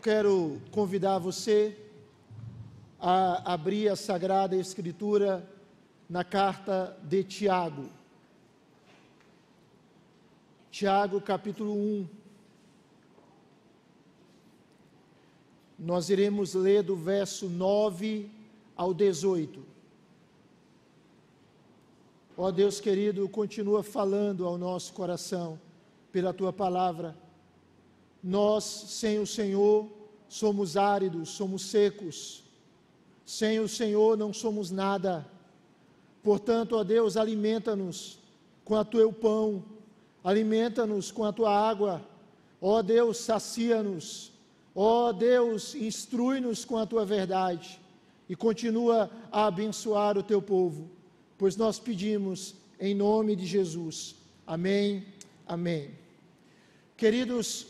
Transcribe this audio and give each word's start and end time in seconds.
quero 0.00 0.58
convidar 0.70 1.18
você 1.18 1.76
a 2.98 3.52
abrir 3.52 3.90
a 3.90 3.96
Sagrada 3.96 4.56
Escritura 4.56 5.46
na 6.08 6.24
carta 6.24 6.96
de 7.02 7.22
Tiago. 7.22 7.90
Tiago, 10.70 11.20
capítulo 11.20 11.74
1. 11.74 12.08
Nós 15.78 16.08
iremos 16.08 16.54
ler 16.54 16.82
do 16.82 16.96
verso 16.96 17.50
9 17.50 18.30
ao 18.74 18.94
18. 18.94 19.62
Ó 22.38 22.50
Deus 22.50 22.80
querido, 22.80 23.28
continua 23.28 23.82
falando 23.82 24.46
ao 24.46 24.56
nosso 24.56 24.94
coração 24.94 25.60
pela 26.10 26.32
tua 26.32 26.54
palavra. 26.54 27.14
Nós, 28.22 28.64
sem 28.64 29.18
o 29.18 29.26
Senhor, 29.26 29.99
somos 30.30 30.78
áridos, 30.78 31.28
somos 31.28 31.60
secos. 31.66 32.42
Sem 33.26 33.60
o 33.60 33.68
Senhor 33.68 34.16
não 34.16 34.32
somos 34.32 34.70
nada. 34.70 35.26
Portanto, 36.22 36.76
ó 36.76 36.82
Deus, 36.82 37.18
alimenta-nos 37.18 38.18
com 38.64 38.74
o 38.74 38.84
teu 38.84 39.12
pão, 39.12 39.62
alimenta-nos 40.24 41.10
com 41.10 41.24
a 41.24 41.32
tua 41.34 41.54
água. 41.54 42.00
Ó 42.62 42.80
Deus, 42.80 43.18
sacia-nos. 43.18 44.32
Ó 44.74 45.12
Deus, 45.12 45.74
instrui-nos 45.74 46.64
com 46.64 46.78
a 46.78 46.86
tua 46.86 47.04
verdade 47.04 47.78
e 48.26 48.34
continua 48.34 49.10
a 49.30 49.44
abençoar 49.44 50.16
o 50.16 50.22
teu 50.22 50.40
povo 50.40 50.88
pois 51.40 51.56
nós 51.56 51.78
pedimos 51.78 52.54
em 52.78 52.94
nome 52.94 53.34
de 53.34 53.46
Jesus. 53.46 54.14
Amém. 54.46 55.06
Amém. 55.46 55.90
Queridos, 56.98 57.66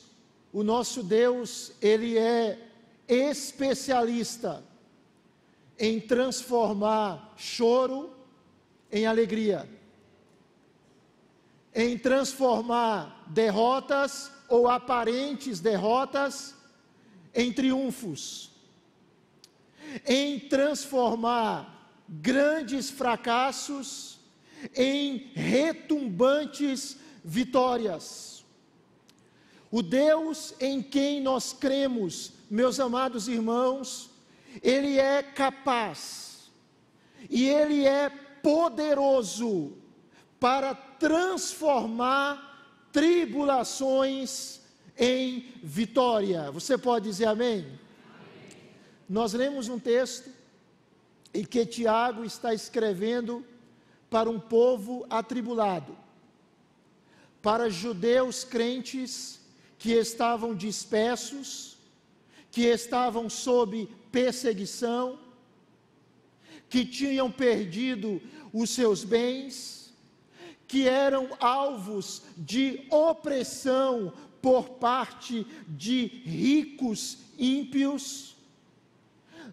o 0.53 0.63
nosso 0.63 1.03
Deus, 1.03 1.73
ele 1.81 2.19
é 2.19 2.59
especialista 3.09 4.65
em 5.79 6.01
transformar 6.01 7.35
choro 7.37 8.15
em 8.91 9.07
alegria, 9.07 9.69
em 11.75 11.97
transformar 11.97 13.25
derrotas 13.29 14.31
ou 14.49 14.69
aparentes 14.69 15.61
derrotas 15.61 16.55
em 17.35 17.53
triunfos, 17.53 18.51
em 20.05 20.39
transformar 20.41 21.95
grandes 22.09 22.91
fracassos 22.91 24.19
em 24.75 25.31
retumbantes 25.35 26.97
vitórias. 27.25 28.40
O 29.71 29.83
Deus 29.83 30.53
em 30.59 30.83
quem 30.83 31.21
nós 31.21 31.53
cremos, 31.53 32.33
meus 32.51 32.81
amados 32.81 33.29
irmãos, 33.29 34.11
Ele 34.63 34.99
é 34.99 35.23
capaz 35.23 36.51
e 37.29 37.49
Ele 37.49 37.87
é 37.87 38.09
poderoso 38.09 39.77
para 40.41 40.75
transformar 40.75 42.89
tribulações 42.93 44.61
em 44.99 45.53
vitória. 45.63 46.51
Você 46.51 46.77
pode 46.77 47.09
dizer 47.09 47.27
amém? 47.27 47.61
amém? 47.61 47.79
Nós 49.09 49.35
lemos 49.35 49.69
um 49.69 49.79
texto 49.79 50.31
e 51.33 51.47
que 51.47 51.65
Tiago 51.65 52.25
está 52.25 52.53
escrevendo 52.53 53.47
para 54.11 54.29
um 54.29 54.41
povo 54.41 55.07
atribulado, 55.09 55.97
para 57.41 57.71
judeus 57.71 58.43
crentes 58.43 59.40
que 59.81 59.93
estavam 59.95 60.55
dispersos, 60.55 61.79
que 62.51 62.67
estavam 62.67 63.31
sob 63.31 63.89
perseguição, 64.13 65.19
que 66.69 66.85
tinham 66.85 67.33
perdido 67.33 68.21
os 68.53 68.69
seus 68.71 69.03
bens, 69.03 69.95
que 70.69 70.87
eram 70.87 71.31
alvos 71.41 72.23
de 72.37 72.87
opressão 72.91 74.13
por 74.43 74.69
parte 74.69 75.47
de 75.67 76.07
ricos 76.27 77.17
ímpios. 77.39 78.37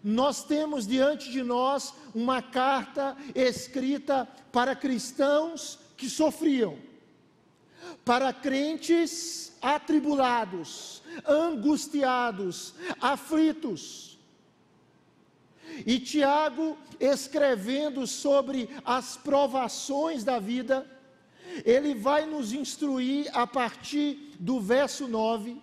Nós 0.04 0.44
temos 0.44 0.86
diante 0.86 1.32
de 1.32 1.42
nós 1.42 1.94
uma 2.14 2.42
carta 2.42 3.16
escrita 3.34 4.28
para 4.52 4.76
cristãos 4.76 5.78
que 5.96 6.08
sofriam, 6.08 6.78
para 8.04 8.32
crentes 8.32 9.52
atribulados, 9.60 11.02
angustiados, 11.26 12.74
aflitos. 13.00 14.18
E 15.86 15.98
Tiago, 15.98 16.76
escrevendo 16.98 18.06
sobre 18.06 18.68
as 18.84 19.16
provações 19.16 20.24
da 20.24 20.38
vida, 20.38 20.86
ele 21.64 21.94
vai 21.94 22.26
nos 22.26 22.52
instruir 22.52 23.30
a 23.32 23.46
partir 23.46 24.34
do 24.38 24.60
verso 24.60 25.08
9, 25.08 25.60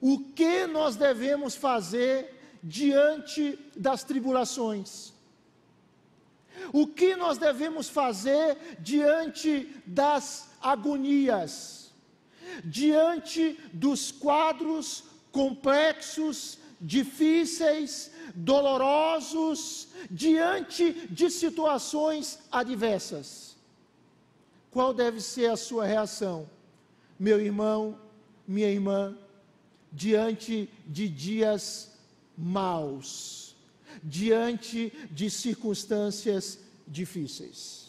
o 0.00 0.18
que 0.18 0.66
nós 0.66 0.96
devemos 0.96 1.54
fazer 1.54 2.58
diante 2.62 3.58
das 3.76 4.04
tribulações? 4.04 5.12
O 6.72 6.86
que 6.86 7.16
nós 7.16 7.38
devemos 7.38 7.88
fazer 7.88 8.76
diante 8.80 9.68
das 9.86 10.51
agonias? 10.62 11.92
Diante 12.64 13.58
dos 13.72 14.12
quadros 14.12 15.04
complexos, 15.30 16.58
difíceis, 16.80 18.10
dolorosos, 18.34 19.88
diante 20.10 20.92
de 21.08 21.30
situações 21.30 22.38
adversas? 22.50 23.56
Qual 24.70 24.92
deve 24.92 25.20
ser 25.20 25.50
a 25.50 25.56
sua 25.56 25.84
reação, 25.86 26.48
meu 27.18 27.40
irmão, 27.40 27.98
minha 28.46 28.68
irmã, 28.68 29.16
diante 29.92 30.68
de 30.86 31.08
dias 31.08 31.92
maus, 32.36 33.54
diante 34.02 34.92
de 35.10 35.30
circunstâncias 35.30 36.58
difíceis. 36.86 37.81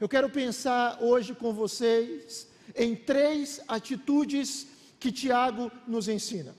Eu 0.00 0.08
quero 0.08 0.30
pensar 0.30 0.98
hoje 1.00 1.34
com 1.34 1.52
vocês 1.52 2.46
em 2.76 2.94
três 2.94 3.60
atitudes 3.66 4.68
que 5.00 5.10
Tiago 5.10 5.72
nos 5.88 6.06
ensina. 6.08 6.54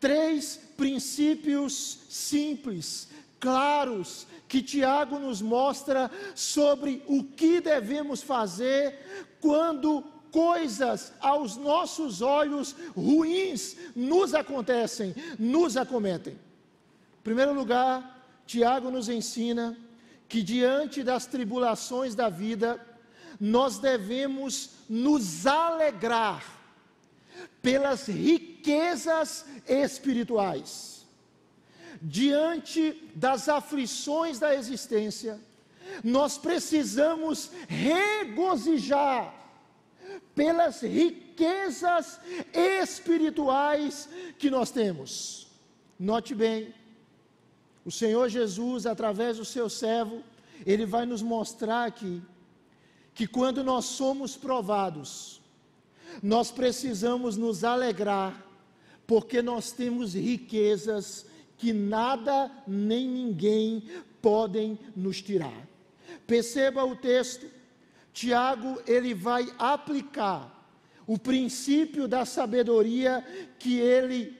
Três 0.00 0.60
princípios 0.76 2.00
simples, 2.08 3.08
claros, 3.38 4.26
que 4.48 4.60
Tiago 4.60 5.20
nos 5.20 5.40
mostra 5.40 6.10
sobre 6.34 7.02
o 7.06 7.22
que 7.22 7.60
devemos 7.60 8.22
fazer 8.22 9.26
quando 9.40 10.02
coisas 10.32 11.12
aos 11.20 11.56
nossos 11.56 12.20
olhos 12.22 12.74
ruins 12.96 13.76
nos 13.94 14.34
acontecem, 14.34 15.14
nos 15.38 15.76
acometem. 15.76 16.34
Em 16.34 17.22
primeiro 17.22 17.52
lugar, 17.52 18.26
Tiago 18.46 18.90
nos 18.90 19.08
ensina 19.08 19.78
que 20.28 20.42
diante 20.42 21.02
das 21.02 21.26
tribulações 21.26 22.14
da 22.14 22.28
vida, 22.28 22.84
nós 23.40 23.78
devemos 23.78 24.70
nos 24.88 25.46
alegrar 25.46 26.44
pelas 27.62 28.06
riquezas 28.06 29.46
espirituais. 29.66 31.06
Diante 32.00 33.10
das 33.14 33.48
aflições 33.48 34.38
da 34.38 34.54
existência, 34.54 35.40
nós 36.04 36.38
precisamos 36.38 37.50
regozijar 37.66 39.34
pelas 40.34 40.82
riquezas 40.82 42.20
espirituais 42.52 44.08
que 44.38 44.50
nós 44.50 44.70
temos. 44.70 45.48
Note 45.98 46.34
bem, 46.34 46.72
o 47.88 47.90
Senhor 47.90 48.28
Jesus, 48.28 48.84
através 48.84 49.38
do 49.38 49.46
seu 49.46 49.66
servo, 49.70 50.22
ele 50.66 50.84
vai 50.84 51.06
nos 51.06 51.22
mostrar 51.22 51.86
aqui 51.86 52.20
que 53.14 53.26
quando 53.26 53.64
nós 53.64 53.86
somos 53.86 54.36
provados, 54.36 55.40
nós 56.22 56.50
precisamos 56.50 57.38
nos 57.38 57.64
alegrar, 57.64 58.46
porque 59.06 59.40
nós 59.40 59.72
temos 59.72 60.12
riquezas 60.12 61.24
que 61.56 61.72
nada 61.72 62.52
nem 62.66 63.08
ninguém 63.08 63.82
podem 64.20 64.78
nos 64.94 65.22
tirar. 65.22 65.66
Perceba 66.26 66.84
o 66.84 66.94
texto, 66.94 67.46
Tiago 68.12 68.82
ele 68.86 69.14
vai 69.14 69.50
aplicar 69.58 70.70
o 71.06 71.18
princípio 71.18 72.06
da 72.06 72.26
sabedoria 72.26 73.24
que 73.58 73.80
ele 73.80 74.37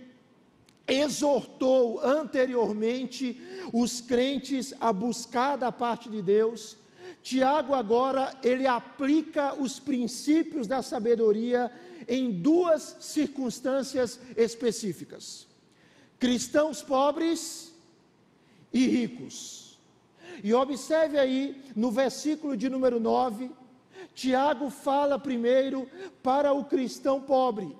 exortou 0.89 2.01
anteriormente 2.01 3.41
os 3.73 4.01
crentes 4.01 4.75
a 4.81 4.93
buscar 4.93 5.57
da 5.57 5.71
parte 5.71 6.09
de 6.09 6.23
Deus. 6.23 6.77
Tiago 7.23 7.75
agora 7.75 8.35
ele 8.43 8.67
aplica 8.67 9.55
os 9.55 9.79
princípios 9.79 10.67
da 10.67 10.83
sabedoria 10.83 11.71
em 12.09 12.31
duas 12.33 12.97
circunstâncias 13.01 14.19
específicas. 14.37 15.47
cristãos 16.19 16.83
pobres 16.83 17.73
e 18.73 18.87
ricos. 18.87 19.79
E 20.43 20.53
observe 20.53 21.19
aí 21.19 21.63
no 21.77 21.91
versículo 21.91 22.57
de 22.57 22.69
número 22.69 22.99
9, 22.99 23.51
Tiago 24.15 24.69
fala 24.69 25.19
primeiro 25.19 25.89
para 26.23 26.53
o 26.53 26.65
cristão 26.65 27.21
pobre. 27.21 27.77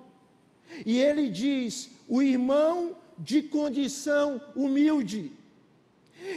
E 0.85 0.99
ele 0.99 1.29
diz: 1.29 1.89
o 2.09 2.21
irmão 2.21 2.97
de 3.17 3.43
condição 3.43 4.41
humilde, 4.55 5.31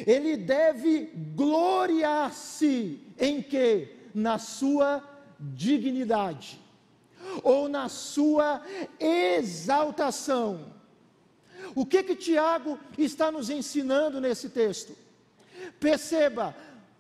ele 0.07 0.37
deve 0.37 1.11
gloriar-se 1.35 3.01
em 3.19 3.43
que? 3.43 3.89
Na 4.15 4.39
sua 4.39 5.03
dignidade 5.41 6.61
ou 7.43 7.69
na 7.69 7.89
sua 7.89 8.63
exaltação. 9.01 10.73
O 11.75 11.87
que 11.87 12.03
que 12.03 12.15
Tiago 12.15 12.79
está 12.99 13.33
nos 13.33 13.49
ensinando 13.49 14.21
nesse 14.21 14.51
texto? 14.51 14.95
Perceba, 15.81 16.55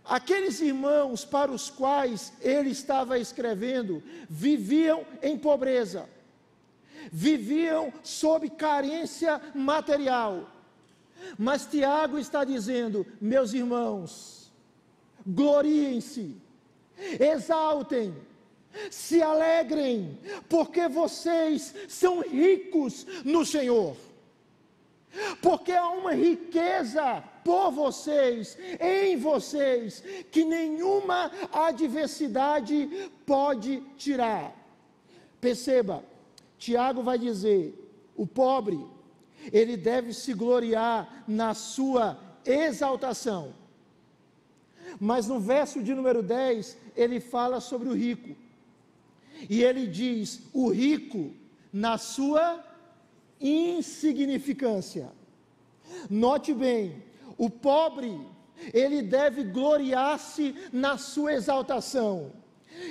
aqueles 0.05 0.61
irmãos 0.61 1.25
para 1.25 1.51
os 1.53 1.69
quais 1.69 2.33
ele 2.41 2.71
estava 2.71 3.19
escrevendo 3.19 4.03
viviam 4.29 5.05
em 5.23 5.37
pobreza, 5.37 6.09
viviam 7.10 7.93
sob 8.02 8.50
carência 8.50 9.40
material. 9.54 10.49
Mas 11.38 11.66
Tiago 11.66 12.19
está 12.19 12.44
dizendo, 12.44 13.06
meus 13.20 13.52
irmãos, 13.52 14.52
gloriem-se, 15.26 16.37
exaltem, 17.19 18.14
se 18.90 19.22
alegrem, 19.22 20.19
porque 20.49 20.88
vocês 20.88 21.75
são 21.88 22.20
ricos 22.20 23.06
no 23.25 23.44
Senhor. 23.44 23.96
Porque 25.43 25.72
há 25.72 25.90
uma 25.90 26.14
riqueza 26.14 27.22
por 27.44 27.70
vocês, 27.70 28.56
em 28.81 29.16
vocês, 29.16 30.02
que 30.31 30.44
nenhuma 30.44 31.31
adversidade 31.52 33.10
pode 33.26 33.81
tirar. 33.96 34.56
Perceba, 35.40 36.02
Tiago 36.62 37.03
vai 37.03 37.19
dizer: 37.19 37.64
o 38.14 38.25
pobre, 38.25 38.79
ele 39.53 39.76
deve 39.76 40.12
se 40.14 40.32
gloriar 40.32 41.25
na 41.26 41.55
sua 41.55 42.17
exaltação. 42.44 43.53
Mas 45.00 45.26
no 45.26 45.41
verso 45.41 45.82
de 45.82 45.93
número 45.93 46.23
10, 46.23 46.79
ele 46.94 47.19
fala 47.19 47.59
sobre 47.59 47.88
o 47.88 47.94
rico. 47.94 48.37
E 49.50 49.61
ele 49.61 49.88
diz: 49.88 50.43
o 50.53 50.69
rico 50.70 51.32
na 51.73 51.99
sua 51.99 52.64
insignificância. 53.41 55.11
Note 56.09 56.55
bem, 56.55 57.03
o 57.37 57.50
pobre, 57.50 58.20
ele 58.73 59.03
deve 59.03 59.43
gloriar-se 59.43 60.55
na 60.73 60.97
sua 60.97 61.32
exaltação, 61.32 62.31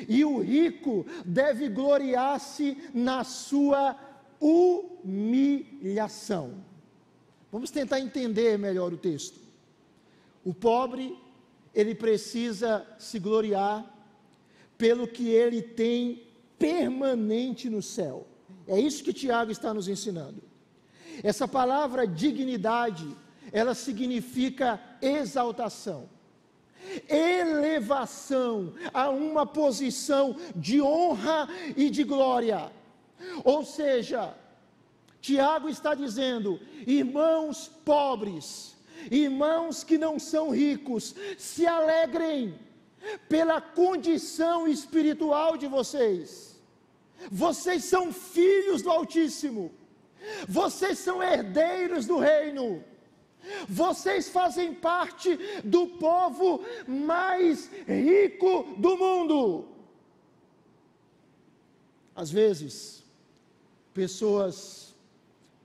e 0.07 0.24
o 0.25 0.39
rico 0.39 1.06
deve 1.25 1.69
gloriar-se 1.69 2.78
na 2.94 3.24
sua 3.24 3.98
humilhação. 4.39 5.44
Vamos 7.51 7.69
tentar 7.69 8.00
entender 8.00 8.57
melhor 8.57 8.94
o 8.94 8.98
texto. 8.98 9.39
O 10.44 10.54
pobre, 10.54 11.18
ele 11.74 11.94
precisa 11.94 12.88
se 12.98 13.19
gloriar 13.19 13.86
pelo 14.78 15.07
que 15.07 15.30
ele 15.30 15.62
tem 15.62 16.24
permanente 16.57 17.69
no 17.69 17.81
céu. 17.81 18.28
É 18.68 18.80
isso 18.80 19.04
que 19.04 19.13
Tiago 19.13 19.51
está 19.51 19.74
nos 19.74 19.88
ensinando. 19.88 20.42
Essa 21.24 21.48
palavra 21.48 22.07
dignidade, 22.07 23.07
ela 23.51 23.75
significa 23.75 24.81
exaltação, 25.01 26.10
elevação 27.07 28.74
a 28.94 29.10
uma 29.10 29.45
posição 29.45 30.36
de 30.56 30.81
honra 30.81 31.48
e 31.75 31.89
de 31.89 32.04
glória. 32.04 32.72
Ou 33.44 33.63
seja, 33.63 34.36
Tiago 35.19 35.69
está 35.69 35.94
dizendo: 35.94 36.60
irmãos 36.86 37.69
pobres, 37.86 38.75
irmãos 39.10 39.83
que 39.83 39.98
não 39.98 40.19
são 40.19 40.50
ricos, 40.50 41.16
se 41.38 41.66
alegrem 41.66 42.54
pela 43.28 43.60
condição 43.60 44.68
espiritual 44.68 45.57
de 45.57 45.68
vocês 45.68 46.51
vocês 47.30 47.83
são 47.83 48.12
filhos 48.12 48.81
do 48.81 48.89
Altíssimo. 48.89 49.72
Vocês 50.48 50.98
são 51.00 51.22
herdeiros 51.22 52.06
do 52.06 52.18
reino. 52.18 52.83
Vocês 53.67 54.29
fazem 54.29 54.73
parte 54.73 55.38
do 55.63 55.88
povo 55.88 56.63
mais 56.88 57.69
rico 57.88 58.75
do 58.77 58.97
mundo. 58.97 59.67
Às 62.15 62.29
vezes, 62.29 63.03
pessoas 63.93 64.93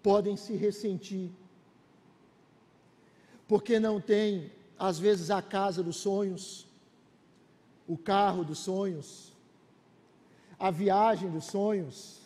podem 0.02 0.36
se 0.36 0.54
ressentir, 0.54 1.30
porque 3.48 3.78
não 3.80 4.00
têm, 4.00 4.52
às 4.78 4.98
vezes, 4.98 5.30
a 5.30 5.42
casa 5.42 5.82
dos 5.82 5.96
sonhos, 5.96 6.66
o 7.86 7.96
carro 7.96 8.44
dos 8.44 8.60
sonhos, 8.60 9.32
a 10.58 10.70
viagem 10.70 11.30
dos 11.30 11.46
sonhos, 11.46 12.20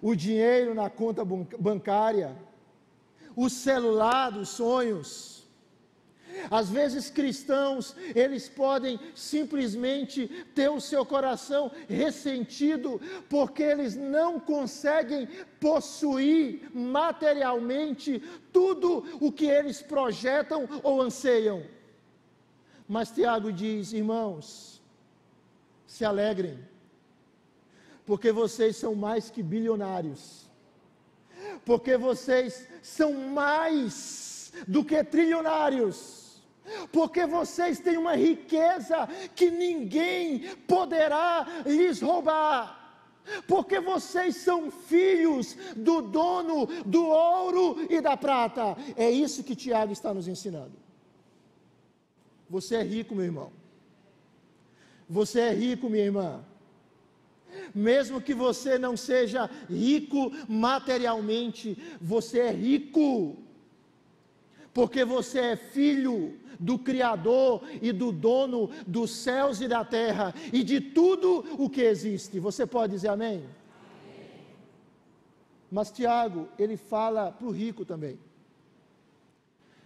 o 0.00 0.14
dinheiro 0.14 0.74
na 0.74 0.88
conta 0.88 1.24
bancária, 1.24 2.36
o 3.40 3.48
celular 3.48 4.30
dos 4.30 4.50
sonhos. 4.50 5.10
Às 6.50 6.68
vezes 6.68 7.10
cristãos, 7.10 7.96
eles 8.14 8.48
podem 8.48 9.00
simplesmente 9.14 10.28
ter 10.54 10.68
o 10.68 10.80
seu 10.80 11.04
coração 11.06 11.72
ressentido, 11.88 13.00
porque 13.30 13.62
eles 13.62 13.96
não 13.96 14.38
conseguem 14.38 15.26
possuir 15.58 16.70
materialmente 16.74 18.22
tudo 18.52 19.04
o 19.20 19.32
que 19.32 19.46
eles 19.46 19.80
projetam 19.80 20.68
ou 20.82 21.00
anseiam. 21.00 21.62
Mas 22.86 23.10
Tiago 23.10 23.50
diz, 23.52 23.92
irmãos, 23.92 24.82
se 25.86 26.04
alegrem, 26.04 26.58
porque 28.04 28.30
vocês 28.30 28.76
são 28.76 28.94
mais 28.94 29.30
que 29.30 29.42
bilionários, 29.42 30.49
porque 31.64 31.96
vocês 31.96 32.68
são 32.82 33.12
mais 33.12 34.52
do 34.66 34.84
que 34.84 35.02
trilionários, 35.04 36.42
porque 36.92 37.26
vocês 37.26 37.78
têm 37.80 37.96
uma 37.96 38.14
riqueza 38.14 39.08
que 39.34 39.50
ninguém 39.50 40.54
poderá 40.66 41.46
lhes 41.66 42.00
roubar. 42.00 42.78
Porque 43.46 43.78
vocês 43.78 44.36
são 44.36 44.70
filhos 44.70 45.56
do 45.76 46.00
dono 46.00 46.66
do 46.84 47.06
ouro 47.06 47.86
e 47.88 48.00
da 48.00 48.16
prata. 48.16 48.76
É 48.96 49.10
isso 49.10 49.44
que 49.44 49.54
Tiago 49.54 49.92
está 49.92 50.12
nos 50.12 50.26
ensinando. 50.26 50.72
Você 52.48 52.76
é 52.76 52.82
rico, 52.82 53.14
meu 53.14 53.24
irmão. 53.24 53.52
Você 55.08 55.40
é 55.40 55.52
rico, 55.52 55.88
minha 55.88 56.04
irmã. 56.04 56.44
Mesmo 57.74 58.20
que 58.20 58.34
você 58.34 58.78
não 58.78 58.96
seja 58.96 59.48
rico 59.68 60.32
materialmente, 60.48 61.76
você 62.00 62.40
é 62.40 62.50
rico, 62.50 63.36
porque 64.72 65.04
você 65.04 65.38
é 65.40 65.56
filho 65.56 66.38
do 66.58 66.78
Criador 66.78 67.62
e 67.80 67.90
do 67.92 68.12
dono 68.12 68.70
dos 68.86 69.10
céus 69.10 69.60
e 69.60 69.68
da 69.68 69.84
terra 69.84 70.34
e 70.52 70.62
de 70.62 70.80
tudo 70.80 71.44
o 71.58 71.70
que 71.70 71.80
existe. 71.80 72.38
Você 72.38 72.66
pode 72.66 72.92
dizer 72.92 73.08
amém? 73.08 73.44
Mas 75.70 75.90
Tiago, 75.90 76.48
ele 76.58 76.76
fala 76.76 77.30
para 77.30 77.46
o 77.46 77.50
rico 77.50 77.84
também. 77.84 78.18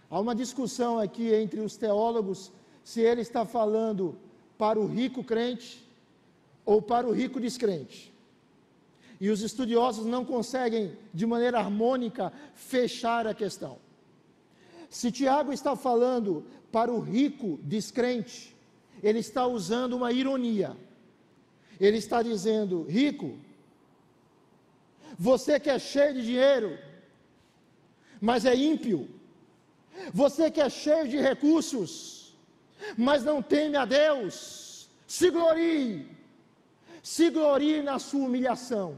Há 0.09 0.19
uma 0.19 0.35
discussão 0.35 0.99
aqui 0.99 1.33
entre 1.33 1.59
os 1.61 1.77
teólogos 1.77 2.51
se 2.83 3.01
ele 3.01 3.21
está 3.21 3.45
falando 3.45 4.17
para 4.57 4.79
o 4.79 4.85
rico 4.85 5.23
crente 5.23 5.84
ou 6.65 6.81
para 6.81 7.07
o 7.07 7.11
rico 7.11 7.39
descrente. 7.39 8.13
E 9.19 9.29
os 9.29 9.41
estudiosos 9.41 10.05
não 10.05 10.25
conseguem, 10.25 10.97
de 11.13 11.25
maneira 11.25 11.59
harmônica, 11.59 12.33
fechar 12.53 13.25
a 13.27 13.33
questão. 13.33 13.77
Se 14.89 15.11
Tiago 15.11 15.53
está 15.53 15.75
falando 15.75 16.45
para 16.71 16.91
o 16.91 16.99
rico 16.99 17.59
descrente, 17.63 18.55
ele 19.01 19.19
está 19.19 19.45
usando 19.47 19.93
uma 19.93 20.11
ironia. 20.11 20.75
Ele 21.79 21.97
está 21.97 22.21
dizendo: 22.21 22.83
rico, 22.83 23.37
você 25.17 25.59
que 25.59 25.69
é 25.69 25.79
cheio 25.79 26.13
de 26.13 26.23
dinheiro, 26.23 26.77
mas 28.19 28.45
é 28.45 28.55
ímpio, 28.55 29.09
você 30.13 30.49
que 30.49 30.61
é 30.61 30.69
cheio 30.69 31.07
de 31.07 31.17
recursos, 31.17 32.35
mas 32.97 33.23
não 33.23 33.41
teme 33.41 33.77
a 33.77 33.85
Deus, 33.85 34.89
se 35.07 35.29
glorie, 35.29 36.14
se 37.05 37.29
glorie 37.29 37.83
na 37.83 37.99
sua 37.99 38.25
humilhação, 38.25 38.97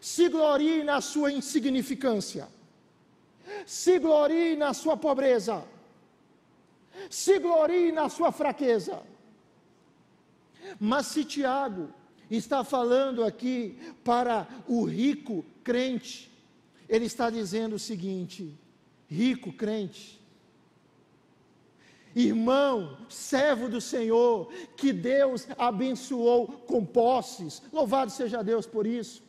se 0.00 0.26
glorie 0.30 0.82
na 0.82 1.02
sua 1.02 1.30
insignificância, 1.30 2.48
se 3.66 3.98
glorie 3.98 4.56
na 4.56 4.72
sua 4.72 4.96
pobreza, 4.96 5.62
se 7.10 7.38
glorie 7.38 7.92
na 7.92 8.08
sua 8.08 8.32
fraqueza. 8.32 9.02
Mas 10.78 11.08
se 11.08 11.26
Tiago 11.26 11.90
está 12.30 12.64
falando 12.64 13.22
aqui 13.22 13.76
para 14.02 14.48
o 14.66 14.84
rico 14.84 15.44
crente, 15.62 16.32
ele 16.88 17.04
está 17.04 17.28
dizendo 17.28 17.76
o 17.76 17.78
seguinte: 17.78 18.58
rico 19.10 19.52
crente, 19.52 20.18
irmão, 22.26 22.98
servo 23.08 23.68
do 23.68 23.80
Senhor, 23.80 24.52
que 24.76 24.92
Deus 24.92 25.46
abençoou 25.56 26.46
com 26.46 26.84
posses, 26.84 27.62
louvado 27.72 28.10
seja 28.10 28.42
Deus 28.42 28.66
por 28.66 28.86
isso. 28.86 29.22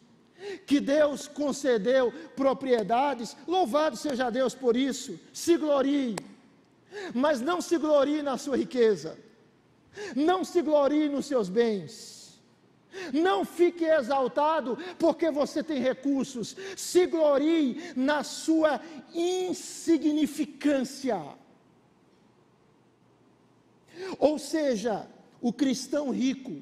Que 0.66 0.80
Deus 0.80 1.28
concedeu 1.28 2.12
propriedades, 2.36 3.38
louvado 3.48 3.96
seja 3.96 4.30
Deus 4.30 4.56
por 4.56 4.76
isso, 4.76 5.20
se 5.32 5.56
glorie, 5.56 6.16
mas 7.14 7.42
não 7.42 7.62
se 7.62 7.78
glorie 7.78 8.24
na 8.24 8.38
sua 8.38 8.58
riqueza, 8.58 9.18
não 10.16 10.44
se 10.44 10.64
glorie 10.64 11.10
nos 11.10 11.28
seus 11.28 11.48
bens, 11.48 12.42
não 13.14 13.46
fique 13.46 13.86
exaltado 13.86 14.78
porque 15.00 15.32
você 15.32 15.64
tem 15.64 15.80
recursos, 15.80 16.58
se 16.76 17.06
glorie 17.06 17.94
na 17.96 18.24
sua 18.24 18.82
insignificância. 19.14 21.40
Ou 24.18 24.38
seja, 24.40 25.08
o 25.42 25.52
cristão 25.52 26.12
rico, 26.12 26.62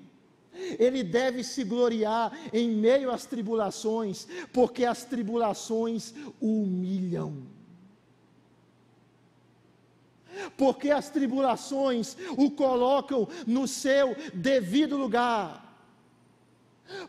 ele 0.78 1.04
deve 1.04 1.44
se 1.44 1.64
gloriar 1.64 2.38
em 2.52 2.70
meio 2.70 3.12
às 3.12 3.26
tribulações, 3.26 4.28
porque 4.52 4.86
as 4.86 5.06
tribulações 5.06 6.14
o 6.40 6.64
humilham. 6.64 7.44
Porque 10.58 10.90
as 10.90 11.10
tribulações 11.10 12.16
o 12.38 12.52
colocam 12.52 13.28
no 13.46 13.68
seu 13.68 14.16
devido 14.34 14.96
lugar 14.96 15.69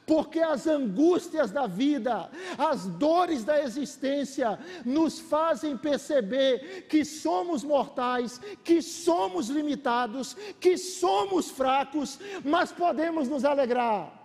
porque 0.06 0.40
as 0.40 0.66
angústias 0.66 1.50
da 1.50 1.66
vida, 1.66 2.30
as 2.58 2.86
dores 2.86 3.44
da 3.44 3.62
existência, 3.62 4.58
nos 4.84 5.18
fazem 5.18 5.76
perceber 5.76 6.86
que 6.88 7.04
somos 7.04 7.64
mortais, 7.64 8.40
que 8.62 8.82
somos 8.82 9.48
limitados, 9.48 10.36
que 10.58 10.76
somos 10.76 11.50
fracos, 11.50 12.18
mas 12.44 12.72
podemos 12.72 13.28
nos 13.28 13.44
alegrar. 13.44 14.18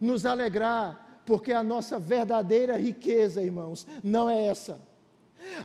Nos 0.00 0.26
alegrar, 0.26 1.22
porque 1.24 1.52
a 1.52 1.62
nossa 1.62 1.98
verdadeira 1.98 2.76
riqueza, 2.76 3.42
irmãos, 3.42 3.86
não 4.02 4.28
é 4.28 4.46
essa 4.46 4.91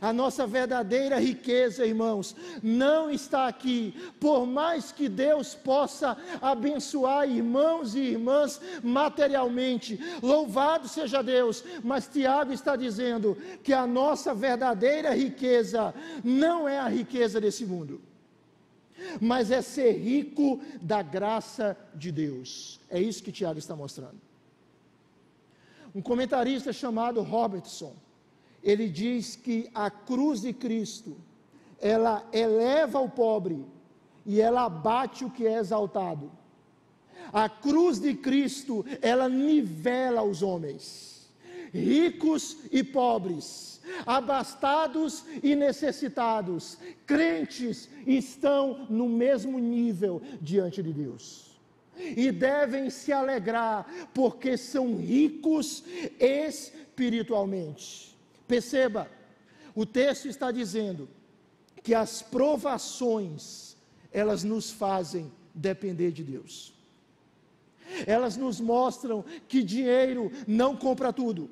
a 0.00 0.12
nossa 0.12 0.46
verdadeira 0.46 1.18
riqueza, 1.18 1.86
irmãos, 1.86 2.34
não 2.62 3.10
está 3.10 3.46
aqui. 3.48 3.94
Por 4.20 4.46
mais 4.46 4.92
que 4.92 5.08
Deus 5.08 5.54
possa 5.54 6.16
abençoar 6.40 7.28
irmãos 7.28 7.94
e 7.94 8.00
irmãs 8.00 8.60
materialmente, 8.82 9.98
louvado 10.22 10.88
seja 10.88 11.22
Deus, 11.22 11.64
mas 11.82 12.06
Tiago 12.06 12.52
está 12.52 12.76
dizendo 12.76 13.36
que 13.62 13.72
a 13.72 13.86
nossa 13.86 14.34
verdadeira 14.34 15.14
riqueza 15.14 15.94
não 16.22 16.68
é 16.68 16.78
a 16.78 16.88
riqueza 16.88 17.40
desse 17.40 17.64
mundo, 17.64 18.00
mas 19.20 19.50
é 19.50 19.62
ser 19.62 19.92
rico 19.92 20.60
da 20.80 21.02
graça 21.02 21.76
de 21.94 22.10
Deus. 22.10 22.80
É 22.90 23.00
isso 23.00 23.22
que 23.22 23.32
Tiago 23.32 23.58
está 23.58 23.74
mostrando. 23.74 24.20
Um 25.94 26.02
comentarista 26.02 26.72
chamado 26.72 27.22
Robertson 27.22 27.96
ele 28.68 28.86
diz 28.86 29.34
que 29.34 29.70
a 29.74 29.90
cruz 29.90 30.42
de 30.42 30.52
Cristo, 30.52 31.16
ela 31.80 32.28
eleva 32.30 33.00
o 33.00 33.08
pobre 33.08 33.64
e 34.26 34.42
ela 34.42 34.66
abate 34.66 35.24
o 35.24 35.30
que 35.30 35.46
é 35.46 35.56
exaltado. 35.56 36.30
A 37.32 37.48
cruz 37.48 37.98
de 37.98 38.12
Cristo, 38.12 38.84
ela 39.00 39.26
nivela 39.26 40.22
os 40.22 40.42
homens, 40.42 41.30
ricos 41.72 42.58
e 42.70 42.84
pobres, 42.84 43.80
abastados 44.04 45.24
e 45.42 45.56
necessitados, 45.56 46.76
crentes 47.06 47.88
estão 48.06 48.86
no 48.90 49.08
mesmo 49.08 49.58
nível 49.58 50.20
diante 50.42 50.82
de 50.82 50.92
Deus. 50.92 51.58
E 51.96 52.30
devem 52.30 52.90
se 52.90 53.14
alegrar, 53.14 53.86
porque 54.12 54.58
são 54.58 54.94
ricos 54.94 55.82
espiritualmente. 56.20 58.17
Perceba, 58.48 59.08
o 59.74 59.84
texto 59.84 60.26
está 60.26 60.50
dizendo 60.50 61.08
que 61.82 61.94
as 61.94 62.22
provações, 62.22 63.76
elas 64.10 64.42
nos 64.42 64.70
fazem 64.70 65.30
depender 65.54 66.10
de 66.10 66.24
Deus. 66.24 66.74
Elas 68.06 68.36
nos 68.36 68.60
mostram 68.60 69.24
que 69.46 69.62
dinheiro 69.62 70.32
não 70.46 70.74
compra 70.74 71.12
tudo. 71.12 71.50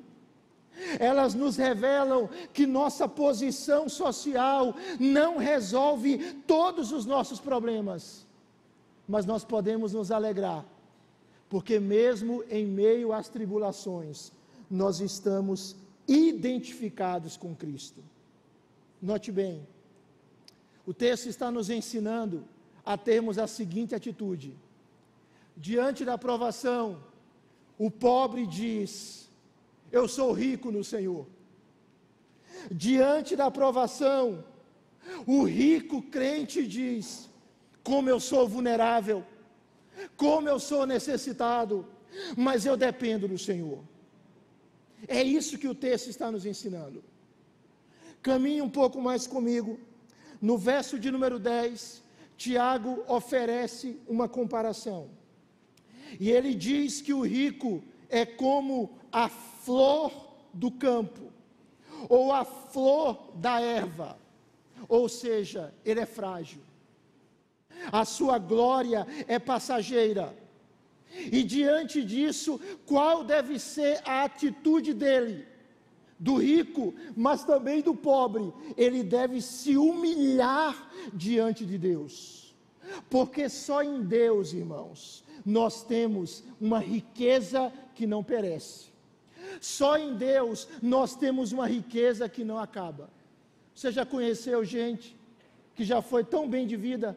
Elas 0.99 1.33
nos 1.33 1.55
revelam 1.55 2.29
que 2.53 2.67
nossa 2.67 3.07
posição 3.07 3.87
social 3.89 4.75
não 4.99 5.37
resolve 5.37 6.33
todos 6.45 6.91
os 6.91 7.05
nossos 7.05 7.39
problemas. 7.39 8.25
Mas 9.07 9.25
nós 9.25 9.43
podemos 9.43 9.93
nos 9.93 10.11
alegrar, 10.11 10.65
porque 11.49 11.79
mesmo 11.79 12.43
em 12.49 12.65
meio 12.65 13.13
às 13.13 13.29
tribulações, 13.29 14.31
nós 14.69 14.99
estamos 14.99 15.75
identificados 16.07 17.35
com 17.35 17.55
Cristo. 17.55 18.03
Note 19.01 19.31
bem, 19.31 19.67
o 20.85 20.93
texto 20.93 21.27
está 21.27 21.51
nos 21.51 21.69
ensinando 21.69 22.45
a 22.85 22.97
termos 22.97 23.37
a 23.37 23.45
seguinte 23.45 23.93
atitude: 23.93 24.55
diante 25.55 26.05
da 26.05 26.17
provação, 26.17 27.03
o 27.77 27.91
pobre 27.91 28.47
diz: 28.47 29.29
Eu 29.91 30.07
sou 30.07 30.31
rico 30.31 30.71
no 30.71 30.83
Senhor. 30.83 31.27
Diante 32.71 33.35
da 33.35 33.51
provação, 33.51 34.43
o 35.25 35.43
rico 35.43 36.01
crente 36.01 36.65
diz: 36.65 37.29
Como 37.83 38.09
eu 38.09 38.19
sou 38.19 38.47
vulnerável, 38.47 39.23
como 40.15 40.47
eu 40.47 40.59
sou 40.59 40.85
necessitado, 40.85 41.85
mas 42.35 42.65
eu 42.65 42.77
dependo 42.77 43.27
do 43.27 43.37
Senhor. 43.37 43.79
É 45.07 45.21
isso 45.21 45.57
que 45.57 45.67
o 45.67 45.75
texto 45.75 46.09
está 46.09 46.31
nos 46.31 46.45
ensinando. 46.45 47.03
Caminhe 48.21 48.61
um 48.61 48.69
pouco 48.69 49.01
mais 49.01 49.27
comigo. 49.27 49.79
No 50.41 50.57
verso 50.57 50.97
de 50.99 51.11
número 51.11 51.37
10, 51.39 52.03
Tiago 52.37 53.03
oferece 53.07 53.99
uma 54.07 54.29
comparação. 54.29 55.09
E 56.19 56.31
ele 56.31 56.53
diz 56.53 57.01
que 57.01 57.13
o 57.13 57.21
rico 57.21 57.83
é 58.09 58.25
como 58.25 58.97
a 59.11 59.27
flor 59.27 60.11
do 60.53 60.71
campo, 60.71 61.31
ou 62.07 62.31
a 62.31 62.45
flor 62.45 63.31
da 63.35 63.59
erva, 63.59 64.17
ou 64.87 65.09
seja, 65.09 65.73
ele 65.83 65.99
é 65.99 66.05
frágil. 66.05 66.61
A 67.91 68.05
sua 68.05 68.37
glória 68.37 69.05
é 69.27 69.37
passageira 69.37 70.35
e 71.13 71.43
diante 71.43 72.03
disso, 72.03 72.59
qual 72.85 73.23
deve 73.23 73.59
ser 73.59 74.01
a 74.05 74.23
atitude 74.23 74.93
dele? 74.93 75.45
Do 76.19 76.37
rico, 76.37 76.93
mas 77.15 77.43
também 77.43 77.81
do 77.81 77.93
pobre. 77.93 78.51
Ele 78.75 79.03
deve 79.03 79.41
se 79.41 79.77
humilhar 79.77 80.89
diante 81.13 81.65
de 81.65 81.77
Deus. 81.77 82.55
Porque 83.09 83.49
só 83.49 83.83
em 83.83 84.01
Deus, 84.01 84.53
irmãos, 84.53 85.23
nós 85.45 85.83
temos 85.83 86.43
uma 86.59 86.79
riqueza 86.79 87.71
que 87.93 88.07
não 88.07 88.23
perece. 88.23 88.87
Só 89.61 89.97
em 89.97 90.15
Deus 90.15 90.67
nós 90.81 91.15
temos 91.15 91.51
uma 91.51 91.67
riqueza 91.67 92.27
que 92.27 92.43
não 92.43 92.57
acaba. 92.57 93.09
Você 93.73 93.91
já 93.91 94.05
conheceu 94.05 94.63
gente 94.63 95.15
que 95.75 95.83
já 95.83 96.01
foi 96.01 96.23
tão 96.23 96.49
bem 96.49 96.65
de 96.65 96.75
vida, 96.75 97.15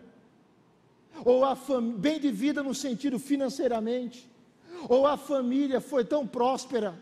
ou 1.25 1.45
a 1.45 1.57
bem 1.97 2.19
de 2.19 2.31
vida 2.31 2.63
no 2.63 2.75
sentido 2.75 3.19
financeiramente, 3.19 4.31
ou 4.89 5.07
a 5.07 5.17
família 5.17 5.81
foi 5.81 6.05
tão 6.05 6.27
próspera 6.27 6.99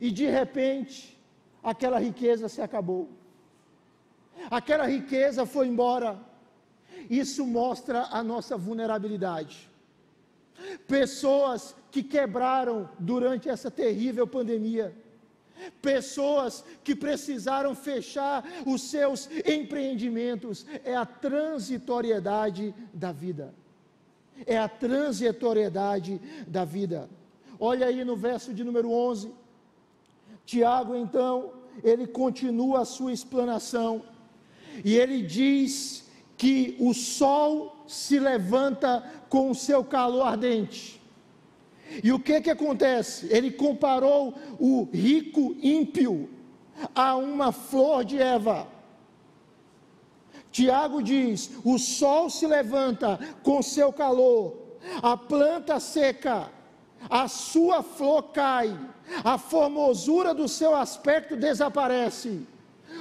e 0.00 0.10
de 0.10 0.26
repente 0.26 1.18
aquela 1.62 1.98
riqueza 1.98 2.48
se 2.48 2.60
acabou. 2.60 3.08
Aquela 4.50 4.86
riqueza 4.86 5.46
foi 5.46 5.66
embora. 5.66 6.18
Isso 7.10 7.46
mostra 7.46 8.08
a 8.10 8.22
nossa 8.22 8.56
vulnerabilidade. 8.56 9.68
Pessoas 10.86 11.74
que 11.90 12.02
quebraram 12.02 12.88
durante 12.98 13.48
essa 13.48 13.70
terrível 13.70 14.26
pandemia 14.26 14.94
pessoas 15.80 16.64
que 16.84 16.94
precisaram 16.94 17.74
fechar 17.74 18.44
os 18.66 18.82
seus 18.82 19.28
empreendimentos, 19.46 20.66
é 20.84 20.94
a 20.94 21.06
transitoriedade 21.06 22.74
da 22.92 23.12
vida. 23.12 23.54
É 24.46 24.58
a 24.58 24.68
transitoriedade 24.68 26.20
da 26.46 26.64
vida. 26.64 27.08
Olha 27.58 27.86
aí 27.86 28.04
no 28.04 28.16
verso 28.16 28.52
de 28.52 28.62
número 28.62 28.90
11, 28.90 29.32
Tiago, 30.44 30.94
então, 30.94 31.52
ele 31.82 32.06
continua 32.06 32.82
a 32.82 32.84
sua 32.84 33.12
explanação 33.12 34.02
e 34.84 34.96
ele 34.96 35.22
diz 35.22 36.06
que 36.36 36.76
o 36.78 36.92
sol 36.92 37.84
se 37.86 38.18
levanta 38.18 39.02
com 39.28 39.50
o 39.50 39.54
seu 39.54 39.82
calor 39.82 40.22
ardente. 40.22 40.95
E 42.02 42.12
o 42.12 42.18
que 42.18 42.40
que 42.40 42.50
acontece? 42.50 43.28
Ele 43.30 43.50
comparou 43.50 44.34
o 44.58 44.88
rico 44.92 45.56
ímpio 45.62 46.28
a 46.94 47.16
uma 47.16 47.52
flor 47.52 48.04
de 48.04 48.20
Eva. 48.20 48.68
Tiago 50.50 51.02
diz: 51.02 51.50
o 51.64 51.78
sol 51.78 52.30
se 52.30 52.46
levanta 52.46 53.18
com 53.42 53.62
seu 53.62 53.92
calor, 53.92 54.56
a 55.02 55.16
planta 55.16 55.78
seca, 55.78 56.50
a 57.08 57.28
sua 57.28 57.82
flor 57.82 58.24
cai, 58.24 58.76
a 59.22 59.38
formosura 59.38 60.34
do 60.34 60.48
seu 60.48 60.74
aspecto 60.74 61.36
desaparece. 61.36 62.46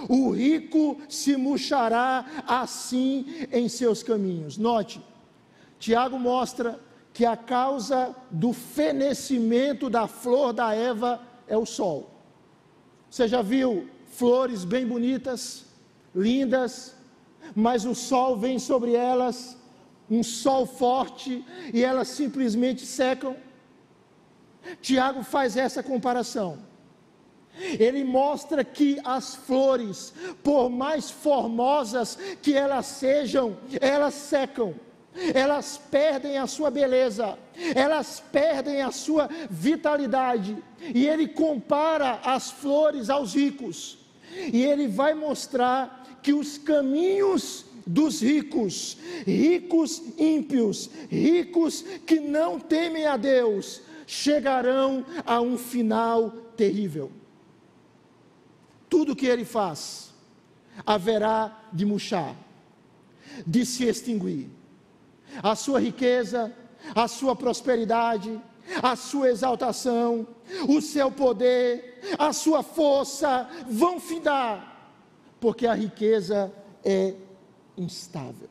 O 0.09 0.31
rico 0.31 0.99
se 1.07 1.37
murchará 1.37 2.43
assim 2.45 3.47
em 3.51 3.69
seus 3.69 4.03
caminhos. 4.03 4.57
Note, 4.57 5.01
Tiago 5.79 6.19
mostra 6.19 6.79
que 7.15 7.25
a 7.25 7.37
causa 7.37 8.13
do 8.29 8.51
fenecimento 8.51 9.89
da 9.89 10.05
flor 10.05 10.51
da 10.51 10.75
Eva 10.75 11.21
é 11.47 11.57
o 11.57 11.65
sol. 11.65 12.11
Você 13.09 13.25
já 13.25 13.41
viu 13.41 13.89
flores 14.07 14.65
bem 14.65 14.85
bonitas, 14.85 15.63
lindas, 16.13 16.93
mas 17.55 17.85
o 17.85 17.95
sol 17.95 18.35
vem 18.35 18.59
sobre 18.59 18.95
elas, 18.95 19.57
um 20.11 20.21
sol 20.21 20.65
forte, 20.65 21.41
e 21.73 21.81
elas 21.81 22.09
simplesmente 22.09 22.85
secam? 22.85 23.37
Tiago 24.81 25.23
faz 25.23 25.55
essa 25.55 25.81
comparação. 25.81 26.59
Ele 27.57 28.03
mostra 28.03 28.61
que 28.61 28.99
as 29.05 29.35
flores, 29.35 30.13
por 30.43 30.69
mais 30.69 31.09
formosas 31.09 32.17
que 32.41 32.53
elas 32.53 32.87
sejam, 32.87 33.57
elas 33.79 34.13
secam, 34.15 34.75
elas 35.33 35.79
perdem 35.89 36.37
a 36.37 36.47
sua 36.47 36.69
beleza, 36.69 37.37
elas 37.73 38.21
perdem 38.31 38.81
a 38.81 38.91
sua 38.91 39.29
vitalidade. 39.49 40.57
E 40.93 41.07
ele 41.07 41.27
compara 41.27 42.19
as 42.23 42.51
flores 42.51 43.09
aos 43.09 43.33
ricos, 43.33 43.97
e 44.51 44.63
ele 44.63 44.87
vai 44.87 45.13
mostrar 45.13 46.19
que 46.21 46.33
os 46.33 46.57
caminhos 46.57 47.65
dos 47.85 48.21
ricos, 48.21 48.97
ricos 49.25 50.01
ímpios, 50.17 50.89
ricos 51.09 51.83
que 52.05 52.19
não 52.19 52.59
temem 52.59 53.05
a 53.05 53.15
Deus, 53.15 53.81
chegarão 54.07 55.05
a 55.25 55.39
um 55.39 55.57
final 55.57 56.31
terrível. 56.57 57.11
Tudo 58.89 59.15
que 59.15 59.27
ele 59.27 59.45
faz 59.45 60.13
haverá 60.85 61.67
de 61.71 61.85
murchar, 61.85 62.35
de 63.45 63.65
se 63.65 63.85
extinguir. 63.85 64.49
A 65.41 65.55
sua 65.55 65.79
riqueza, 65.79 66.53
a 66.95 67.07
sua 67.07 67.35
prosperidade, 67.35 68.39
a 68.81 68.95
sua 68.95 69.29
exaltação, 69.29 70.27
o 70.67 70.81
seu 70.81 71.11
poder, 71.11 71.99
a 72.17 72.33
sua 72.33 72.63
força 72.63 73.47
vão 73.67 73.99
findar, 73.99 74.93
porque 75.39 75.67
a 75.67 75.73
riqueza 75.73 76.51
é 76.83 77.13
instável. 77.77 78.49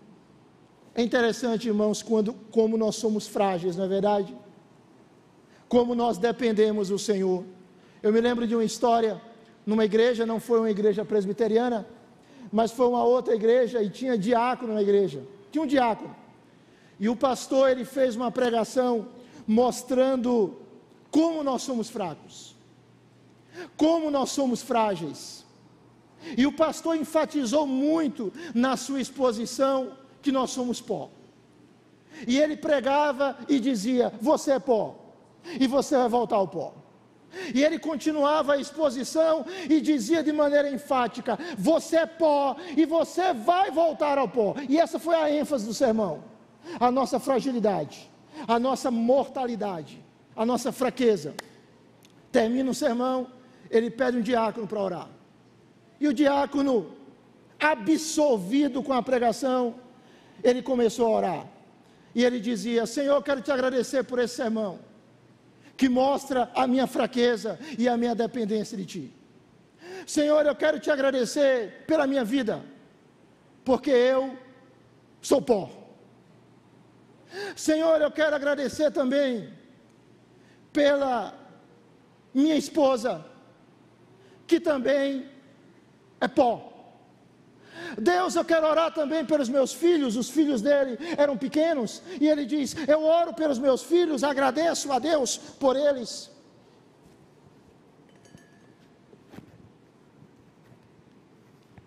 É 0.95 1.03
interessante, 1.03 1.69
irmãos, 1.69 2.03
quando, 2.03 2.33
como 2.51 2.77
nós 2.77 2.97
somos 2.97 3.27
frágeis, 3.27 3.77
não 3.77 3.85
é 3.85 3.89
verdade? 3.89 4.37
como 5.75 5.93
nós 5.93 6.19
dependemos 6.19 6.89
do 6.89 6.99
Senhor. 6.99 7.45
Eu 8.01 8.13
me 8.13 8.21
lembro 8.21 8.47
de 8.47 8.55
uma 8.55 8.65
história 8.65 9.21
numa 9.67 9.85
igreja, 9.85 10.25
não 10.25 10.39
foi 10.39 10.61
uma 10.61 10.71
igreja 10.71 11.05
presbiteriana, 11.05 11.85
mas 12.53 12.71
foi 12.71 12.87
uma 12.87 13.03
outra 13.03 13.35
igreja 13.35 13.83
e 13.83 13.91
tinha 13.91 14.17
diácono 14.17 14.75
na 14.75 14.83
igreja. 14.83 15.23
Tinha 15.51 15.65
um 15.65 15.67
diácono. 15.67 16.15
E 16.99 17.09
o 17.09 17.17
pastor 17.17 17.71
ele 17.71 17.85
fez 17.85 18.17
uma 18.17 18.31
pregação 18.31 19.09
mostrando 19.47 20.57
como 21.11 21.43
nós 21.43 21.63
somos 21.63 21.91
fracos. 21.91 22.55
Como 23.77 24.11
nós 24.11 24.31
somos 24.31 24.63
frágeis. 24.63 25.45
E 26.37 26.47
o 26.47 26.53
pastor 26.53 26.97
enfatizou 26.97 27.67
muito 27.67 28.33
na 28.55 28.77
sua 28.77 29.01
exposição 29.01 29.93
que 30.23 30.33
nós 30.33 30.51
somos 30.51 30.81
pó. 30.81 31.11
E 32.27 32.39
ele 32.39 32.57
pregava 32.57 33.37
e 33.49 33.61
dizia: 33.61 34.13
Você 34.21 34.53
é 34.53 34.59
pó 34.59 34.97
e 35.61 35.67
você 35.67 35.97
vai 35.97 36.09
voltar 36.09 36.37
ao 36.37 36.49
pó. 36.49 36.75
E 37.53 37.63
ele 37.65 37.79
continuava 37.79 38.55
a 38.55 38.57
exposição 38.57 39.45
e 39.69 39.81
dizia 39.81 40.23
de 40.23 40.33
maneira 40.33 40.71
enfática: 40.71 41.39
Você 41.59 41.97
é 41.97 42.07
pó 42.07 42.57
e 42.77 42.87
você 42.87 43.33
vai 43.33 43.71
voltar 43.71 44.19
ao 44.19 44.29
pó. 44.29 44.55
E 44.69 44.79
essa 44.79 44.99
foi 44.99 45.15
a 45.15 45.31
ênfase 45.31 45.67
do 45.67 45.75
sermão. 45.75 46.34
A 46.79 46.91
nossa 46.91 47.19
fragilidade, 47.19 48.11
a 48.47 48.59
nossa 48.59 48.91
mortalidade, 48.91 50.03
a 50.35 50.45
nossa 50.45 50.73
fraqueza. 50.73 51.35
Termina 52.33 52.71
o 52.71 52.75
sermão, 52.75 53.29
ele 53.71 53.91
pede 53.91 54.19
um 54.19 54.23
diácono 54.23 54.67
para 54.67 54.81
orar. 54.81 55.09
E 56.01 56.09
o 56.09 56.13
diácono, 56.13 56.93
absorvido 57.59 58.83
com 58.83 58.93
a 58.93 59.03
pregação, 59.03 59.75
ele 60.43 60.63
começou 60.63 61.07
a 61.07 61.17
orar. 61.17 61.47
E 62.15 62.25
ele 62.25 62.41
dizia: 62.41 62.87
Senhor, 62.87 63.23
quero 63.23 63.41
te 63.41 63.51
agradecer 63.51 64.05
por 64.05 64.19
esse 64.19 64.37
sermão 64.37 64.79
que 65.77 65.89
mostra 65.89 66.51
a 66.55 66.67
minha 66.67 66.87
fraqueza 66.87 67.59
e 67.79 67.89
a 67.89 67.97
minha 67.97 68.15
dependência 68.15 68.77
de 68.77 68.85
Ti. 68.85 69.15
Senhor, 70.07 70.45
eu 70.47 70.55
quero 70.55 70.79
te 70.79 70.91
agradecer 70.91 71.85
pela 71.87 72.07
minha 72.07 72.25
vida, 72.25 72.63
porque 73.65 73.91
eu 73.91 74.37
sou 75.21 75.41
pó. 75.41 75.84
Senhor, 77.57 78.01
eu 78.01 78.11
quero 78.11 78.35
agradecer 78.37 78.91
também 78.91 79.53
pela 80.73 81.35
minha 82.33 82.57
esposa, 82.57 83.25
que 84.47 84.61
também 84.61 85.29
é 86.21 86.29
pó. 86.29 86.71
Deus, 87.99 88.35
eu 88.35 88.45
quero 88.45 88.67
orar 88.67 88.93
também 88.93 89.25
pelos 89.25 89.49
meus 89.49 89.73
filhos, 89.73 90.17
os 90.17 90.31
filhos 90.31 90.63
dele 90.63 90.99
eram 91.17 91.37
pequenos, 91.37 92.03
e 92.21 92.29
ele 92.29 92.45
diz: 92.45 92.75
Eu 92.89 93.03
oro 93.05 93.35
pelos 93.35 93.59
meus 93.59 93.83
filhos, 93.83 94.25
agradeço 94.25 94.93
a 94.93 94.99
Deus 94.99 95.37
por 95.37 95.77
eles. 95.77 96.31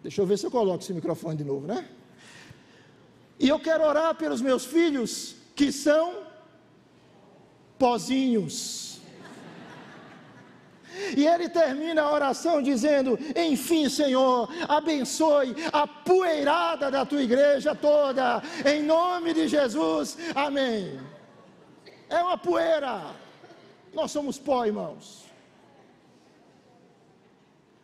Deixa 0.01 0.21
eu 0.21 0.25
ver 0.25 0.37
se 0.37 0.45
eu 0.45 0.51
coloco 0.51 0.81
esse 0.83 0.93
microfone 0.93 1.35
de 1.35 1.43
novo, 1.43 1.67
né? 1.67 1.87
E 3.39 3.49
eu 3.49 3.59
quero 3.59 3.83
orar 3.83 4.15
pelos 4.15 4.41
meus 4.41 4.65
filhos 4.65 5.36
que 5.57 5.71
são 5.71 6.27
pozinhos. 7.79 9.01
E 11.15 11.25
ele 11.27 11.49
termina 11.49 12.03
a 12.03 12.13
oração 12.13 12.61
dizendo: 12.61 13.19
Enfim, 13.35 13.89
Senhor, 13.89 14.49
abençoe 14.67 15.55
a 15.73 15.85
poeirada 15.87 16.89
da 16.91 17.05
tua 17.05 17.23
igreja 17.23 17.75
toda, 17.75 18.41
em 18.65 18.83
nome 18.83 19.33
de 19.33 19.47
Jesus, 19.47 20.17
amém. 20.35 20.99
É 22.09 22.21
uma 22.21 22.37
poeira, 22.37 23.15
nós 23.93 24.11
somos 24.11 24.37
pó, 24.37 24.65
irmãos. 24.65 25.25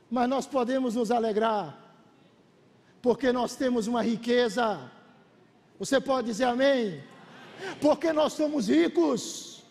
Mas 0.09 0.29
nós 0.29 0.45
podemos 0.45 0.95
nos 0.95 1.09
alegrar, 1.09 1.75
porque 3.01 3.31
nós 3.31 3.55
temos 3.55 3.87
uma 3.87 4.03
riqueza. 4.03 4.79
Você 5.79 5.99
pode 5.99 6.27
dizer 6.27 6.45
amém? 6.45 7.12
Porque 7.81 8.11
nós 8.13 8.33
somos 8.33 8.67
ricos. 8.67 9.63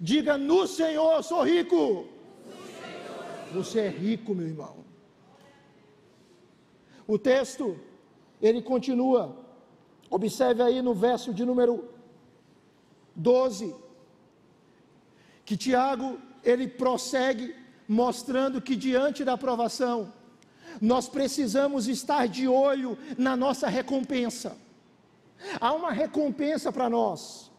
Diga 0.00 0.38
no 0.38 0.66
Senhor, 0.66 1.22
sou 1.22 1.42
rico. 1.42 2.06
Você 3.52 3.80
é 3.80 3.88
rico, 3.88 4.34
meu 4.34 4.46
irmão. 4.46 4.84
O 7.06 7.18
texto, 7.18 7.78
ele 8.40 8.60
continua. 8.62 9.36
Observe 10.10 10.62
aí 10.62 10.80
no 10.82 10.94
verso 10.94 11.32
de 11.34 11.44
número 11.44 11.88
12, 13.14 13.74
que 15.44 15.56
Tiago, 15.56 16.18
ele 16.44 16.68
prossegue 16.68 17.54
mostrando 17.88 18.60
que 18.60 18.76
diante 18.76 19.24
da 19.24 19.32
aprovação, 19.32 20.12
nós 20.80 21.08
precisamos 21.08 21.88
estar 21.88 22.28
de 22.28 22.46
olho 22.46 22.96
na 23.16 23.34
nossa 23.36 23.68
recompensa. 23.68 24.56
Há 25.60 25.72
uma 25.72 25.90
recompensa 25.90 26.72
para 26.72 26.90
nós, 26.90 27.50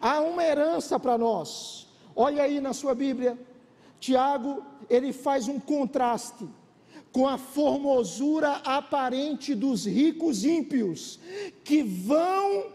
há 0.00 0.20
uma 0.20 0.44
herança 0.44 0.98
para 0.98 1.16
nós. 1.16 1.86
Olha 2.16 2.42
aí 2.42 2.60
na 2.60 2.72
sua 2.72 2.94
Bíblia, 2.94 3.38
Tiago, 3.98 4.62
ele 4.88 5.12
faz 5.12 5.48
um 5.48 5.58
contraste 5.58 6.46
com 7.12 7.28
a 7.28 7.38
formosura 7.38 8.60
aparente 8.64 9.54
dos 9.54 9.86
ricos 9.86 10.44
ímpios, 10.44 11.20
que 11.62 11.82
vão 11.82 12.66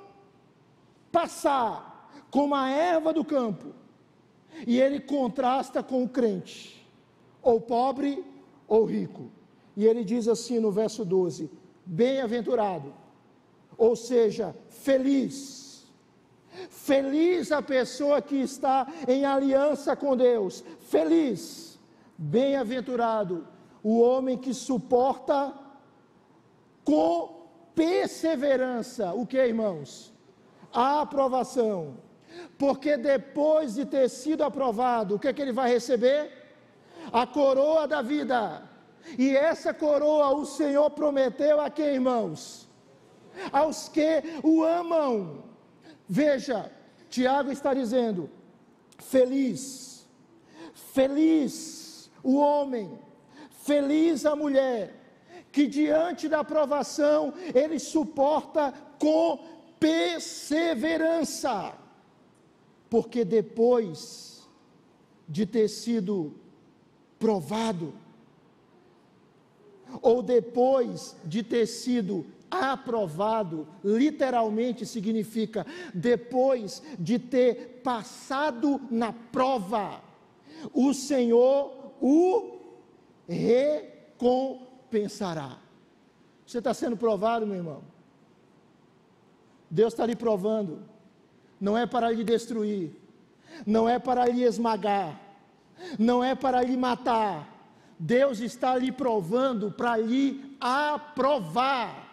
passar 1.12 2.10
como 2.32 2.56
a 2.56 2.70
erva 2.70 3.12
do 3.12 3.26
campo, 3.26 3.74
e 4.66 4.80
ele 4.80 5.00
contrasta 5.00 5.84
com 5.84 6.04
o 6.04 6.10
crente, 6.10 6.88
ou 7.42 7.60
pobre 7.60 8.24
ou 8.68 8.86
rico. 8.86 9.30
E 9.76 9.86
ele 9.86 10.04
diz 10.04 10.28
assim 10.28 10.60
no 10.60 10.72
verso 10.72 11.04
12: 11.04 11.50
Bem-aventurado, 11.86 12.94
ou 13.80 13.96
seja, 13.96 14.54
feliz. 14.68 15.88
Feliz 16.70 17.52
a 17.52 17.62
pessoa 17.62 18.22
que 18.22 18.36
está 18.36 18.86
em 19.08 19.24
aliança 19.26 19.96
com 19.96 20.16
Deus. 20.16 20.64
Feliz. 20.82 21.80
Bem-aventurado 22.18 23.48
o 23.82 24.02
homem 24.02 24.38
que 24.38 24.54
suporta 24.54 25.54
com 26.84 27.48
perseverança. 27.74 29.14
O 29.14 29.26
que, 29.26 29.38
irmãos? 29.38 30.14
A 30.74 31.02
aprovação. 31.02 31.98
Porque 32.58 32.98
depois 32.98 33.76
de 33.76 33.86
ter 33.86 34.10
sido 34.10 34.44
aprovado, 34.44 35.16
o 35.16 35.20
que, 35.20 35.30
é 35.30 35.34
que 35.34 35.42
ele 35.42 35.54
vai 35.54 35.72
receber? 35.72 36.32
A 37.14 37.26
coroa 37.26 37.88
da 37.88 38.02
vida. 38.02 38.70
E 39.18 39.36
essa 39.36 39.74
coroa 39.74 40.36
o 40.36 40.46
Senhor 40.46 40.90
prometeu 40.92 41.62
a 41.62 41.70
quem, 41.70 41.96
irmãos? 41.96 42.69
Aos 43.52 43.90
que 43.90 44.24
o 44.44 44.64
amam. 44.64 45.44
Veja, 46.08 46.72
Tiago 47.10 47.52
está 47.52 47.74
dizendo: 47.74 48.30
feliz, 48.98 50.08
feliz 50.94 52.10
o 52.24 52.36
homem, 52.38 53.00
feliz 53.64 54.26
a 54.26 54.36
mulher, 54.36 54.94
que 55.52 55.68
diante 55.68 56.28
da 56.28 56.44
provação 56.44 57.34
ele 57.54 57.80
suporta 57.80 58.74
com 59.00 59.40
perseverança, 59.80 61.74
porque 62.90 63.24
depois 63.24 64.48
de 65.28 65.46
ter 65.46 65.68
sido 65.68 66.34
provado, 67.18 67.94
ou 70.02 70.22
depois 70.22 71.16
de 71.24 71.42
ter 71.44 71.66
sido 71.66 72.26
aprovado, 72.50 73.68
literalmente 73.84 74.86
significa 74.86 75.66
depois 75.94 76.82
de 76.98 77.20
ter 77.20 77.82
passado 77.84 78.80
na 78.90 79.12
prova, 79.14 80.02
o 80.74 80.94
Senhor 80.94 81.78
o 82.02 82.58
recompensará. 83.28 85.58
Você 86.46 86.60
está 86.60 86.74
sendo 86.74 86.96
provado, 86.98 87.46
meu 87.46 87.58
irmão. 87.58 87.84
Deus 89.70 89.94
está 89.94 90.06
lhe 90.06 90.16
provando. 90.16 90.82
Não 91.60 91.78
é 91.78 91.86
para 91.86 92.10
lhe 92.10 92.24
destruir, 92.24 92.96
não 93.66 93.88
é 93.88 94.00
para 94.00 94.26
lhe 94.26 94.44
esmagar, 94.44 95.20
não 95.98 96.24
é 96.24 96.34
para 96.34 96.64
lhe 96.64 96.78
matar, 96.78 97.60
Deus 98.00 98.40
está 98.40 98.78
lhe 98.78 98.94
provando 98.94 99.70
para 99.70 99.98
lhe 99.98 100.56
aprovar. 100.60 102.09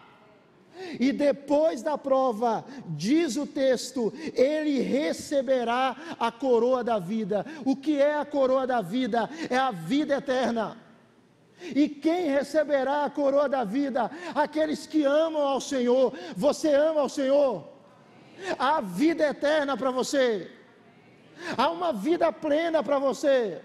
E 0.99 1.11
depois 1.11 1.81
da 1.81 1.97
prova, 1.97 2.63
diz 2.87 3.35
o 3.35 3.45
texto, 3.45 4.13
ele 4.33 4.79
receberá 4.79 5.95
a 6.19 6.31
coroa 6.31 6.83
da 6.83 6.99
vida. 6.99 7.45
O 7.65 7.75
que 7.75 7.99
é 7.99 8.15
a 8.15 8.25
coroa 8.25 8.67
da 8.67 8.81
vida? 8.81 9.29
É 9.49 9.57
a 9.57 9.71
vida 9.71 10.15
eterna. 10.15 10.77
E 11.59 11.89
quem 11.89 12.29
receberá 12.29 13.05
a 13.05 13.09
coroa 13.09 13.49
da 13.49 13.63
vida? 13.63 14.11
Aqueles 14.35 14.85
que 14.85 15.03
amam 15.03 15.41
ao 15.41 15.59
Senhor. 15.59 16.13
Você 16.35 16.73
ama 16.73 17.01
ao 17.01 17.09
Senhor? 17.09 17.67
Há 18.59 18.79
vida 18.81 19.27
eterna 19.27 19.75
para 19.75 19.89
você. 19.89 20.51
Há 21.57 21.69
uma 21.69 21.91
vida 21.91 22.31
plena 22.31 22.83
para 22.83 22.99
você 22.99 23.61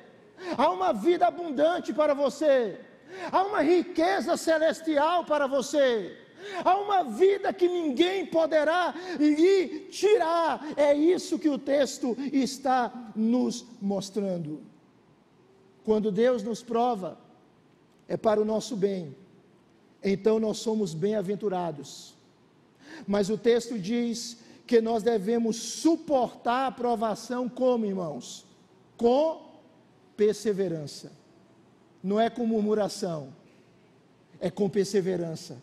há 0.56 0.70
uma 0.70 0.92
vida 0.92 1.26
abundante 1.26 1.92
para 1.92 2.14
você, 2.14 2.78
há 3.30 3.42
uma 3.42 3.62
riqueza 3.62 4.36
celestial 4.36 5.24
para 5.24 5.46
você, 5.46 6.18
há 6.64 6.76
uma 6.76 7.04
vida 7.04 7.52
que 7.52 7.68
ninguém 7.68 8.26
poderá 8.26 8.94
lhe 9.18 9.86
tirar. 9.90 10.72
É 10.76 10.94
isso 10.94 11.38
que 11.38 11.48
o 11.48 11.58
texto 11.58 12.16
está 12.32 13.12
nos 13.14 13.64
mostrando. 13.80 14.60
Quando 15.84 16.12
Deus 16.12 16.42
nos 16.42 16.62
prova, 16.62 17.18
é 18.08 18.16
para 18.16 18.40
o 18.40 18.44
nosso 18.44 18.76
bem, 18.76 19.16
então 20.02 20.38
nós 20.38 20.58
somos 20.58 20.94
bem-aventurados. 20.94 22.14
Mas 23.06 23.30
o 23.30 23.38
texto 23.38 23.78
diz 23.78 24.38
que 24.66 24.80
nós 24.80 25.02
devemos 25.02 25.56
suportar 25.56 26.66
a 26.66 26.72
provação 26.72 27.48
como, 27.48 27.86
irmãos? 27.86 28.44
Com 28.96 29.52
perseverança. 30.16 31.12
Não 32.02 32.18
é 32.20 32.28
com 32.28 32.46
murmuração, 32.46 33.32
é 34.40 34.50
com 34.50 34.68
perseverança. 34.68 35.56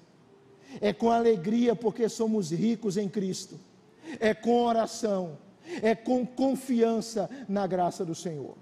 É 0.81 0.93
com 0.93 1.09
alegria, 1.09 1.75
porque 1.75 2.07
somos 2.07 2.51
ricos 2.51 2.97
em 2.97 3.09
Cristo. 3.09 3.59
É 4.19 4.33
com 4.33 4.63
oração, 4.63 5.37
é 5.81 5.93
com 5.93 6.25
confiança 6.25 7.29
na 7.47 7.67
graça 7.67 8.05
do 8.05 8.15
Senhor. 8.15 8.55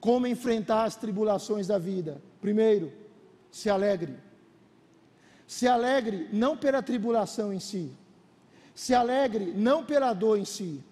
Como 0.00 0.26
enfrentar 0.26 0.84
as 0.84 0.96
tribulações 0.96 1.66
da 1.66 1.78
vida? 1.78 2.20
Primeiro, 2.40 2.92
se 3.50 3.68
alegre. 3.68 4.16
Se 5.46 5.66
alegre 5.66 6.28
não 6.32 6.56
pela 6.56 6.82
tribulação 6.82 7.52
em 7.52 7.60
si, 7.60 7.90
se 8.74 8.94
alegre 8.94 9.52
não 9.54 9.84
pela 9.84 10.12
dor 10.12 10.38
em 10.38 10.44
si, 10.44 10.82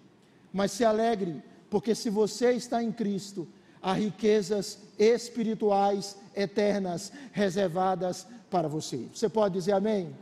mas 0.53 0.73
se 0.73 0.85
alegre 0.85 1.43
porque 1.71 1.95
se 1.95 2.11
você 2.11 2.53
está 2.53 2.83
em 2.83 2.91
Cristo, 2.91 3.47
há 3.81 3.93
riquezas 3.93 4.79
espirituais 4.99 6.17
eternas 6.35 7.13
reservadas 7.33 8.27
para 8.51 8.69
você. 8.69 9.07
Você 9.13 9.29
pode 9.29 9.55
dizer 9.55 9.73
amém? 9.73 10.15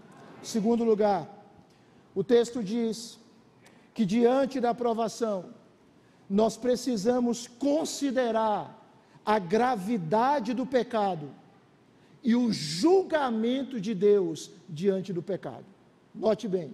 Segundo 0.47 0.85
lugar, 0.85 1.29
o 2.15 2.23
texto 2.23 2.63
diz 2.63 3.19
que 3.93 4.05
diante 4.07 4.61
da 4.61 4.71
aprovação, 4.71 5.47
nós 6.31 6.57
precisamos 6.57 7.49
considerar 7.49 8.61
a 9.25 9.41
gravidade 9.41 10.55
do 10.55 10.65
pecado 10.65 11.31
e 12.23 12.37
o 12.37 12.53
julgamento 12.53 13.81
de 13.81 13.93
Deus 13.93 14.53
diante 14.69 15.13
do 15.13 15.21
pecado. 15.21 15.65
Note 16.15 16.47
bem, 16.47 16.73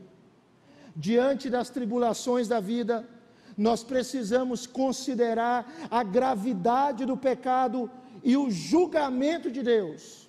diante 0.94 1.48
das 1.48 1.70
tribulações 1.70 2.46
da 2.48 2.60
vida, 2.60 3.08
nós 3.56 3.82
precisamos 3.82 4.66
considerar 4.66 5.88
a 5.90 6.02
gravidade 6.02 7.06
do 7.06 7.16
pecado 7.16 7.90
e 8.22 8.36
o 8.36 8.50
julgamento 8.50 9.50
de 9.50 9.62
Deus, 9.62 10.28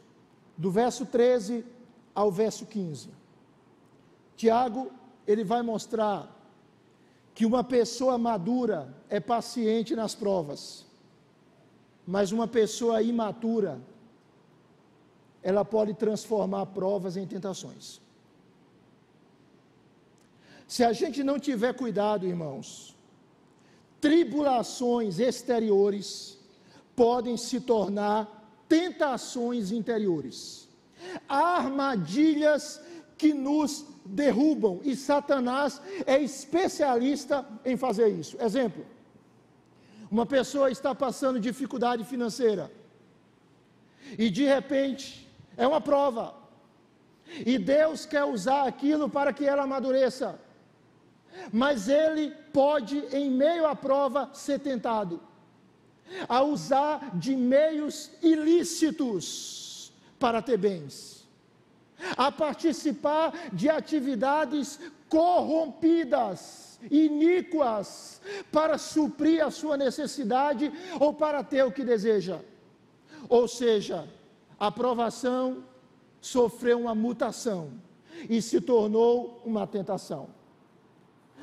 do 0.58 0.72
verso 0.72 1.06
13 1.06 1.66
ao 2.16 2.32
verso 2.32 2.66
15. 2.66 3.23
Tiago, 4.36 4.92
ele 5.26 5.44
vai 5.44 5.62
mostrar 5.62 6.30
que 7.34 7.46
uma 7.46 7.64
pessoa 7.64 8.18
madura 8.18 8.94
é 9.10 9.20
paciente 9.20 9.96
nas 9.96 10.14
provas, 10.14 10.86
mas 12.06 12.32
uma 12.32 12.48
pessoa 12.48 13.02
imatura, 13.02 13.80
ela 15.42 15.66
pode 15.66 15.94
transformar 15.94 16.68
provas 16.68 17.18
em 17.18 17.26
tentações. 17.26 18.02
Se 20.68 20.84
a 20.84 20.94
gente 20.94 21.24
não 21.24 21.40
tiver 21.40 21.74
cuidado, 21.74 22.26
irmãos, 22.26 22.96
tribulações 24.00 25.20
exteriores 25.20 26.38
podem 26.96 27.38
se 27.38 27.60
tornar 27.62 28.66
tentações 28.68 29.72
interiores, 29.72 30.68
armadilhas 31.28 32.82
que 33.18 33.34
nos 33.34 33.86
derrubam, 34.06 34.80
e 34.84 34.96
Satanás 34.96 35.82
é 36.06 36.20
especialista 36.20 37.46
em 37.66 37.78
fazer 37.78 38.10
isso. 38.10 38.42
Exemplo: 38.42 38.86
uma 40.10 40.26
pessoa 40.26 40.72
está 40.72 40.94
passando 40.94 41.40
dificuldade 41.40 42.04
financeira, 42.04 42.72
e 44.18 44.30
de 44.30 44.44
repente 44.44 45.30
é 45.58 45.68
uma 45.68 45.82
prova, 45.82 46.34
e 47.46 47.58
Deus 47.58 48.06
quer 48.06 48.24
usar 48.24 48.68
aquilo 48.68 49.10
para 49.10 49.34
que 49.34 49.46
ela 49.46 49.64
amadureça 49.64 50.40
mas 51.52 51.88
ele 51.88 52.32
pode, 52.52 52.98
em 53.12 53.30
meio 53.30 53.66
à 53.66 53.76
prova, 53.76 54.30
ser 54.34 54.60
tentado 54.60 55.22
a 56.28 56.44
usar 56.44 57.18
de 57.18 57.36
meios 57.36 58.12
ilícitos 58.22 59.92
para 60.20 60.42
ter 60.42 60.58
bens, 60.58 61.23
a 62.18 62.32
participar 62.32 63.34
de 63.52 63.70
atividades 63.70 64.80
corrompidas, 65.10 66.80
iníquas, 66.90 68.22
para 68.52 68.78
suprir 68.78 69.46
a 69.46 69.52
sua 69.52 69.78
necessidade 69.78 70.72
ou 71.00 71.14
para 71.14 71.44
ter 71.44 71.64
o 71.64 71.72
que 71.72 71.84
deseja. 71.84 72.40
Ou 73.30 73.48
seja, 73.48 74.08
a 74.60 74.68
aprovação 74.68 75.64
sofreu 76.20 76.80
uma 76.80 76.96
mutação 76.96 77.72
e 78.30 78.42
se 78.42 78.62
tornou 78.62 79.42
uma 79.46 79.68
tentação. 79.68 80.30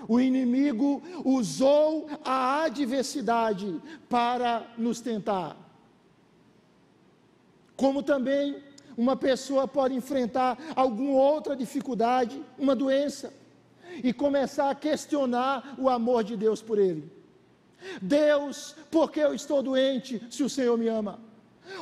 O 0.09 0.19
inimigo 0.19 1.03
usou 1.25 2.09
a 2.25 2.63
adversidade 2.63 3.81
para 4.09 4.67
nos 4.79 5.01
tentar. 5.01 5.57
Como 7.77 8.03
também 8.03 8.63
uma 9.01 9.17
pessoa 9.17 9.67
pode 9.67 9.95
enfrentar 9.95 10.59
alguma 10.77 11.19
outra 11.19 11.57
dificuldade, 11.57 12.39
uma 12.59 12.77
doença, 12.77 13.33
e 14.05 14.13
começar 14.13 14.69
a 14.69 14.75
questionar 14.75 15.75
o 15.79 15.89
amor 15.89 16.23
de 16.23 16.37
Deus 16.37 16.61
por 16.61 16.79
ele. 16.79 17.11
Deus, 18.03 18.77
por 18.91 19.11
que 19.11 19.21
eu 19.21 19.35
estou 19.35 19.63
doente 19.63 20.23
se 20.31 20.43
o 20.43 20.51
Senhor 20.51 20.77
me 20.77 20.87
ama? 20.87 21.19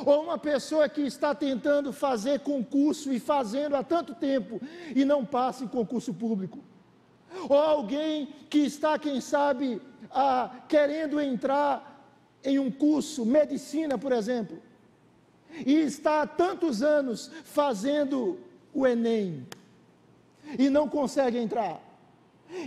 Ou 0.05 0.23
uma 0.23 0.37
pessoa 0.37 0.87
que 0.87 1.01
está 1.01 1.35
tentando 1.35 1.91
fazer 1.91 2.39
concurso 2.39 3.11
e 3.11 3.19
fazendo 3.19 3.75
há 3.75 3.83
tanto 3.83 4.15
tempo 4.15 4.61
e 4.95 5.03
não 5.03 5.25
passa 5.25 5.65
em 5.65 5.67
concurso 5.67 6.13
público. 6.13 6.59
Ou 7.49 7.57
alguém 7.57 8.29
que 8.49 8.59
está, 8.59 8.97
quem 8.97 9.19
sabe, 9.19 9.81
ah, 10.09 10.49
querendo 10.69 11.19
entrar 11.19 11.85
em 12.45 12.59
um 12.59 12.71
curso, 12.71 13.25
medicina, 13.25 13.97
por 13.97 14.13
exemplo, 14.13 14.68
e 15.65 15.73
está 15.73 16.21
há 16.21 16.27
tantos 16.27 16.81
anos 16.81 17.31
fazendo 17.43 18.39
o 18.73 18.85
Enem 18.85 19.47
e 20.57 20.69
não 20.69 20.87
consegue 20.87 21.37
entrar. 21.37 21.81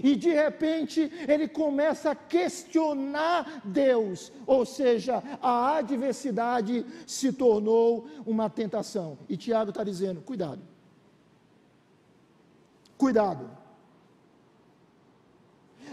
E 0.02 0.14
de 0.14 0.30
repente 0.30 1.10
ele 1.26 1.48
começa 1.48 2.12
a 2.12 2.14
questionar 2.14 3.62
Deus, 3.64 4.32
ou 4.46 4.64
seja, 4.64 5.22
a 5.42 5.76
adversidade 5.76 6.86
se 7.04 7.32
tornou 7.32 8.06
uma 8.24 8.48
tentação. 8.48 9.18
E 9.28 9.36
Tiago 9.36 9.70
está 9.70 9.82
dizendo: 9.82 10.20
cuidado, 10.20 10.60
cuidado. 12.96 13.50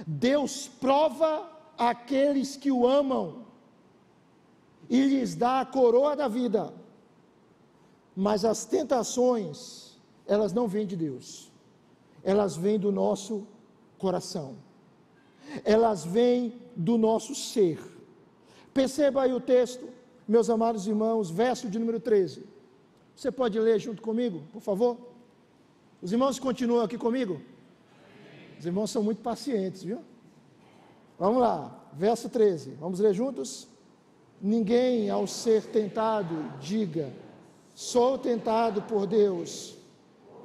Deus 0.06 0.67
prova 0.80 1.49
aqueles 1.78 2.56
que 2.56 2.71
o 2.71 2.88
amam 2.88 3.45
e 4.89 5.02
lhes 5.06 5.36
dá 5.36 5.62
a 5.62 5.65
coroa 5.65 6.15
da 6.15 6.28
vida, 6.28 6.73
mas 8.20 8.44
as 8.44 8.66
tentações, 8.66 9.98
elas 10.28 10.52
não 10.52 10.68
vêm 10.68 10.86
de 10.86 10.98
Deus, 10.98 11.50
elas 12.22 12.58
vêm 12.58 12.78
do 12.78 12.92
nosso 12.92 13.48
coração. 13.98 14.58
Elas 15.64 16.04
vêm 16.04 16.54
do 16.76 16.98
nosso 16.98 17.34
ser. 17.34 17.80
Perceba 18.74 19.22
aí 19.22 19.34
o 19.34 19.40
texto, 19.40 19.88
meus 20.28 20.50
amados 20.50 20.86
irmãos, 20.86 21.32
verso 21.32 21.70
de 21.70 21.80
número 21.80 21.98
13. 21.98 22.46
Você 23.16 23.32
pode 23.32 23.58
ler 23.58 23.80
junto 23.80 24.02
comigo, 24.02 24.44
por 24.52 24.62
favor? 24.62 24.98
Os 26.02 26.12
irmãos 26.12 26.38
continuam 26.40 26.84
aqui 26.84 26.98
comigo? 26.98 27.40
Os 28.60 28.66
irmãos 28.66 28.92
são 28.92 29.02
muito 29.02 29.22
pacientes, 29.22 29.82
viu? 29.82 30.02
Vamos 31.18 31.40
lá, 31.40 31.90
verso 31.94 32.28
13. 32.28 32.72
Vamos 32.72 33.00
ler 33.00 33.14
juntos? 33.14 33.66
Ninguém, 34.42 35.10
ao 35.10 35.26
ser 35.26 35.68
tentado, 35.68 36.36
diga: 36.60 37.14
sou 37.80 38.18
tentado 38.18 38.82
por 38.82 39.08
Deus, 39.08 39.78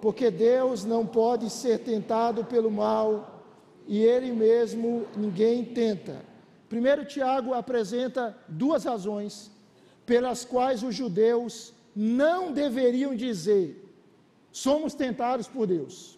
porque 0.00 0.30
Deus 0.30 0.84
não 0.84 1.04
pode 1.04 1.50
ser 1.50 1.80
tentado 1.80 2.44
pelo 2.44 2.70
mal 2.70 3.42
e 3.88 4.04
ele 4.04 4.30
mesmo 4.30 5.04
ninguém 5.16 5.64
tenta. 5.64 6.24
Primeiro 6.68 7.04
Tiago 7.04 7.52
apresenta 7.52 8.38
duas 8.46 8.84
razões 8.84 9.50
pelas 10.06 10.44
quais 10.44 10.84
os 10.84 10.94
judeus 10.94 11.74
não 11.94 12.52
deveriam 12.52 13.16
dizer 13.16 13.84
somos 14.52 14.94
tentados 14.94 15.48
por 15.48 15.66
Deus. 15.66 16.16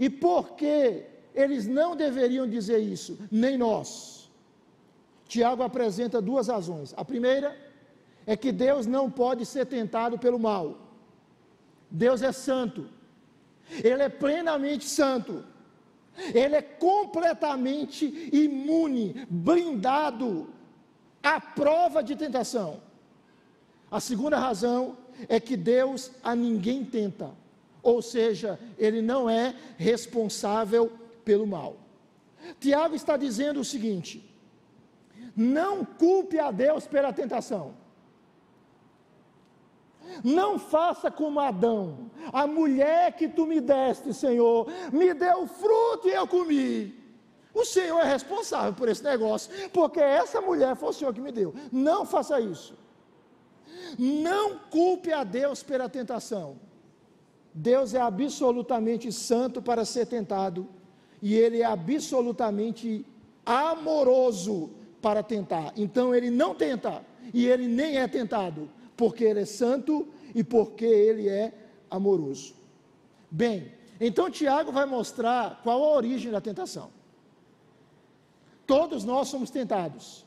E 0.00 0.08
por 0.08 0.52
que 0.52 1.04
eles 1.34 1.66
não 1.66 1.94
deveriam 1.94 2.48
dizer 2.48 2.78
isso, 2.78 3.18
nem 3.30 3.58
nós? 3.58 4.30
Tiago 5.28 5.62
apresenta 5.62 6.22
duas 6.22 6.48
razões. 6.48 6.94
A 6.96 7.04
primeira 7.04 7.73
é 8.26 8.36
que 8.36 8.52
Deus 8.52 8.86
não 8.86 9.10
pode 9.10 9.44
ser 9.44 9.66
tentado 9.66 10.18
pelo 10.18 10.38
mal. 10.38 10.78
Deus 11.90 12.22
é 12.22 12.32
santo. 12.32 12.88
Ele 13.82 14.02
é 14.02 14.08
plenamente 14.08 14.84
santo. 14.84 15.44
Ele 16.16 16.54
é 16.54 16.62
completamente 16.62 18.30
imune, 18.32 19.26
blindado 19.28 20.48
à 21.22 21.40
prova 21.40 22.02
de 22.02 22.14
tentação. 22.14 22.80
A 23.90 24.00
segunda 24.00 24.38
razão 24.38 24.96
é 25.28 25.38
que 25.40 25.56
Deus 25.56 26.10
a 26.22 26.34
ninguém 26.34 26.84
tenta, 26.84 27.30
ou 27.82 28.00
seja, 28.02 28.58
ele 28.78 29.00
não 29.02 29.28
é 29.28 29.54
responsável 29.76 30.92
pelo 31.24 31.46
mal. 31.46 31.76
Tiago 32.60 32.94
está 32.94 33.16
dizendo 33.16 33.60
o 33.60 33.64
seguinte: 33.64 34.24
não 35.36 35.84
culpe 35.84 36.38
a 36.38 36.50
Deus 36.50 36.86
pela 36.86 37.12
tentação. 37.12 37.74
Não 40.22 40.58
faça 40.58 41.10
como 41.10 41.40
Adão, 41.40 42.10
a 42.32 42.46
mulher 42.46 43.12
que 43.16 43.28
tu 43.28 43.46
me 43.46 43.60
deste, 43.60 44.12
Senhor, 44.14 44.66
me 44.92 45.12
deu 45.14 45.46
fruto 45.46 46.08
e 46.08 46.12
eu 46.12 46.26
comi. 46.26 46.94
O 47.52 47.64
Senhor 47.64 48.00
é 48.00 48.04
responsável 48.04 48.72
por 48.72 48.88
esse 48.88 49.02
negócio, 49.02 49.50
porque 49.70 50.00
essa 50.00 50.40
mulher 50.40 50.74
foi 50.76 50.88
o 50.88 50.92
Senhor 50.92 51.14
que 51.14 51.20
me 51.20 51.30
deu. 51.30 51.54
Não 51.70 52.04
faça 52.04 52.40
isso. 52.40 52.76
Não 53.98 54.58
culpe 54.70 55.12
a 55.12 55.22
Deus 55.22 55.62
pela 55.62 55.88
tentação. 55.88 56.56
Deus 57.52 57.94
é 57.94 58.00
absolutamente 58.00 59.12
santo 59.12 59.62
para 59.62 59.84
ser 59.84 60.06
tentado, 60.06 60.68
e 61.22 61.34
Ele 61.34 61.62
é 61.62 61.64
absolutamente 61.64 63.06
amoroso 63.46 64.70
para 65.00 65.22
tentar. 65.22 65.72
Então 65.76 66.12
Ele 66.12 66.30
não 66.30 66.54
tenta, 66.54 67.04
e 67.32 67.46
Ele 67.46 67.68
nem 67.68 67.98
é 67.98 68.08
tentado 68.08 68.68
porque 68.96 69.24
Ele 69.24 69.40
é 69.40 69.44
santo 69.44 70.08
e 70.34 70.42
porque 70.42 70.84
Ele 70.84 71.28
é 71.28 71.52
amoroso. 71.90 72.54
Bem, 73.30 73.72
então 74.00 74.30
Tiago 74.30 74.72
vai 74.72 74.86
mostrar 74.86 75.60
qual 75.62 75.82
a 75.82 75.96
origem 75.96 76.30
da 76.30 76.40
tentação. 76.40 76.90
Todos 78.66 79.04
nós 79.04 79.28
somos 79.28 79.50
tentados. 79.50 80.24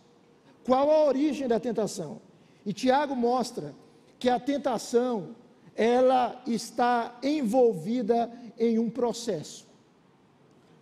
Qual 0.63 0.89
a 0.91 1.05
origem 1.05 1.47
da 1.47 1.59
tentação? 1.59 2.21
E 2.65 2.73
Tiago 2.73 3.15
mostra 3.15 3.73
que 4.19 4.29
a 4.29 4.39
tentação 4.39 5.35
ela 5.75 6.41
está 6.45 7.17
envolvida 7.23 8.31
em 8.57 8.79
um 8.79 8.89
processo. 8.89 9.65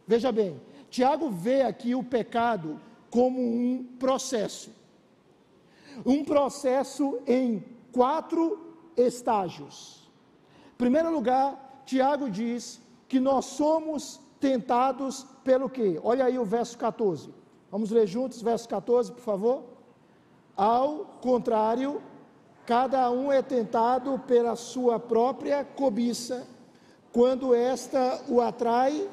Veja 0.08 0.32
bem, 0.32 0.60
Tiago 0.89 1.30
vê 1.30 1.62
aqui 1.62 1.93
o 1.93 2.04
pecado 2.04 2.80
como 3.10 3.39
um 3.39 3.84
processo. 4.00 4.71
Um 6.06 6.24
processo 6.24 7.19
em 7.28 7.63
quatro 7.95 8.75
estágios. 8.97 10.03
Em 10.73 10.77
primeiro 10.77 11.10
lugar, 11.10 11.81
Tiago 11.86 12.29
diz 12.29 12.81
que 13.08 13.21
nós 13.21 13.45
somos 13.45 14.19
tentados 14.38 15.25
pelo 15.45 15.69
quê? 15.69 15.97
Olha 16.03 16.25
aí 16.25 16.38
o 16.38 16.43
verso 16.43 16.77
14. 16.77 17.34
Vamos 17.71 17.91
ler 17.91 18.05
juntos, 18.05 18.41
verso 18.41 18.67
14, 18.67 19.13
por 19.13 19.21
favor. 19.21 19.63
Ao 20.58 21.05
contrário, 21.21 22.01
cada 22.65 23.10
um 23.10 23.31
é 23.31 23.41
tentado 23.41 24.19
pela 24.27 24.58
sua 24.58 24.99
própria 24.99 25.63
cobiça, 25.63 26.45
quando 27.13 27.55
esta 27.55 28.21
o 28.27 28.41
atrai 28.41 29.10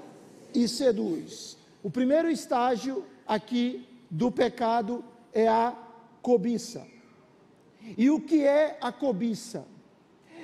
e 0.53 0.67
seduz. 0.67 1.57
O 1.85 1.91
primeiro 1.91 2.29
estágio 2.29 3.05
aqui 3.29 3.89
do 4.11 4.33
pecado 4.33 5.05
é 5.33 5.47
a 5.47 5.73
cobiça. 6.21 6.92
E 7.97 8.11
o 8.11 8.21
que 8.21 8.45
é 8.45 8.79
a 8.81 8.91
cobiça? 8.93 9.67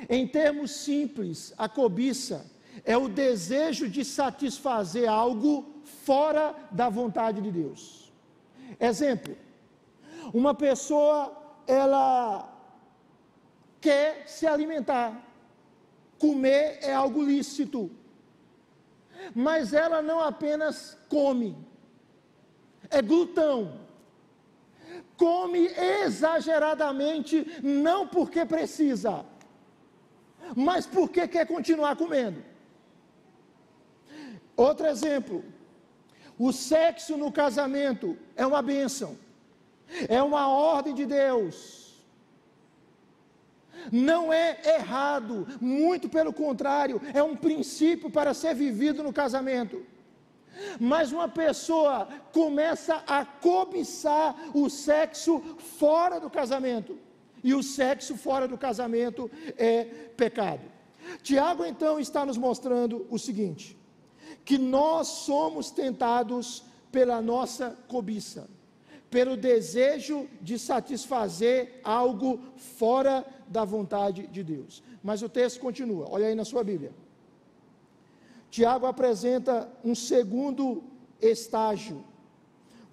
Em 0.09 0.27
termos 0.27 0.70
simples, 0.70 1.53
a 1.57 1.68
cobiça 1.68 2.46
é 2.85 2.96
o 2.96 3.09
desejo 3.09 3.88
de 3.88 4.05
satisfazer 4.05 5.09
algo 5.09 5.83
fora 5.85 6.55
da 6.70 6.88
vontade 6.88 7.40
de 7.40 7.51
Deus. 7.51 8.12
Exemplo: 8.79 9.37
uma 10.33 10.55
pessoa 10.55 11.37
ela 11.66 12.55
quer 13.81 14.29
se 14.29 14.46
alimentar, 14.46 15.24
comer 16.18 16.79
é 16.83 16.92
algo 16.92 17.22
lícito, 17.22 17.90
mas 19.35 19.72
ela 19.72 20.01
não 20.03 20.20
apenas 20.20 20.96
come, 21.09 21.57
é 22.90 23.01
glutão 23.03 23.88
come 25.19 25.67
exageradamente, 25.67 27.47
não 27.63 28.07
porque 28.07 28.47
precisa, 28.47 29.27
mas 30.57 30.87
porque 30.87 31.27
quer 31.27 31.47
continuar 31.47 31.97
comendo. 31.97 32.43
Outro 34.57 34.87
exemplo: 34.87 35.45
o 36.39 36.53
sexo 36.53 37.17
no 37.17 37.31
casamento 37.33 38.17
é 38.37 38.47
uma 38.47 38.63
bênção, 38.63 39.19
é 40.09 40.23
uma 40.23 40.49
ordem 40.49 40.95
de 40.95 41.05
Deus. 41.05 41.77
Não 43.93 44.33
é 44.33 44.59
errado, 44.77 45.47
muito 45.61 46.09
pelo 46.09 46.33
contrário, 46.33 47.01
é 47.15 47.23
um 47.23 47.37
princípio 47.37 48.11
para 48.11 48.35
ser 48.35 48.55
vivido 48.55 49.03
no 49.03 49.13
casamento. 49.13 49.85
Mas 50.81 51.12
uma 51.12 51.29
pessoa 51.29 52.09
começa 52.33 53.03
a 53.07 53.25
cobiçar 53.25 54.35
o 54.55 54.68
sexo 54.68 55.40
fora 55.79 56.18
do 56.18 56.31
casamento. 56.31 56.99
E 57.42 57.55
o 57.55 57.62
sexo 57.62 58.16
fora 58.16 58.49
do 58.49 58.59
casamento 58.59 59.31
é 59.57 59.85
pecado. 60.16 60.62
Tiago 61.23 61.64
então 61.64 61.99
está 61.99 62.27
nos 62.27 62.37
mostrando 62.37 63.07
o 63.11 63.18
seguinte: 63.18 63.77
que 64.44 64.59
nós 64.59 65.09
somos 65.09 65.71
tentados 65.71 66.64
pela 66.90 67.21
nossa 67.23 67.77
cobiça, 67.87 68.49
pelo 69.11 69.37
desejo 69.37 70.29
de 70.40 70.59
satisfazer 70.59 71.81
algo 71.85 72.40
fora 72.57 73.25
da 73.47 73.64
vontade 73.64 74.27
de 74.27 74.42
Deus. 74.42 74.83
Mas 75.03 75.23
o 75.23 75.29
texto 75.29 75.61
continua, 75.61 76.07
olha 76.11 76.27
aí 76.27 76.35
na 76.35 76.44
sua 76.44 76.64
Bíblia. 76.64 76.92
Tiago 78.51 78.87
apresenta 78.87 79.69
um 79.85 79.95
segundo 79.95 80.83
estágio, 81.21 82.05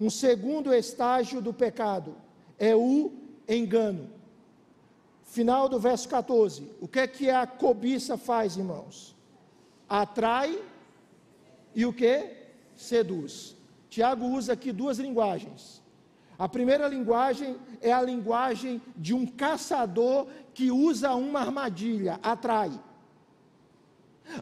um 0.00 0.10
segundo 0.10 0.72
estágio 0.72 1.40
do 1.40 1.52
pecado, 1.52 2.14
é 2.58 2.74
o 2.74 3.12
engano. 3.48 4.10
Final 5.22 5.68
do 5.68 5.78
verso 5.78 6.08
14. 6.08 6.70
O 6.80 6.86
que 6.86 7.00
é 7.00 7.06
que 7.06 7.30
a 7.30 7.46
cobiça 7.46 8.16
faz, 8.16 8.56
irmãos? 8.56 9.14
Atrai 9.88 10.58
e 11.74 11.84
o 11.84 11.92
que? 11.92 12.32
Seduz. 12.74 13.56
Tiago 13.88 14.26
usa 14.26 14.52
aqui 14.52 14.72
duas 14.72 14.98
linguagens. 14.98 15.82
A 16.38 16.48
primeira 16.48 16.86
linguagem 16.86 17.56
é 17.80 17.92
a 17.92 18.02
linguagem 18.02 18.80
de 18.96 19.14
um 19.14 19.26
caçador 19.26 20.26
que 20.52 20.70
usa 20.70 21.14
uma 21.14 21.40
armadilha, 21.40 22.20
atrai. 22.22 22.72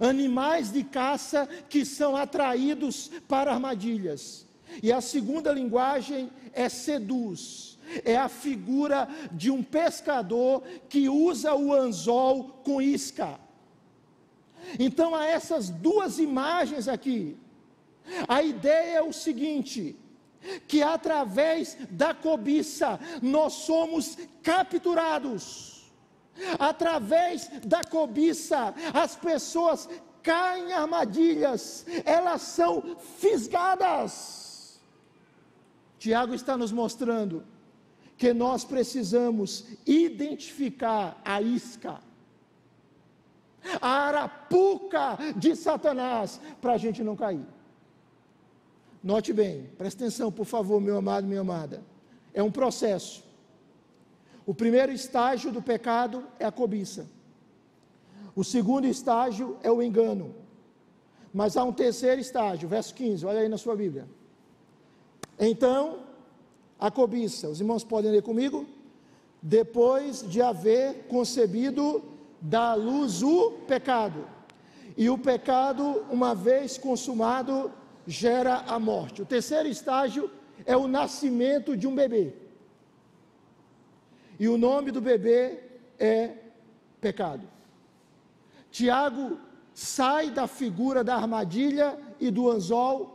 Animais 0.01 0.73
de 0.73 0.83
caça 0.83 1.49
que 1.69 1.85
são 1.85 2.17
atraídos 2.17 3.11
para 3.29 3.53
armadilhas. 3.53 4.47
E 4.83 4.93
a 4.93 5.01
segunda 5.01 5.53
linguagem 5.53 6.31
é 6.53 6.69
seduz. 6.69 7.79
É 8.05 8.17
a 8.17 8.29
figura 8.29 9.09
de 9.31 9.51
um 9.51 9.63
pescador 9.63 10.63
que 10.89 11.09
usa 11.09 11.55
o 11.55 11.73
anzol 11.73 12.61
com 12.65 12.81
isca. 12.81 13.39
Então 14.79 15.15
há 15.15 15.27
essas 15.27 15.69
duas 15.69 16.19
imagens 16.19 16.89
aqui. 16.89 17.37
A 18.27 18.43
ideia 18.43 18.99
é 18.99 19.03
o 19.03 19.13
seguinte: 19.13 19.97
que 20.67 20.83
através 20.83 21.77
da 21.91 22.15
cobiça 22.15 22.99
nós 23.23 23.53
somos 23.53 24.17
capturados. 24.43 25.74
Através 26.59 27.49
da 27.65 27.83
cobiça, 27.83 28.75
as 28.93 29.17
pessoas 29.17 29.89
caem 30.23 30.71
em 30.71 30.73
armadilhas, 30.73 31.87
elas 32.05 32.43
são 32.43 32.97
fisgadas. 33.19 34.81
Tiago 35.99 36.35
está 36.35 36.57
nos 36.57 36.73
mostrando 36.73 37.45
que 38.17 38.33
nós 38.33 38.65
precisamos 38.65 39.65
identificar 39.87 41.21
a 41.25 41.41
isca, 41.41 41.99
a 43.81 43.89
arapuca 43.89 45.19
de 45.37 45.57
Satanás, 45.57 46.41
para 46.61 46.75
a 46.75 46.79
gente 46.79 47.03
não 47.03 47.17
cair. 47.17 47.47
Note 49.03 49.33
bem, 49.33 49.71
preste 49.79 49.97
atenção, 49.97 50.31
por 50.31 50.45
favor, 50.45 50.81
meu 50.81 50.97
amado, 50.97 51.27
minha 51.27 51.41
amada. 51.41 51.83
É 52.33 52.43
um 52.43 52.51
processo. 52.51 53.24
O 54.47 54.55
primeiro 54.55 54.93
estágio 54.93 55.51
do 55.51 55.63
pecado 55.63 56.25
é 56.39 56.45
a 56.45 56.53
cobiça. 56.53 57.07
O 58.37 58.45
segundo 58.45 58.87
estágio 58.87 59.57
é 59.63 59.71
o 59.71 59.83
engano. 59.83 60.35
Mas 61.33 61.57
há 61.57 61.65
um 61.65 61.73
terceiro 61.73 62.21
estágio, 62.21 62.69
verso 62.69 62.95
15, 62.95 63.27
olha 63.27 63.41
aí 63.41 63.49
na 63.49 63.59
sua 63.59 63.75
Bíblia. 63.75 64.09
Então, 65.39 66.01
a 66.79 66.91
cobiça, 66.91 67.49
os 67.49 67.61
irmãos 67.61 67.83
podem 67.83 68.11
ler 68.11 68.23
comigo? 68.23 68.67
Depois 69.43 70.25
de 70.29 70.41
haver 70.41 71.07
concebido 71.09 72.03
da 72.41 72.75
luz 72.75 73.23
o 73.23 73.53
pecado. 73.67 74.27
E 74.97 75.09
o 75.11 75.19
pecado, 75.19 76.05
uma 76.11 76.35
vez 76.35 76.79
consumado, 76.79 77.73
gera 78.07 78.59
a 78.67 78.79
morte. 78.79 79.23
O 79.23 79.27
terceiro 79.27 79.69
estágio 79.69 80.31
é 80.65 80.77
o 80.77 80.87
nascimento 80.87 81.77
de 81.77 81.87
um 81.87 81.95
bebê. 81.95 82.44
E 84.39 84.49
o 84.49 84.59
nome 84.59 84.91
do 84.91 85.01
bebê 85.01 85.61
é 85.99 86.37
pecado. 87.01 87.49
Tiago 88.71 89.39
sai 89.73 90.31
da 90.31 90.47
figura 90.47 91.05
da 91.05 91.17
armadilha 91.17 91.99
e 92.19 92.31
do 92.31 92.51
anzol 92.51 93.15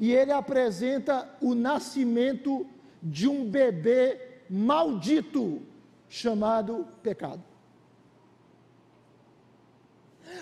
e 0.00 0.12
ele 0.12 0.32
apresenta 0.32 1.28
o 1.40 1.54
nascimento 1.54 2.66
de 3.02 3.28
um 3.28 3.48
bebê 3.48 4.42
maldito 4.48 5.62
chamado 6.08 6.86
pecado. 7.02 7.42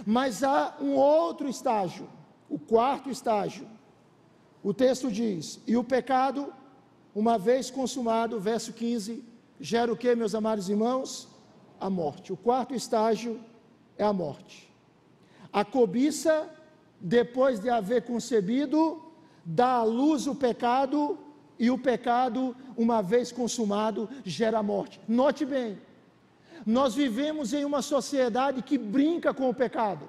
Mas 0.06 0.42
há 0.42 0.76
um 0.80 0.94
outro 0.94 1.48
estágio, 1.48 2.08
o 2.48 2.58
quarto 2.58 3.10
estágio. 3.10 3.68
O 4.62 4.72
texto 4.72 5.10
diz: 5.10 5.60
E 5.66 5.76
o 5.76 5.84
pecado, 5.84 6.52
uma 7.14 7.36
vez 7.38 7.70
consumado, 7.70 8.40
verso 8.40 8.72
15, 8.72 9.24
gera 9.62 9.92
o 9.92 9.96
que, 9.96 10.12
meus 10.16 10.34
amados 10.34 10.68
irmãos? 10.68 11.28
A 11.80 11.88
morte. 11.88 12.32
O 12.32 12.36
quarto 12.36 12.74
estágio 12.74 13.40
é 13.96 14.04
a 14.04 14.12
morte. 14.12 14.68
A 15.52 15.64
cobiça, 15.64 16.50
depois 17.00 17.60
de 17.60 17.70
haver 17.70 18.02
concebido, 18.02 19.00
dá 19.44 19.74
à 19.76 19.84
luz 19.84 20.26
o 20.26 20.34
pecado, 20.34 21.16
e 21.58 21.70
o 21.70 21.78
pecado, 21.78 22.56
uma 22.76 23.00
vez 23.00 23.30
consumado, 23.30 24.08
gera 24.24 24.58
a 24.58 24.62
morte. 24.64 25.00
Note 25.06 25.44
bem, 25.44 25.78
nós 26.66 26.92
vivemos 26.94 27.52
em 27.52 27.64
uma 27.64 27.82
sociedade 27.82 28.62
que 28.62 28.76
brinca 28.76 29.32
com 29.32 29.48
o 29.48 29.54
pecado. 29.54 30.08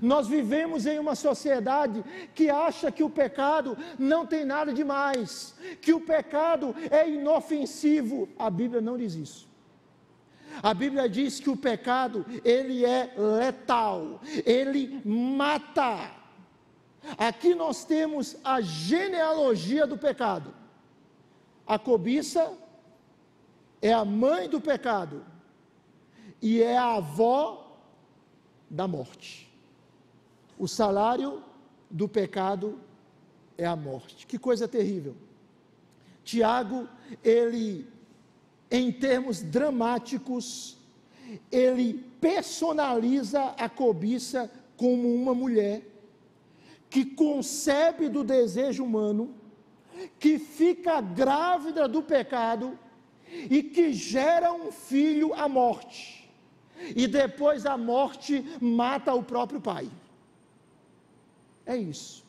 Nós 0.00 0.26
vivemos 0.26 0.86
em 0.86 0.98
uma 0.98 1.14
sociedade 1.14 2.02
que 2.34 2.48
acha 2.48 2.90
que 2.90 3.02
o 3.02 3.10
pecado 3.10 3.76
não 3.98 4.26
tem 4.26 4.44
nada 4.44 4.72
de 4.72 4.84
mais, 4.84 5.54
que 5.80 5.92
o 5.92 6.00
pecado 6.00 6.74
é 6.90 7.08
inofensivo. 7.08 8.28
A 8.38 8.48
Bíblia 8.48 8.80
não 8.80 8.96
diz 8.96 9.14
isso. 9.14 9.52
A 10.62 10.74
Bíblia 10.74 11.08
diz 11.08 11.40
que 11.40 11.50
o 11.50 11.56
pecado, 11.56 12.26
ele 12.44 12.84
é 12.84 13.14
letal, 13.16 14.20
ele 14.44 15.00
mata. 15.04 16.10
Aqui 17.16 17.54
nós 17.54 17.84
temos 17.84 18.36
a 18.44 18.60
genealogia 18.60 19.86
do 19.86 19.96
pecado. 19.96 20.54
A 21.66 21.78
cobiça 21.78 22.52
é 23.80 23.92
a 23.92 24.04
mãe 24.04 24.48
do 24.48 24.60
pecado 24.60 25.24
e 26.40 26.62
é 26.62 26.76
a 26.76 26.96
avó 26.96 27.78
da 28.68 28.86
morte. 28.86 29.51
O 30.58 30.68
salário 30.68 31.42
do 31.90 32.08
pecado 32.08 32.78
é 33.56 33.66
a 33.66 33.76
morte. 33.76 34.26
Que 34.26 34.38
coisa 34.38 34.66
terrível. 34.68 35.14
Tiago, 36.24 36.88
ele, 37.22 37.86
em 38.70 38.92
termos 38.92 39.42
dramáticos, 39.42 40.78
ele 41.50 41.94
personaliza 42.20 43.42
a 43.58 43.68
cobiça 43.68 44.50
como 44.76 45.14
uma 45.14 45.34
mulher 45.34 45.82
que 46.88 47.04
concebe 47.04 48.08
do 48.08 48.22
desejo 48.22 48.84
humano, 48.84 49.34
que 50.18 50.38
fica 50.38 51.00
grávida 51.00 51.88
do 51.88 52.02
pecado 52.02 52.78
e 53.50 53.62
que 53.62 53.92
gera 53.92 54.52
um 54.52 54.70
filho 54.70 55.32
à 55.34 55.48
morte. 55.48 56.30
E 56.94 57.06
depois 57.06 57.64
a 57.64 57.76
morte 57.76 58.44
mata 58.60 59.14
o 59.14 59.22
próprio 59.22 59.60
pai. 59.60 59.88
É 61.66 61.76
isso. 61.76 62.24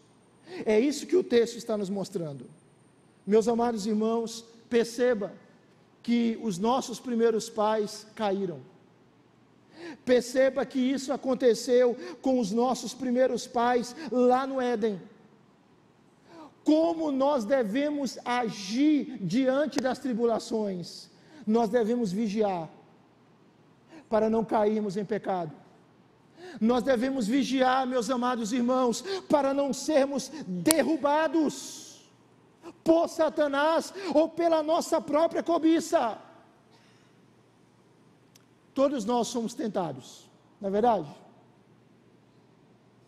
É 0.65 0.79
isso 0.79 1.07
que 1.07 1.15
o 1.15 1.23
texto 1.23 1.57
está 1.57 1.77
nos 1.77 1.89
mostrando. 1.89 2.45
Meus 3.25 3.47
amados 3.47 3.85
irmãos, 3.85 4.45
perceba 4.69 5.33
que 6.01 6.37
os 6.43 6.57
nossos 6.57 6.99
primeiros 6.99 7.49
pais 7.49 8.05
caíram. 8.13 8.59
Perceba 10.05 10.65
que 10.65 10.79
isso 10.79 11.11
aconteceu 11.11 11.97
com 12.21 12.39
os 12.39 12.51
nossos 12.51 12.93
primeiros 12.93 13.47
pais 13.47 13.95
lá 14.11 14.45
no 14.45 14.61
Éden. 14.61 15.01
Como 16.63 17.11
nós 17.11 17.43
devemos 17.43 18.17
agir 18.23 19.17
diante 19.21 19.79
das 19.79 19.99
tribulações? 19.99 21.09
Nós 21.45 21.69
devemos 21.69 22.11
vigiar 22.11 22.69
para 24.09 24.29
não 24.29 24.45
cairmos 24.45 24.95
em 24.95 25.03
pecado. 25.03 25.62
Nós 26.59 26.83
devemos 26.83 27.27
vigiar, 27.27 27.85
meus 27.87 28.09
amados 28.09 28.53
irmãos, 28.53 29.01
para 29.29 29.53
não 29.53 29.73
sermos 29.73 30.29
derrubados 30.47 32.01
por 32.83 33.07
Satanás 33.07 33.93
ou 34.13 34.29
pela 34.29 34.61
nossa 34.61 35.01
própria 35.01 35.43
cobiça. 35.43 36.17
Todos 38.73 39.05
nós 39.05 39.27
somos 39.27 39.53
tentados, 39.53 40.29
não 40.59 40.69
é 40.69 40.71
verdade? 40.71 41.07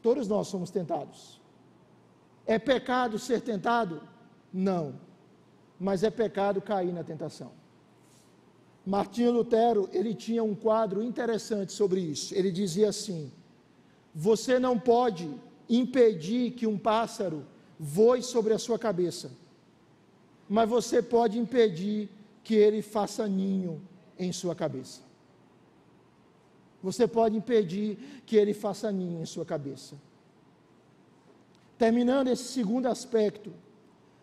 Todos 0.02 0.28
nós 0.28 0.48
somos 0.48 0.70
tentados. 0.70 1.42
É 2.46 2.60
pecado 2.60 3.18
ser 3.18 3.42
tentado? 3.42 4.02
Não. 4.54 4.94
Mas 5.80 6.04
é 6.04 6.12
pecado 6.12 6.62
cair 6.62 6.94
na 6.94 7.04
tentação. 7.04 7.52
Martinho 8.86 9.32
Lutero, 9.32 9.90
ele 9.92 10.14
tinha 10.14 10.44
um 10.44 10.54
quadro 10.54 11.02
interessante 11.02 11.74
sobre 11.74 12.00
isso. 12.00 12.36
Ele 12.36 12.52
dizia 12.52 12.90
assim: 12.90 13.32
Você 14.14 14.60
não 14.60 14.80
pode 14.80 15.30
impedir 15.68 16.52
que 16.52 16.68
um 16.68 16.78
pássaro 16.78 17.46
voe 17.80 18.22
sobre 18.22 18.54
a 18.54 18.60
sua 18.60 18.78
cabeça, 18.78 19.32
mas 20.48 20.70
você 20.70 21.02
pode 21.02 21.40
impedir 21.40 22.10
que 22.44 22.54
ele 22.54 22.82
faça 22.84 23.28
ninho 23.28 23.82
em 24.20 24.32
sua 24.32 24.54
cabeça. 24.54 25.02
Você 26.84 27.08
pode 27.08 27.36
impedir 27.36 28.22
que 28.28 28.36
ele 28.36 28.54
faça 28.54 28.92
ninho 28.92 29.20
em 29.20 29.26
sua 29.26 29.44
cabeça. 29.44 29.96
Terminando 31.80 32.28
esse 32.28 32.44
segundo 32.44 32.86
aspecto, 32.86 33.52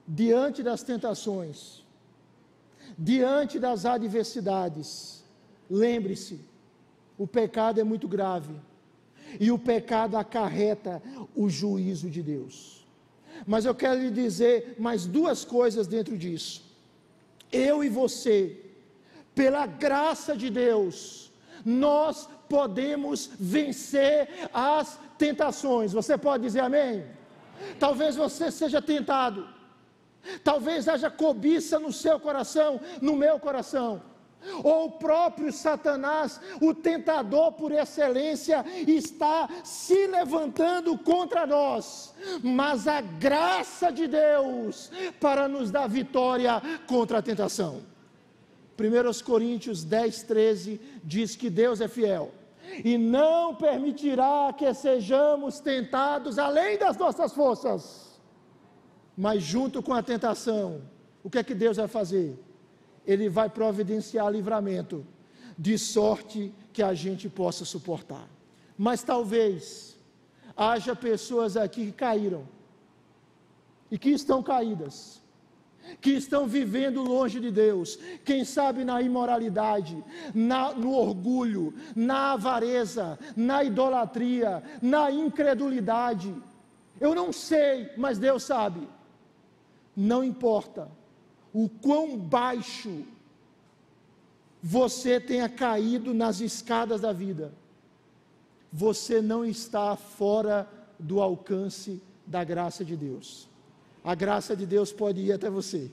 diante 0.07 0.63
das 0.63 0.85
tentações, 0.85 1.82
diante 3.03 3.59
das 3.59 3.85
adversidades, 3.85 5.25
lembre-se, 5.69 6.41
o 7.19 7.27
pecado 7.27 7.81
é 7.81 7.85
muito 7.85 8.07
grave 8.07 8.55
e 9.41 9.51
o 9.51 9.59
pecado 9.59 10.17
acarreta 10.17 11.03
o 11.35 11.49
juízo 11.49 12.09
de 12.09 12.23
Deus. 12.23 12.87
Mas 13.47 13.65
eu 13.65 13.75
quero 13.75 14.01
lhe 14.01 14.11
dizer 14.11 14.77
mais 14.79 15.05
duas 15.05 15.45
coisas 15.45 15.87
dentro 15.87 16.17
disso. 16.17 16.63
Eu 17.51 17.83
e 17.83 17.89
você, 17.89 18.61
pela 19.35 19.67
graça 19.67 20.37
de 20.37 20.49
Deus, 20.49 21.33
nós 21.65 22.29
podemos 22.49 23.31
vencer 23.39 24.29
as 24.53 24.99
tentações. 25.19 25.93
Você 25.93 26.17
pode 26.17 26.45
dizer 26.45 26.61
amém? 26.61 27.05
Talvez 27.81 28.15
você 28.15 28.51
seja 28.51 28.81
tentado 28.81 29.47
Talvez 30.45 30.89
haja 30.89 31.11
cobiça 31.11 31.79
no 31.79 31.93
seu 31.93 32.19
coração, 32.21 32.81
no 33.01 33.17
meu 33.17 33.39
coração. 33.39 34.03
Ou 34.65 34.87
o 34.87 34.91
próprio 34.93 35.53
Satanás, 35.53 36.41
o 36.61 36.75
tentador 36.75 37.53
por 37.53 37.71
excelência, 37.71 38.65
está 38.87 39.49
se 39.63 40.07
levantando 40.09 40.99
contra 40.99 41.47
nós, 41.47 42.13
mas 42.43 42.89
a 42.89 43.01
graça 43.01 43.93
de 43.93 44.09
Deus 44.09 44.91
para 45.21 45.47
nos 45.47 45.71
dar 45.71 45.89
vitória 45.89 46.61
contra 46.87 47.19
a 47.19 47.23
tentação. 47.23 47.83
1 48.79 49.25
Coríntios 49.25 49.85
10, 49.85 50.23
13 50.25 50.81
diz 51.05 51.37
que 51.37 51.49
Deus 51.49 51.81
é 51.81 51.87
fiel 51.87 52.33
e 52.85 52.97
não 52.99 53.55
permitirá 53.55 54.53
que 54.57 54.73
sejamos 54.75 55.61
tentados 55.61 56.39
além 56.39 56.79
das 56.79 56.97
nossas 56.97 57.33
forças 57.33 58.02
mas 59.17 59.43
junto 59.43 59.83
com 59.83 59.93
a 59.93 60.03
tentação, 60.03 60.83
o 61.23 61.31
que 61.31 61.39
é 61.39 61.45
que 61.45 61.55
Deus 61.55 61.77
vai 61.77 61.89
fazer? 61.89 62.39
Ele 63.07 63.29
vai 63.29 63.49
providenciar 63.49 64.31
livramento, 64.31 65.07
de 65.59 65.79
sorte 65.79 66.53
que 66.73 66.83
a 66.83 66.95
gente 66.95 67.29
possa 67.29 67.65
suportar. 67.65 68.29
Mas 68.77 69.03
talvez 69.03 69.99
haja 70.57 70.97
pessoas 70.97 71.57
aqui 71.57 71.87
que 71.87 71.93
caíram 71.93 72.49
e 73.91 73.99
que 73.99 74.11
estão 74.11 74.43
caídas, 74.43 75.21
que 76.01 76.11
estão 76.11 76.47
vivendo 76.47 77.03
longe 77.03 77.39
de 77.39 77.51
Deus, 77.51 77.99
quem 78.25 78.45
sabe 78.45 78.85
na 78.85 79.03
imoralidade, 79.03 80.03
na, 80.35 80.73
no 80.73 80.95
orgulho, 80.95 81.75
na 81.95 82.33
avareza, 82.33 83.19
na 83.37 83.63
idolatria, 83.63 84.63
na 84.81 85.11
incredulidade. 85.11 86.35
Eu 87.01 87.15
não 87.15 87.33
sei, 87.33 87.91
mas 87.97 88.19
Deus 88.19 88.45
sabe. 88.45 88.89
Não 89.97 90.25
importa 90.25 90.91
o 91.53 91.69
quão 91.69 92.17
baixo 92.17 93.05
você 94.63 95.21
tenha 95.21 95.49
caído 95.49 96.15
nas 96.15 96.41
escadas 96.41 97.01
da 97.01 97.13
vida, 97.13 97.53
você 98.73 99.21
não 99.21 99.45
está 99.45 99.97
fora 99.97 100.69
do 100.99 101.21
alcance 101.21 102.03
da 102.27 102.43
graça 102.43 102.85
de 102.85 102.97
Deus. 102.97 103.49
A 104.05 104.15
graça 104.15 104.57
de 104.57 104.65
Deus 104.65 104.93
pode 104.93 105.21
ir 105.21 105.33
até 105.33 105.51
você. 105.51 105.91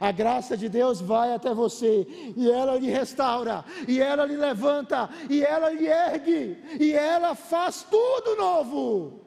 A 0.00 0.10
graça 0.10 0.56
de 0.56 0.68
Deus 0.68 1.00
vai 1.00 1.34
até 1.34 1.52
você 1.52 2.06
e 2.36 2.50
ela 2.50 2.76
lhe 2.76 2.90
restaura, 2.90 3.64
e 3.86 4.00
ela 4.00 4.24
lhe 4.24 4.36
levanta, 4.36 5.08
e 5.28 5.44
ela 5.44 5.70
lhe 5.70 5.86
ergue, 5.86 6.58
e 6.80 6.92
ela 6.92 7.34
faz 7.34 7.86
tudo 7.88 8.36
novo. 8.36 9.20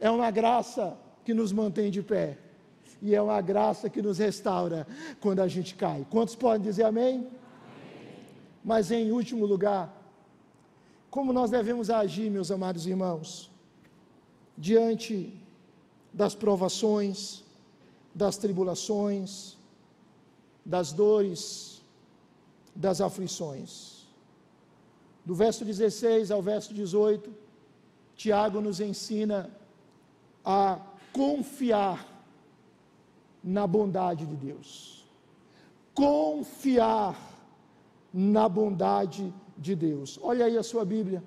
É 0.00 0.10
uma 0.10 0.30
graça 0.30 0.96
que 1.24 1.34
nos 1.34 1.52
mantém 1.52 1.90
de 1.90 2.02
pé 2.02 2.38
e 3.00 3.14
é 3.14 3.22
uma 3.22 3.40
graça 3.40 3.88
que 3.88 4.02
nos 4.02 4.18
restaura 4.18 4.86
quando 5.20 5.40
a 5.40 5.48
gente 5.48 5.74
cai. 5.74 6.06
Quantos 6.10 6.34
podem 6.34 6.62
dizer 6.62 6.84
amém? 6.84 7.18
amém? 7.18 7.28
Mas 8.64 8.90
em 8.90 9.12
último 9.12 9.46
lugar, 9.46 9.94
como 11.10 11.32
nós 11.32 11.50
devemos 11.50 11.90
agir, 11.90 12.30
meus 12.30 12.50
amados 12.50 12.86
irmãos, 12.86 13.50
diante 14.56 15.32
das 16.12 16.34
provações, 16.34 17.44
das 18.14 18.36
tribulações, 18.36 19.56
das 20.64 20.92
dores, 20.92 21.80
das 22.74 23.00
aflições. 23.00 24.06
Do 25.24 25.34
verso 25.34 25.64
16 25.64 26.30
ao 26.30 26.42
verso 26.42 26.74
18, 26.74 27.32
Tiago 28.16 28.60
nos 28.60 28.80
ensina 28.80 29.50
a 30.44 30.80
confiar 31.12 32.17
na 33.42 33.66
bondade 33.66 34.26
de 34.26 34.36
Deus. 34.36 35.04
Confiar 35.94 37.16
na 38.12 38.48
bondade 38.48 39.32
de 39.56 39.74
Deus. 39.74 40.18
Olha 40.22 40.46
aí 40.46 40.56
a 40.56 40.62
sua 40.62 40.84
Bíblia. 40.84 41.22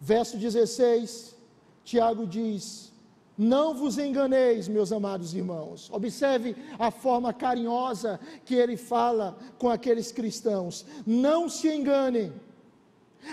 Verso 0.00 0.36
16, 0.36 1.36
Tiago 1.84 2.26
diz: 2.26 2.92
Não 3.36 3.74
vos 3.74 3.98
enganeis, 3.98 4.68
meus 4.68 4.92
amados 4.92 5.34
irmãos. 5.34 5.90
Observe 5.92 6.56
a 6.78 6.90
forma 6.90 7.32
carinhosa 7.32 8.20
que 8.44 8.54
ele 8.54 8.76
fala 8.76 9.36
com 9.58 9.68
aqueles 9.68 10.12
cristãos. 10.12 10.84
Não 11.06 11.48
se 11.48 11.68
enganem. 11.68 12.32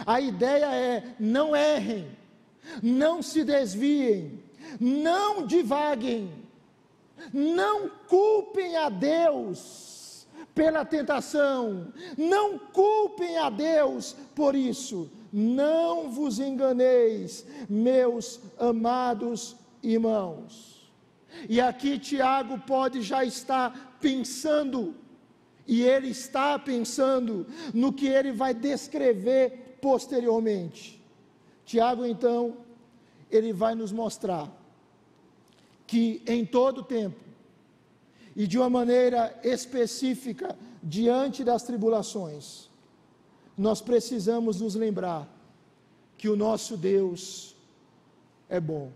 A 0.06 0.20
ideia 0.20 0.74
é: 0.74 1.16
não 1.20 1.56
errem, 1.56 2.08
não 2.82 3.22
se 3.22 3.43
desviem, 3.43 4.43
não 4.80 5.46
divaguem 5.46 6.45
não 7.34 7.89
culpem 8.07 8.76
a 8.78 8.89
Deus 8.89 10.28
pela 10.53 10.86
tentação, 10.86 11.93
não 12.18 12.57
culpem 12.57 13.38
a 13.38 13.49
Deus 13.49 14.16
por 14.34 14.55
isso. 14.55 15.09
Não 15.32 16.09
vos 16.09 16.39
enganeis, 16.39 17.45
meus 17.68 18.39
amados 18.57 19.57
irmãos. 19.84 20.89
E 21.49 21.59
aqui 21.59 21.99
Tiago 21.99 22.57
pode 22.59 23.01
já 23.01 23.26
estar 23.26 23.97
pensando, 23.99 24.95
e 25.68 25.82
ele 25.82 26.07
está 26.07 26.57
pensando 26.57 27.45
no 27.74 27.91
que 27.91 28.07
ele 28.07 28.32
vai 28.32 28.53
descrever 28.53 29.78
posteriormente. 29.82 31.03
Tiago, 31.66 32.05
então, 32.05 32.57
ele 33.30 33.51
vai 33.51 33.76
nos 33.76 33.91
mostrar 33.91 34.49
que 35.88 36.22
em 36.26 36.46
todo 36.46 36.84
tempo 36.84 37.20
e 38.36 38.46
de 38.46 38.58
uma 38.58 38.70
maneira 38.70 39.40
específica 39.44 40.58
diante 40.84 41.44
das 41.44 41.64
tribulações, 41.64 42.70
nós 43.58 43.82
precisamos 43.82 44.60
nos 44.60 44.76
lembrar 44.76 45.28
que 46.18 46.28
o 46.28 46.36
nosso 46.36 46.76
Deus 46.76 47.56
é 48.50 48.60
bom. 48.60 48.92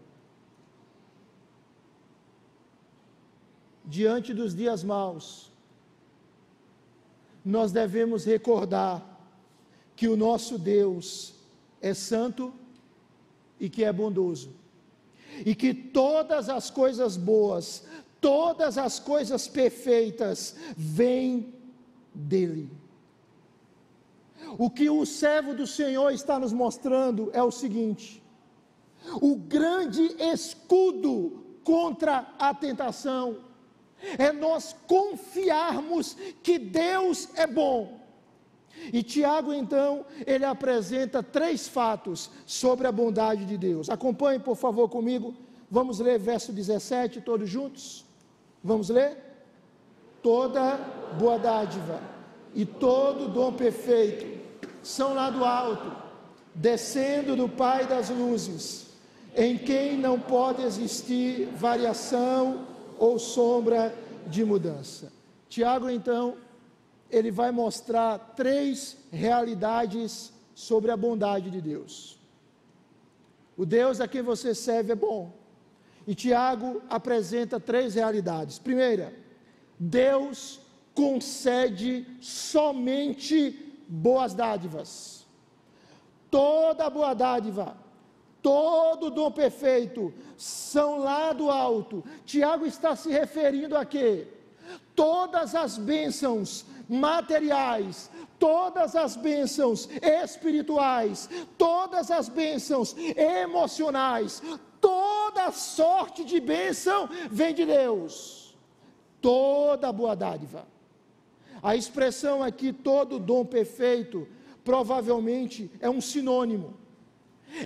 Diante 3.86 4.34
dos 4.34 4.54
dias 4.54 4.84
maus, 4.84 5.50
nós 7.44 7.72
devemos 7.72 8.26
recordar 8.26 9.06
que 9.96 10.08
o 10.08 10.18
nosso 10.18 10.60
Deus 10.60 11.34
é 11.82 11.94
santo 11.94 12.54
e 13.60 13.70
que 13.70 13.84
é 13.84 13.92
bondoso 13.92 14.59
e 15.46 15.56
que 15.56 15.74
todas 15.74 16.50
as 16.50 16.70
coisas 16.70 17.18
boas, 17.18 17.84
todas 18.20 18.78
as 18.78 19.00
coisas 19.00 19.48
perfeitas 19.48 20.56
vêm 20.76 21.54
dele. 22.14 22.70
O 24.58 24.70
que 24.70 24.90
o 24.90 25.06
servo 25.06 25.54
do 25.54 25.68
Senhor 25.68 26.12
está 26.12 26.40
nos 26.40 26.54
mostrando 26.54 27.30
é 27.34 27.44
o 27.44 27.52
seguinte: 27.52 28.22
o 29.22 29.36
grande 29.36 30.16
escudo 30.20 31.44
contra 31.64 32.34
a 32.40 32.54
tentação 32.54 33.38
é 34.18 34.32
nós 34.32 34.76
confiarmos 34.88 36.16
que 36.42 36.58
Deus 36.58 37.30
é 37.36 37.46
bom 37.46 37.99
e 38.94 39.04
Tiago, 39.04 39.54
então, 39.54 40.06
ele 40.26 40.46
apresenta 40.46 41.22
três 41.22 41.68
fatos 41.68 42.30
sobre 42.46 42.88
a 42.88 42.92
bondade 42.92 43.46
de 43.46 43.58
Deus. 43.58 43.90
Acompanhe, 43.90 44.40
por 44.40 44.56
favor, 44.56 44.90
comigo. 44.90 45.34
Vamos 45.70 46.00
ler 46.00 46.18
verso 46.18 46.52
17, 46.52 47.22
todos 47.22 47.50
juntos? 47.50 48.06
Vamos 48.64 48.90
ler? 48.90 49.18
Toda 50.22 50.76
boa 51.18 51.38
dádiva, 51.38 52.02
e 52.54 52.66
todo 52.66 53.30
dom 53.30 53.54
perfeito 53.54 54.40
são 54.84 55.14
lá 55.14 55.30
do 55.30 55.46
alto, 55.46 55.92
descendo 56.54 57.36
do 57.36 57.48
Pai 57.48 57.86
das 57.86 58.10
luzes, 58.10 58.88
em 59.36 59.58
quem 59.58 59.98
não 59.98 60.20
pode 60.20 60.64
existir 60.64 61.48
variação 61.56 62.66
ou 62.98 63.20
sombra 63.20 63.96
de 64.28 64.44
mudança. 64.44 65.12
Tiago, 65.48 65.90
então, 65.90 66.36
ele 67.10 67.32
vai 67.32 67.52
mostrar 67.52 68.18
três 68.36 68.98
realidades 69.12 70.32
sobre 70.54 70.92
a 70.92 70.98
bondade 70.98 71.50
de 71.50 71.62
Deus. 71.62 72.20
O 73.58 73.66
Deus 73.66 74.00
a 74.00 74.08
quem 74.08 74.22
você 74.22 74.54
serve 74.56 74.92
é 74.92 74.96
bom. 74.96 75.34
E 76.08 76.16
Tiago 76.16 76.82
apresenta 76.90 77.60
três 77.60 77.96
realidades. 77.96 78.58
Primeira, 78.58 79.14
Deus 79.78 80.60
concede 80.94 82.06
somente 82.22 83.76
boas 83.88 84.34
dádivas. 84.34 85.26
Toda 86.30 86.90
boa 86.90 87.14
dádiva, 87.14 87.76
todo 88.42 89.10
dom 89.10 89.32
perfeito 89.32 90.14
são 90.38 91.00
lá 91.00 91.34
do 91.34 91.50
alto. 91.50 92.04
Tiago 92.26 92.66
está 92.66 92.96
se 92.96 93.10
referindo 93.10 93.76
a 93.76 93.84
quê? 93.84 94.28
Todas 94.96 95.56
as 95.56 95.78
bênçãos 95.78 96.66
materiais, 96.90 98.10
todas 98.40 98.96
as 98.96 99.16
bênçãos 99.16 99.88
espirituais, 100.02 101.30
todas 101.58 102.10
as 102.10 102.28
bênçãos 102.28 102.96
emocionais, 103.16 104.42
toda 104.82 105.52
sorte 105.52 106.26
de 106.26 106.40
bênção 106.40 107.08
vem 107.30 107.54
de 107.54 107.66
Deus. 107.66 108.58
Toda 109.22 109.92
boa 109.92 110.16
dádiva. 110.16 110.66
A 111.62 111.76
expressão 111.76 112.42
aqui, 112.42 112.72
todo 112.72 113.20
dom 113.20 113.46
perfeito, 113.46 114.28
provavelmente 114.64 115.70
é 115.80 115.90
um 115.90 116.02
sinônimo. 116.02 116.78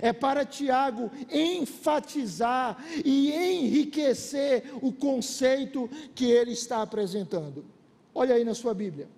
É 0.00 0.12
para 0.12 0.44
Tiago 0.44 1.10
enfatizar 1.30 2.82
e 3.04 3.30
enriquecer 3.30 4.64
o 4.82 4.92
conceito 4.92 5.88
que 6.14 6.24
ele 6.24 6.52
está 6.52 6.82
apresentando. 6.82 7.64
Olha 8.14 8.34
aí 8.34 8.44
na 8.44 8.54
sua 8.54 8.72
Bíblia. 8.72 9.08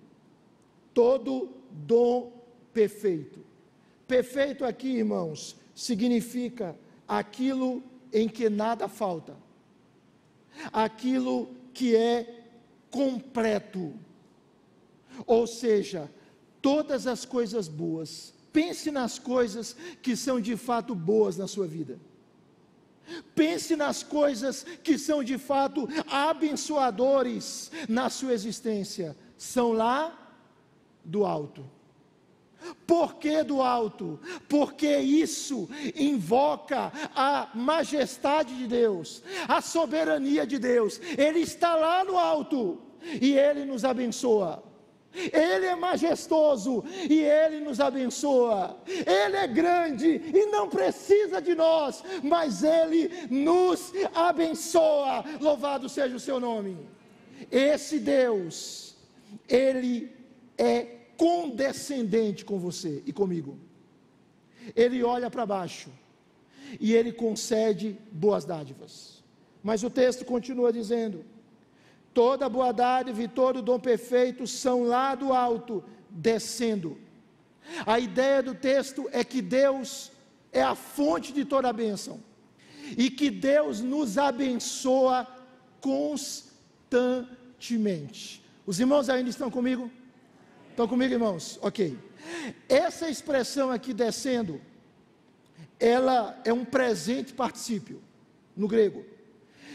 Todo 0.93 1.49
dom 1.71 2.31
perfeito. 2.73 3.39
Perfeito 4.07 4.65
aqui, 4.65 4.87
irmãos, 4.87 5.55
significa 5.75 6.75
aquilo 7.07 7.83
em 8.11 8.27
que 8.27 8.49
nada 8.49 8.87
falta, 8.87 9.35
aquilo 10.71 11.49
que 11.73 11.95
é 11.95 12.45
completo. 12.89 13.93
Ou 15.25 15.45
seja, 15.45 16.09
todas 16.61 17.05
as 17.05 17.25
coisas 17.25 17.67
boas. 17.67 18.33
Pense 18.51 18.89
nas 18.89 19.19
coisas 19.19 19.75
que 20.01 20.15
são 20.15 20.41
de 20.41 20.55
fato 20.57 20.95
boas 20.95 21.37
na 21.37 21.47
sua 21.47 21.67
vida. 21.67 21.99
Pense 23.33 23.75
nas 23.75 24.03
coisas 24.03 24.65
que 24.83 24.97
são 24.97 25.23
de 25.23 25.37
fato 25.37 25.87
abençoadores 26.09 27.71
na 27.87 28.09
sua 28.09 28.33
existência. 28.33 29.15
São 29.37 29.71
lá 29.71 30.35
do 31.03 31.25
alto. 31.25 31.63
Por 32.85 33.15
que 33.15 33.43
do 33.43 33.61
alto? 33.61 34.19
Porque 34.49 34.97
isso 34.97 35.69
invoca 35.95 36.91
a 37.15 37.49
majestade 37.53 38.57
de 38.57 38.67
Deus, 38.67 39.23
a 39.47 39.61
soberania 39.61 40.45
de 40.45 40.57
Deus. 40.57 40.99
Ele 41.17 41.39
está 41.39 41.75
lá 41.75 42.03
no 42.03 42.17
alto 42.17 42.79
e 43.21 43.33
ele 43.33 43.63
nos 43.63 43.85
abençoa. 43.85 44.66
Ele 45.33 45.65
é 45.65 45.75
majestoso 45.75 46.83
e 47.09 47.19
Ele 47.21 47.59
nos 47.59 47.79
abençoa. 47.79 48.77
Ele 48.87 49.37
é 49.37 49.47
grande 49.47 50.07
e 50.07 50.45
não 50.47 50.69
precisa 50.69 51.41
de 51.41 51.55
nós, 51.55 52.03
mas 52.23 52.63
Ele 52.63 53.09
nos 53.29 53.91
abençoa. 54.13 55.23
Louvado 55.39 55.89
seja 55.89 56.15
o 56.15 56.19
seu 56.19 56.39
nome. 56.39 56.77
Esse 57.51 57.99
Deus, 57.99 58.95
Ele 59.47 60.11
é 60.57 60.97
condescendente 61.17 62.45
com 62.45 62.59
você 62.59 63.01
e 63.05 63.11
comigo. 63.11 63.57
Ele 64.75 65.03
olha 65.03 65.29
para 65.29 65.45
baixo 65.45 65.89
e 66.79 66.93
Ele 66.93 67.11
concede 67.11 67.97
boas 68.11 68.45
dádivas. 68.45 69.23
Mas 69.63 69.83
o 69.83 69.89
texto 69.89 70.23
continua 70.23 70.71
dizendo 70.71 71.25
Toda 72.17 72.49
boa 72.49 72.73
dádiva 72.73 73.21
e 73.21 73.27
todo 73.27 73.61
dom 73.61 73.79
perfeito 73.79 74.47
são 74.47 74.85
lá 74.85 75.13
do 75.13 75.31
alto, 75.31 75.83
descendo. 76.09 76.97
A 77.85 77.99
ideia 77.99 78.41
do 78.41 78.55
texto 78.55 79.07
é 79.11 79.23
que 79.23 79.39
Deus 79.39 80.11
é 80.51 80.63
a 80.63 80.73
fonte 80.73 81.31
de 81.31 81.45
toda 81.45 81.69
a 81.69 81.73
bênção 81.73 82.19
e 82.97 83.11
que 83.11 83.29
Deus 83.29 83.81
nos 83.81 84.17
abençoa 84.17 85.27
constantemente. 85.79 88.43
Os 88.65 88.79
irmãos 88.79 89.09
ainda 89.09 89.29
estão 89.29 89.51
comigo? 89.51 89.91
Estão 90.71 90.87
comigo, 90.87 91.13
irmãos? 91.13 91.59
Ok. 91.61 91.99
Essa 92.67 93.11
expressão 93.11 93.69
aqui 93.69 93.93
descendo, 93.93 94.59
ela 95.79 96.41
é 96.43 96.51
um 96.51 96.65
presente 96.65 97.31
particípio 97.31 98.01
no 98.55 98.67
grego. 98.67 99.05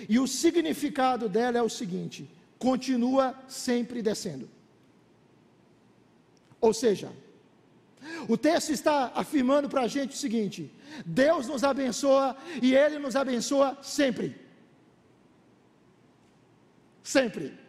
E 0.09 0.19
o 0.19 0.27
significado 0.27 1.29
dela 1.29 1.59
é 1.59 1.63
o 1.63 1.69
seguinte: 1.69 2.29
continua 2.59 3.35
sempre 3.49 4.03
descendo. 4.03 4.49
Ou 6.61 6.73
seja, 6.73 7.11
o 8.29 8.37
texto 8.37 8.71
está 8.71 9.13
afirmando 9.15 9.69
para 9.69 9.83
a 9.83 9.89
gente 9.89 10.15
o 10.15 10.19
seguinte: 10.19 10.73
Deus 11.05 11.49
nos 11.49 11.65
abençoa 11.65 12.37
e 12.61 12.75
Ele 12.75 12.99
nos 12.99 13.17
abençoa 13.17 13.79
sempre. 13.83 14.37
Sempre. 17.03 17.62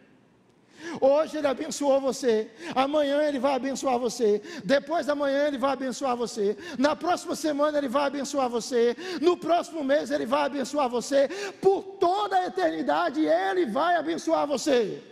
Hoje 1.00 1.38
Ele 1.38 1.46
abençoou 1.46 2.00
você, 2.00 2.50
amanhã 2.74 3.22
Ele 3.22 3.38
vai 3.38 3.54
abençoar 3.54 3.98
você, 3.98 4.42
depois 4.64 5.06
da 5.06 5.14
manhã 5.14 5.46
Ele 5.46 5.58
vai 5.58 5.72
abençoar 5.72 6.16
você, 6.16 6.56
na 6.78 6.96
próxima 6.96 7.34
semana 7.34 7.78
Ele 7.78 7.88
vai 7.88 8.06
abençoar 8.06 8.48
você, 8.48 8.96
no 9.20 9.36
próximo 9.36 9.84
mês 9.84 10.10
Ele 10.10 10.26
vai 10.26 10.42
abençoar 10.42 10.88
você, 10.88 11.28
por 11.60 11.82
toda 12.00 12.36
a 12.36 12.46
eternidade 12.46 13.24
Ele 13.24 13.66
vai 13.66 13.96
abençoar 13.96 14.46
você, 14.46 15.02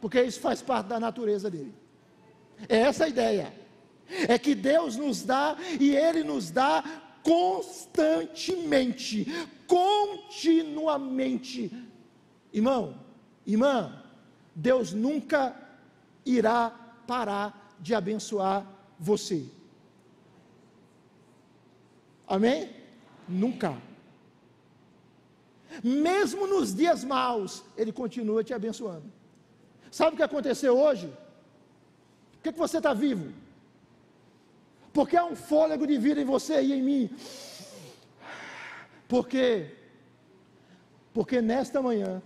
porque 0.00 0.22
isso 0.22 0.40
faz 0.40 0.62
parte 0.62 0.86
da 0.86 1.00
natureza 1.00 1.50
dele. 1.50 1.74
É 2.68 2.78
essa 2.78 3.04
a 3.04 3.08
ideia, 3.08 3.52
é 4.28 4.38
que 4.38 4.54
Deus 4.54 4.96
nos 4.96 5.22
dá 5.22 5.56
e 5.80 5.96
Ele 5.96 6.22
nos 6.22 6.50
dá 6.50 6.84
constantemente, 7.22 9.26
continuamente. 9.66 11.72
Irmão, 12.52 12.94
irmã, 13.46 14.03
Deus 14.54 14.92
nunca 14.92 15.56
irá 16.24 16.70
parar 17.06 17.74
de 17.80 17.94
abençoar 17.94 18.66
você. 18.98 19.46
Amém? 22.26 22.70
Nunca. 23.28 23.76
Mesmo 25.82 26.46
nos 26.46 26.74
dias 26.74 27.02
maus, 27.04 27.62
Ele 27.76 27.92
continua 27.92 28.44
te 28.44 28.54
abençoando. 28.54 29.12
Sabe 29.90 30.14
o 30.14 30.16
que 30.16 30.22
aconteceu 30.22 30.78
hoje? 30.78 31.08
Por 32.34 32.42
que, 32.42 32.52
que 32.52 32.58
você 32.58 32.78
está 32.78 32.92
vivo? 32.94 33.32
Porque 34.92 35.16
há 35.16 35.24
um 35.24 35.34
fôlego 35.34 35.86
de 35.86 35.98
vida 35.98 36.20
em 36.20 36.24
você 36.24 36.62
e 36.62 36.72
em 36.72 36.82
mim. 36.82 37.10
Porque, 39.08 39.74
porque 41.12 41.40
nesta 41.40 41.82
manhã, 41.82 42.22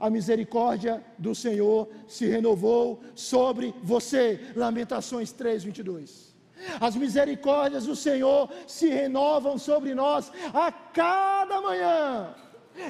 a 0.00 0.08
misericórdia 0.08 1.04
do 1.18 1.34
Senhor 1.34 1.86
se 2.08 2.26
renovou 2.26 3.00
sobre 3.14 3.74
você. 3.82 4.40
Lamentações 4.56 5.30
3, 5.30 5.62
22. 5.64 6.34
As 6.80 6.96
misericórdias 6.96 7.84
do 7.84 7.94
Senhor 7.94 8.50
se 8.66 8.88
renovam 8.88 9.58
sobre 9.58 9.94
nós 9.94 10.32
a 10.54 10.72
cada 10.72 11.60
manhã. 11.60 12.34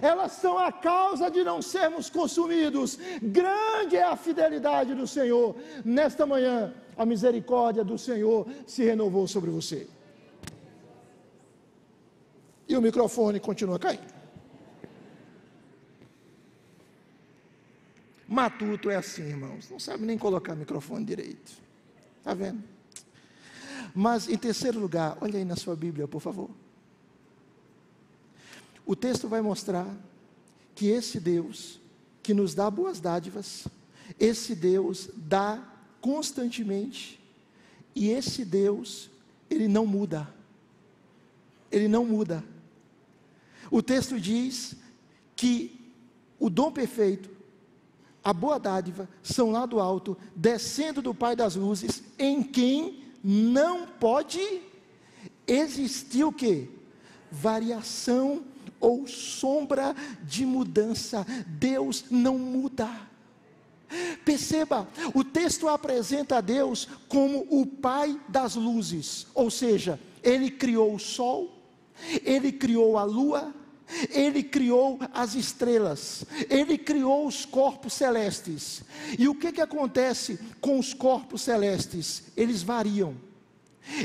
Elas 0.00 0.32
são 0.32 0.56
a 0.56 0.70
causa 0.70 1.28
de 1.30 1.42
não 1.42 1.61
sermos 1.61 2.08
consumidos. 2.08 2.98
Grande 3.20 3.96
é 3.96 4.04
a 4.04 4.16
fidelidade 4.16 4.94
do 4.94 5.06
Senhor. 5.06 5.56
Nesta 5.84 6.24
manhã, 6.24 6.72
a 6.96 7.04
misericórdia 7.04 7.82
do 7.82 7.98
Senhor 7.98 8.46
se 8.66 8.84
renovou 8.84 9.26
sobre 9.26 9.50
você. 9.50 9.88
E 12.68 12.76
o 12.76 12.80
microfone 12.80 13.40
continua 13.40 13.80
caindo. 13.80 14.20
Matuto 18.31 18.89
é 18.89 18.95
assim, 18.95 19.24
irmãos, 19.24 19.68
não 19.68 19.81
sabe 19.81 20.07
nem 20.07 20.16
colocar 20.16 20.55
microfone 20.55 21.05
direito. 21.05 21.51
Está 22.18 22.33
vendo? 22.33 22.62
Mas 23.93 24.28
em 24.28 24.39
terceiro 24.39 24.78
lugar, 24.78 25.18
olha 25.20 25.37
aí 25.37 25.45
na 25.45 25.57
sua 25.57 25.74
Bíblia, 25.74 26.07
por 26.07 26.20
favor. 26.20 26.49
O 28.87 28.95
texto 28.95 29.26
vai 29.26 29.41
mostrar 29.41 29.93
que 30.76 30.87
esse 30.87 31.18
Deus 31.18 31.81
que 32.22 32.33
nos 32.33 32.55
dá 32.55 32.70
boas 32.70 33.01
dádivas, 33.01 33.66
esse 34.16 34.55
Deus 34.55 35.11
dá 35.16 35.61
constantemente. 36.01 37.18
E 37.97 38.11
esse 38.11 38.45
Deus, 38.45 39.11
ele 39.51 39.66
não 39.66 39.85
muda. 39.85 40.33
Ele 41.68 41.89
não 41.89 42.05
muda. 42.05 42.45
O 43.72 43.83
texto 43.83 44.20
diz 44.20 44.76
que 45.35 45.81
o 46.39 46.49
dom 46.49 46.70
perfeito, 46.70 47.39
a 48.23 48.33
boa 48.33 48.59
dádiva, 48.59 49.09
são 49.23 49.51
lá 49.51 49.64
do 49.66 49.81
alto, 49.81 50.16
descendo 50.35 51.01
do 51.01 51.14
Pai 51.14 51.35
das 51.35 51.57
luzes, 51.57 52.03
em 52.18 52.43
quem 52.43 53.03
não 53.23 53.87
pode 53.87 54.61
existir 55.47 56.25
o 56.25 56.33
que? 56.33 56.68
Variação 57.31 58.43
ou 58.79 59.07
sombra 59.07 59.95
de 60.23 60.45
mudança. 60.45 61.27
Deus 61.47 62.05
não 62.11 62.39
muda. 62.39 62.89
Perceba, 64.25 64.89
o 65.14 65.25
texto 65.25 65.68
apresenta 65.68 66.37
a 66.37 66.41
Deus 66.41 66.89
como 67.09 67.47
o 67.51 67.66
Pai 67.66 68.18
das 68.29 68.55
luzes, 68.55 69.27
ou 69.35 69.51
seja, 69.51 69.99
Ele 70.23 70.51
criou 70.51 70.95
o 70.95 70.99
sol, 70.99 71.53
Ele 72.25 72.53
criou 72.53 72.97
a 72.97 73.03
lua, 73.03 73.53
Ele 74.11 74.43
criou 74.43 74.99
as 75.12 75.34
estrelas, 75.34 76.24
Ele 76.49 76.78
criou 76.78 77.26
os 77.26 77.45
corpos 77.45 77.93
celestes. 77.93 78.82
E 79.18 79.28
o 79.28 79.34
que, 79.34 79.53
que 79.53 79.61
acontece 79.61 80.38
com 80.61 80.78
os 80.78 80.95
corpos 80.95 81.43
celestes? 81.43 82.24
Eles 82.36 82.62
variam 82.62 83.16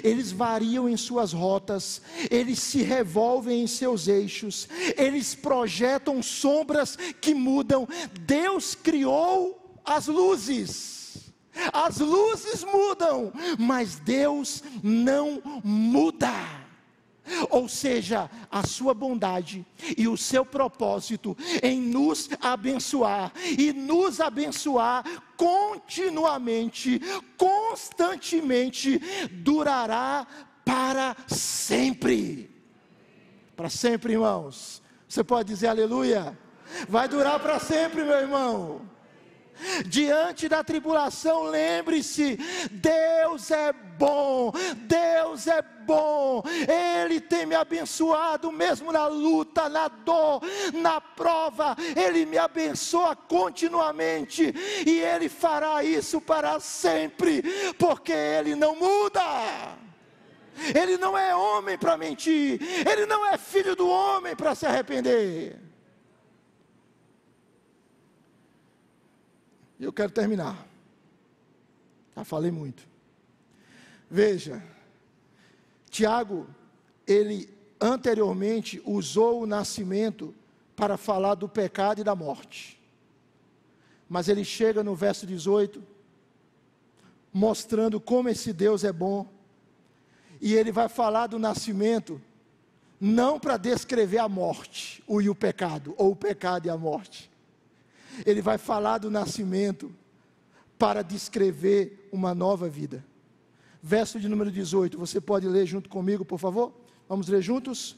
eles 0.04 0.32
variam 0.32 0.90
em 0.90 0.98
suas 0.98 1.34
rotas, 1.34 2.02
eles 2.32 2.60
se 2.60 2.82
revolvem 2.82 3.64
em 3.64 3.68
seus 3.68 4.08
eixos, 4.08 4.68
eles 4.98 5.36
projetam 5.36 6.24
sombras 6.24 6.96
que 7.22 7.34
mudam. 7.34 7.88
Deus 8.22 8.74
criou 8.74 9.80
as 9.84 10.08
luzes, 10.08 11.32
as 11.72 12.00
luzes 12.00 12.64
mudam, 12.64 13.32
mas 13.60 14.00
Deus 14.00 14.64
não 14.82 15.42
muda. 15.64 16.65
Ou 17.50 17.68
seja, 17.68 18.30
a 18.52 18.66
sua 18.66 18.94
bondade 18.94 19.66
e 19.98 20.08
o 20.08 20.18
seu 20.18 20.46
propósito 20.46 21.36
em 21.62 21.82
nos 21.82 22.30
abençoar 22.42 23.32
e 23.58 23.74
nos 23.74 24.20
abençoar 24.20 25.04
continuamente, 25.36 27.02
constantemente, 27.38 29.00
durará 29.32 30.26
para 30.64 31.16
sempre. 31.28 32.50
Para 33.56 33.70
sempre, 33.70 34.14
irmãos. 34.14 34.82
Você 35.08 35.24
pode 35.24 35.50
dizer 35.50 35.68
aleluia? 35.68 36.38
Vai 36.90 37.08
durar 37.08 37.40
para 37.40 37.60
sempre, 37.60 38.04
meu 38.04 38.18
irmão. 38.18 38.95
Diante 39.86 40.50
da 40.50 40.64
tribulação, 40.64 41.44
lembre-se: 41.44 42.38
Deus 42.72 43.52
é 43.52 43.72
bom, 43.72 44.52
Deus 44.76 45.48
é 45.48 45.62
bom, 45.62 46.44
Ele 46.68 47.22
tem 47.22 47.46
me 47.46 47.56
abençoado, 47.56 48.52
mesmo 48.52 48.92
na 48.92 49.08
luta, 49.08 49.70
na 49.70 49.88
dor, 49.88 50.42
na 50.74 51.00
prova, 51.00 51.76
Ele 51.96 52.26
me 52.26 52.38
abençoa 52.38 53.16
continuamente, 53.16 54.54
e 54.86 55.00
Ele 55.00 55.30
fará 55.30 55.84
isso 55.84 56.20
para 56.20 56.60
sempre, 56.60 57.42
porque 57.78 58.12
Ele 58.12 58.56
não 58.56 58.76
muda. 58.76 59.22
Ele 60.74 60.98
não 60.98 61.18
é 61.18 61.36
homem 61.36 61.78
para 61.78 61.98
mentir, 61.98 62.60
Ele 62.90 63.06
não 63.06 63.26
é 63.26 63.38
filho 63.38 63.76
do 63.76 63.88
homem 63.88 64.36
para 64.36 64.56
se 64.56 64.66
arrepender. 64.66 65.65
E 69.80 69.84
eu 69.84 69.94
quero 69.94 70.12
terminar. 70.12 70.66
Já 72.16 72.24
falei 72.24 72.52
muito. 72.52 72.88
Veja, 74.10 74.64
Tiago, 75.90 76.48
ele 77.06 77.50
anteriormente 77.80 78.82
usou 78.86 79.42
o 79.42 79.46
nascimento 79.46 80.34
para 80.76 80.98
falar 80.98 81.36
do 81.36 81.48
pecado 81.48 82.02
e 82.02 82.04
da 82.04 82.16
morte. 82.16 82.80
Mas 84.08 84.28
ele 84.28 84.46
chega 84.46 84.84
no 84.84 84.96
verso 84.96 85.26
18, 85.26 85.84
mostrando 87.34 88.00
como 88.00 88.30
esse 88.30 88.54
Deus 88.54 88.84
é 88.84 88.94
bom, 88.94 89.28
e 90.40 90.54
ele 90.54 90.72
vai 90.72 90.88
falar 90.88 91.28
do 91.28 91.40
nascimento, 91.40 92.22
não 93.00 93.40
para 93.40 93.58
descrever 93.58 94.20
a 94.20 94.30
morte, 94.30 95.04
o 95.08 95.22
e 95.22 95.30
o 95.30 95.36
pecado, 95.36 95.94
ou 95.98 96.12
o 96.12 96.16
pecado 96.16 96.68
e 96.68 96.70
a 96.70 96.78
morte, 96.78 97.30
ele 98.26 98.42
vai 98.42 98.58
falar 98.58 99.00
do 99.00 99.10
nascimento 99.10 99.92
para 100.78 101.02
descrever 101.02 102.10
uma 102.12 102.36
nova 102.36 102.68
vida. 102.70 103.04
Verso 103.82 104.20
de 104.20 104.28
número 104.28 104.52
18, 104.52 104.98
você 104.98 105.22
pode 105.22 105.48
ler 105.48 105.66
junto 105.66 105.90
comigo, 105.90 106.26
por 106.26 106.40
favor? 106.40 106.74
Vamos 107.08 107.28
ler 107.28 107.42
juntos? 107.42 107.96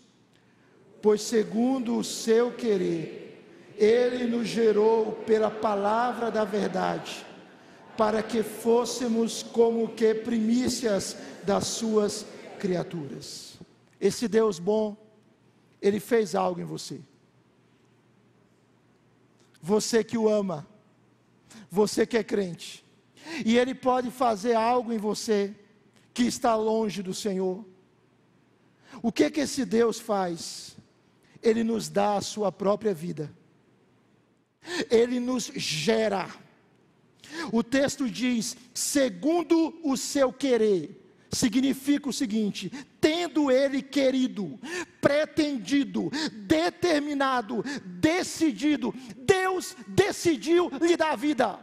Pois 1.02 1.22
segundo 1.22 1.98
o 1.98 2.04
seu 2.04 2.52
querer, 2.52 3.74
ele 3.78 4.26
nos 4.26 4.48
gerou 4.48 5.14
pela 5.26 5.50
palavra 5.50 6.30
da 6.30 6.44
verdade, 6.44 7.26
para 7.96 8.22
que 8.22 8.44
fôssemos 8.44 9.42
como 9.42 9.90
que 9.90 10.14
primícias 10.14 11.18
das 11.44 11.68
suas 11.68 12.26
criaturas. 12.60 13.58
Esse 14.00 14.28
Deus 14.28 14.60
bom, 14.60 14.96
ele 15.82 16.00
fez 16.00 16.36
algo 16.36 16.60
em 16.60 16.66
você 16.66 17.00
você 19.68 20.02
que 20.02 20.18
o 20.18 20.30
ama, 20.30 20.66
você 21.70 22.08
que 22.08 22.18
é 22.18 22.24
crente, 22.24 22.86
e 23.46 23.58
Ele 23.58 23.76
pode 23.76 24.10
fazer 24.10 24.54
algo 24.54 24.94
em 24.94 24.98
você 24.98 25.54
que 26.14 26.24
está 26.24 26.56
longe 26.56 27.04
do 27.04 27.14
Senhor. 27.14 27.66
O 29.02 29.12
que 29.12 29.30
que 29.30 29.42
esse 29.42 29.66
Deus 29.66 30.00
faz? 30.00 30.78
Ele 31.44 31.66
nos 31.66 31.90
dá 31.90 32.16
a 32.16 32.22
sua 32.22 32.50
própria 32.50 32.94
vida, 32.94 33.30
Ele 34.90 35.20
nos 35.20 35.52
gera. 35.54 36.30
O 37.52 37.62
texto 37.62 38.10
diz, 38.10 38.56
segundo 38.74 39.78
o 39.84 39.98
seu 39.98 40.32
querer, 40.32 41.08
significa 41.30 42.10
o 42.10 42.14
seguinte: 42.14 42.72
tendo 43.00 43.52
ele 43.52 43.82
querido, 43.82 44.60
pretendido, 45.02 46.10
determinado, 46.46 47.64
decidido, 47.86 48.94
Deus 49.16 49.47
decidiu 49.88 50.70
lhe 50.82 50.96
dar 50.96 51.16
vida. 51.16 51.60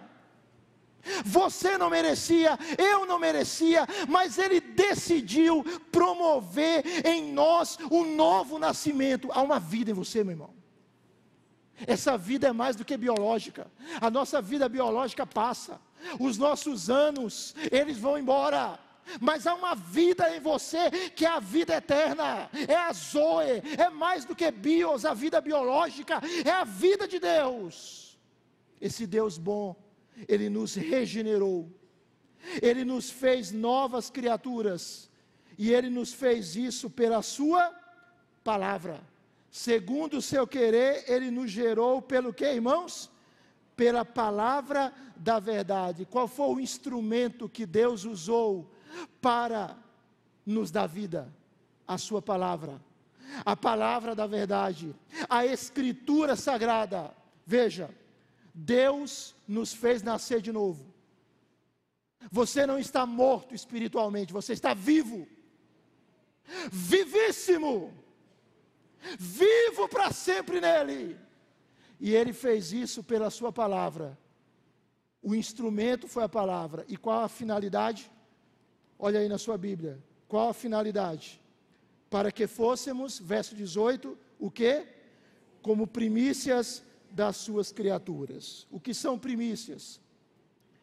Você 1.25 1.77
não 1.77 1.91
merecia, 1.91 2.59
eu 2.79 3.05
não 3.05 3.19
merecia, 3.19 3.87
mas 4.09 4.39
Ele 4.39 4.61
decidiu 4.61 5.63
promover 5.93 7.07
em 7.07 7.33
nós 7.33 7.79
um 7.91 8.15
novo 8.17 8.59
nascimento. 8.59 9.29
Há 9.33 9.43
uma 9.43 9.61
vida 9.61 9.91
em 9.91 9.95
você, 9.95 10.25
meu 10.25 10.33
irmão. 10.33 10.55
Essa 11.87 12.17
vida 12.17 12.49
é 12.49 12.53
mais 12.53 12.77
do 12.77 12.85
que 12.85 12.97
biológica. 12.97 13.71
A 14.01 14.11
nossa 14.11 14.41
vida 14.41 14.69
biológica 14.69 15.27
passa. 15.27 15.81
Os 16.19 16.39
nossos 16.39 16.89
anos, 16.89 17.55
eles 17.71 17.99
vão 17.99 18.19
embora 18.19 18.79
mas 19.21 19.47
há 19.47 19.55
uma 19.55 19.75
vida 19.75 20.35
em 20.35 20.41
você 20.41 20.91
que 21.11 21.25
é 21.25 21.29
a 21.29 21.41
vida 21.41 21.75
eterna, 21.77 22.49
é 22.69 22.75
a 22.75 22.93
Zoe, 22.93 23.63
é 23.79 23.89
mais 23.89 24.25
do 24.25 24.35
que 24.35 24.51
bios, 24.51 25.05
a 25.05 25.15
vida 25.15 25.41
biológica, 25.41 26.21
é 26.45 26.51
a 26.51 26.65
vida 26.65 27.07
de 27.07 27.19
Deus. 27.19 28.19
Esse 28.81 29.07
Deus 29.07 29.39
bom, 29.39 29.77
Ele 30.29 30.49
nos 30.49 30.75
regenerou, 30.75 31.71
Ele 32.61 32.85
nos 32.85 33.11
fez 33.11 33.53
novas 33.53 34.11
criaturas, 34.11 35.11
e 35.57 35.73
Ele 35.73 35.89
nos 35.89 36.13
fez 36.13 36.57
isso 36.57 36.91
pela 36.91 37.23
Sua 37.23 37.73
palavra. 38.43 39.01
Segundo 39.51 40.19
o 40.19 40.23
seu 40.23 40.47
querer, 40.47 41.05
Ele 41.07 41.31
nos 41.31 41.51
gerou 41.51 42.03
pelo 42.03 42.35
que, 42.35 42.45
irmãos? 42.45 43.11
Pela 43.77 44.05
palavra 44.05 44.93
da 45.17 45.39
verdade. 45.39 46.05
Qual 46.05 46.27
foi 46.27 46.49
o 46.49 46.61
instrumento 46.61 47.49
que 47.49 47.65
Deus 47.65 48.05
usou 48.05 48.74
para 49.21 49.77
nos 50.45 50.71
dar 50.71 50.87
vida, 50.87 51.33
a 51.87 51.99
Sua 51.99 52.21
palavra, 52.21 52.81
a 53.45 53.57
palavra 53.57 54.15
da 54.15 54.27
verdade, 54.27 54.95
a 55.29 55.45
Escritura 55.47 56.37
sagrada. 56.37 57.15
Veja, 57.47 57.91
Deus 58.55 59.35
nos 59.47 59.73
fez 59.73 60.03
nascer 60.03 60.41
de 60.41 60.53
novo. 60.53 60.93
Você 62.31 62.67
não 62.67 62.79
está 62.79 63.05
morto 63.05 63.55
espiritualmente, 63.55 64.33
você 64.33 64.53
está 64.53 64.73
vivo, 64.73 65.27
vivíssimo, 66.71 67.93
vivo 69.19 69.89
para 69.89 70.13
sempre 70.13 70.61
nele. 70.61 71.19
E 72.01 72.15
ele 72.15 72.33
fez 72.33 72.73
isso 72.73 73.03
pela 73.03 73.31
Sua 73.31 73.53
palavra. 73.53 74.19
O 75.23 75.35
instrumento 75.35 76.07
foi 76.07 76.23
a 76.23 76.29
palavra. 76.29 76.85
E 76.89 76.97
qual 76.97 77.23
a 77.23 77.29
finalidade? 77.29 78.11
Olha 78.99 79.21
aí 79.21 79.29
na 79.29 79.39
sua 79.39 79.59
Bíblia. 79.59 79.99
Qual 80.29 80.49
a 80.49 80.55
finalidade? 80.55 81.41
Para 82.09 82.31
que 82.31 82.47
fôssemos, 82.47 83.19
verso 83.19 83.55
18, 83.55 84.17
o 84.39 84.51
que? 84.51 84.87
Como 85.63 85.87
primícias 85.87 86.83
das 87.11 87.37
suas 87.37 87.73
criaturas. 87.73 88.67
O 88.71 88.81
que 88.81 88.93
são 88.93 89.19
primícias? 89.19 90.01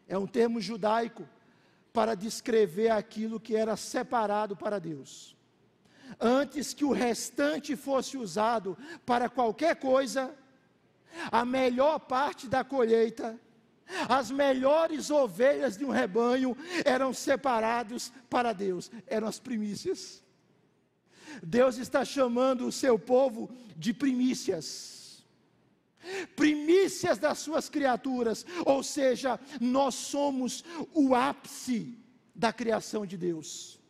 É 0.08 0.16
um 0.16 0.26
termo 0.26 0.60
judaico 0.60 1.28
para 1.92 2.14
descrever 2.14 2.90
aquilo 2.90 3.38
que 3.38 3.54
era 3.54 3.76
separado 3.76 4.56
para 4.56 4.78
Deus. 4.78 5.36
Antes 6.20 6.74
que 6.74 6.84
o 6.84 6.92
restante 6.92 7.76
fosse 7.76 8.16
usado 8.16 8.76
para 9.04 9.28
qualquer 9.28 9.76
coisa, 9.76 10.34
a 11.30 11.44
melhor 11.44 11.98
parte 12.00 12.48
da 12.48 12.64
colheita, 12.64 13.38
as 14.08 14.30
melhores 14.30 15.10
ovelhas 15.10 15.76
de 15.76 15.84
um 15.84 15.90
rebanho 15.90 16.56
eram 16.84 17.12
separados 17.12 18.12
para 18.28 18.52
Deus, 18.52 18.90
eram 19.06 19.26
as 19.28 19.38
primícias. 19.38 20.22
Deus 21.42 21.78
está 21.78 22.04
chamando 22.04 22.66
o 22.66 22.72
seu 22.72 22.98
povo 22.98 23.50
de 23.76 23.92
primícias. 23.92 25.24
Primícias 26.34 27.16
das 27.18 27.38
suas 27.38 27.68
criaturas, 27.68 28.44
ou 28.66 28.82
seja, 28.82 29.38
nós 29.60 29.94
somos 29.94 30.64
o 30.92 31.14
ápice 31.14 31.96
da 32.34 32.52
criação 32.52 33.06
de 33.06 33.16
Deus. 33.16 33.80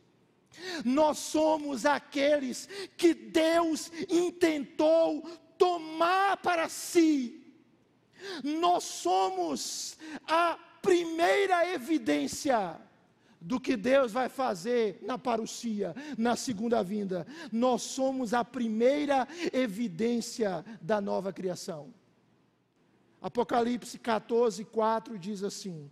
Nós 0.84 1.18
somos 1.18 1.86
aqueles 1.86 2.68
que 2.96 3.14
Deus 3.14 3.90
intentou 4.09 5.22
tomar 5.57 6.36
para 6.38 6.68
si. 6.68 7.41
Nós 8.42 8.84
somos 8.84 9.98
a 10.26 10.58
primeira 10.80 11.72
evidência 11.72 12.80
do 13.40 13.58
que 13.58 13.76
Deus 13.76 14.12
vai 14.12 14.28
fazer 14.28 14.98
na 15.02 15.18
parucia, 15.18 15.94
na 16.16 16.36
segunda 16.36 16.82
vinda. 16.82 17.26
Nós 17.50 17.82
somos 17.82 18.32
a 18.32 18.44
primeira 18.44 19.26
evidência 19.52 20.64
da 20.80 21.00
nova 21.00 21.32
criação. 21.32 21.92
Apocalipse 23.20 23.98
14, 23.98 24.64
4 24.64 25.18
diz 25.18 25.42
assim: 25.42 25.90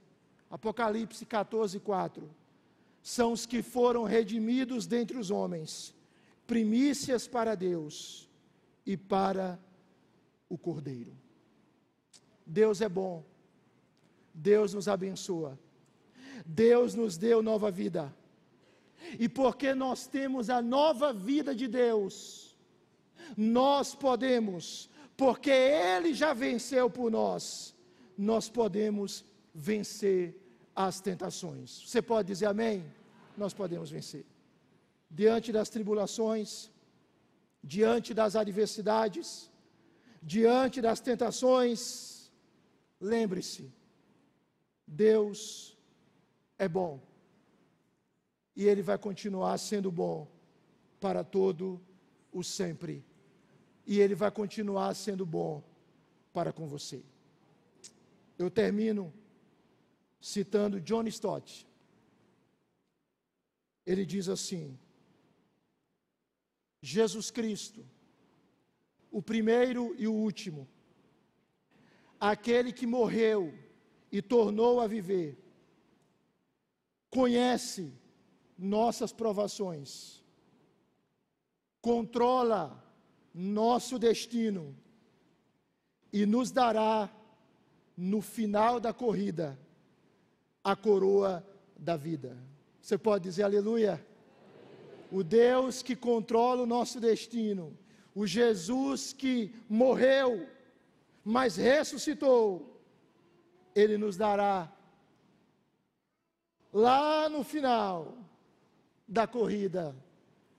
Apocalipse 0.50 1.24
14, 1.26 1.78
4. 1.78 2.30
São 3.02 3.32
os 3.32 3.46
que 3.46 3.62
foram 3.62 4.04
redimidos 4.04 4.86
dentre 4.86 5.16
os 5.16 5.30
homens, 5.30 5.94
primícias 6.46 7.26
para 7.26 7.54
Deus 7.54 8.28
e 8.84 8.96
para 8.96 9.58
o 10.48 10.58
Cordeiro. 10.58 11.16
Deus 12.58 12.80
é 12.80 12.88
bom, 12.88 13.24
Deus 14.34 14.74
nos 14.74 14.88
abençoa. 14.88 15.52
Deus 16.44 16.94
nos 17.00 17.16
deu 17.16 17.42
nova 17.50 17.70
vida. 17.70 18.04
E 19.18 19.28
porque 19.28 19.70
nós 19.84 20.06
temos 20.16 20.50
a 20.50 20.60
nova 20.60 21.12
vida 21.12 21.54
de 21.60 21.66
Deus, 21.68 22.56
nós 23.36 23.94
podemos, 23.94 24.90
porque 25.16 25.50
Ele 25.50 26.12
já 26.12 26.32
venceu 26.32 26.90
por 26.90 27.08
nós, 27.10 27.74
nós 28.30 28.48
podemos 28.48 29.24
vencer 29.54 30.22
as 30.74 31.00
tentações. 31.00 31.70
Você 31.86 32.02
pode 32.02 32.28
dizer 32.32 32.46
amém? 32.46 32.84
Nós 33.36 33.54
podemos 33.54 33.90
vencer. 33.90 34.24
Diante 35.10 35.52
das 35.52 35.68
tribulações, 35.70 36.70
diante 37.62 38.12
das 38.12 38.34
adversidades, 38.36 39.50
diante 40.22 40.80
das 40.80 41.00
tentações, 41.00 42.19
lembre-se, 43.00 43.72
Deus 44.86 45.76
é 46.58 46.68
bom. 46.68 47.00
E 48.54 48.66
Ele 48.66 48.82
vai 48.82 48.98
continuar 48.98 49.56
sendo 49.58 49.90
bom 49.90 50.28
para 51.00 51.24
todo 51.24 51.80
o 52.32 52.42
sempre. 52.42 53.04
E 53.86 53.98
Ele 54.00 54.14
vai 54.14 54.30
continuar 54.30 54.94
sendo 54.94 55.24
bom 55.24 55.62
para 56.32 56.52
com 56.52 56.66
você. 56.68 57.02
Eu 58.38 58.50
termino 58.50 59.12
citando 60.20 60.80
John 60.80 61.06
Stott. 61.06 61.66
Ele 63.86 64.04
diz 64.04 64.28
assim: 64.28 64.78
Jesus 66.80 67.30
Cristo, 67.30 67.84
o 69.10 69.22
primeiro 69.22 69.94
e 69.98 70.06
o 70.06 70.12
último, 70.12 70.68
aquele 72.20 72.72
que 72.72 72.86
morreu 72.86 73.54
e 74.12 74.20
tornou 74.20 74.78
a 74.78 74.86
viver, 74.86 75.38
conhece 77.08 77.92
nossas 78.58 79.12
provações, 79.12 80.22
controla 81.80 82.84
nosso 83.34 83.98
destino 83.98 84.76
e 86.12 86.26
nos 86.26 86.50
dará, 86.50 87.10
no 87.96 88.20
final 88.20 88.80
da 88.80 88.92
corrida, 88.94 89.58
a 90.64 90.74
coroa 90.74 91.46
da 91.76 91.96
vida. 91.96 92.36
Você 92.80 92.96
pode 92.96 93.24
dizer 93.24 93.42
aleluia? 93.42 94.04
O 95.12 95.22
Deus 95.22 95.82
que 95.82 95.94
controla 95.94 96.62
o 96.62 96.66
nosso 96.66 96.98
destino, 97.00 97.76
o 98.14 98.26
Jesus 98.26 99.12
que 99.12 99.54
morreu, 99.68 100.48
mas 101.24 101.56
ressuscitou, 101.56 102.80
Ele 103.74 103.96
nos 103.96 104.16
dará 104.16 104.70
lá 106.72 107.28
no 107.28 107.44
final 107.44 108.16
da 109.06 109.26
corrida, 109.26 109.94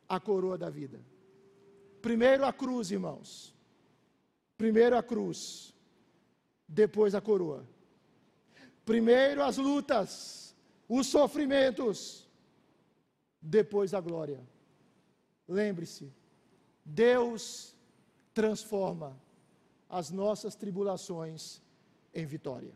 a 0.08 0.20
coroa 0.20 0.58
da 0.58 0.70
vida. 0.70 1.00
Primeiro 2.02 2.46
a 2.46 2.52
cruz, 2.52 2.92
irmãos. 2.92 3.56
Primeiro 4.58 4.98
a 4.98 5.02
cruz, 5.02 5.74
depois 6.68 7.16
a 7.16 7.22
coroa. 7.22 7.66
Primeiro 8.86 9.42
as 9.42 9.58
lutas, 9.58 10.56
os 10.88 11.08
sofrimentos, 11.08 12.30
depois 13.42 13.94
a 13.94 14.02
glória. 14.02 14.40
Lembre-se, 15.48 16.14
Deus 16.86 17.76
transforma 18.34 19.20
as 19.92 20.10
nossas 20.10 20.56
tribulações 20.56 21.62
em 22.14 22.26
vitória. 22.26 22.74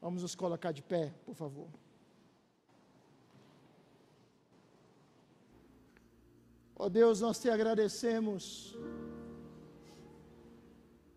Vamos 0.00 0.22
nos 0.22 0.34
colocar 0.34 0.72
de 0.72 0.82
pé, 0.82 1.12
por 1.26 1.34
favor. 1.34 1.68
Ó 6.74 6.86
oh 6.86 6.90
Deus, 6.90 7.20
nós 7.20 7.38
te 7.38 7.50
agradecemos, 7.50 8.76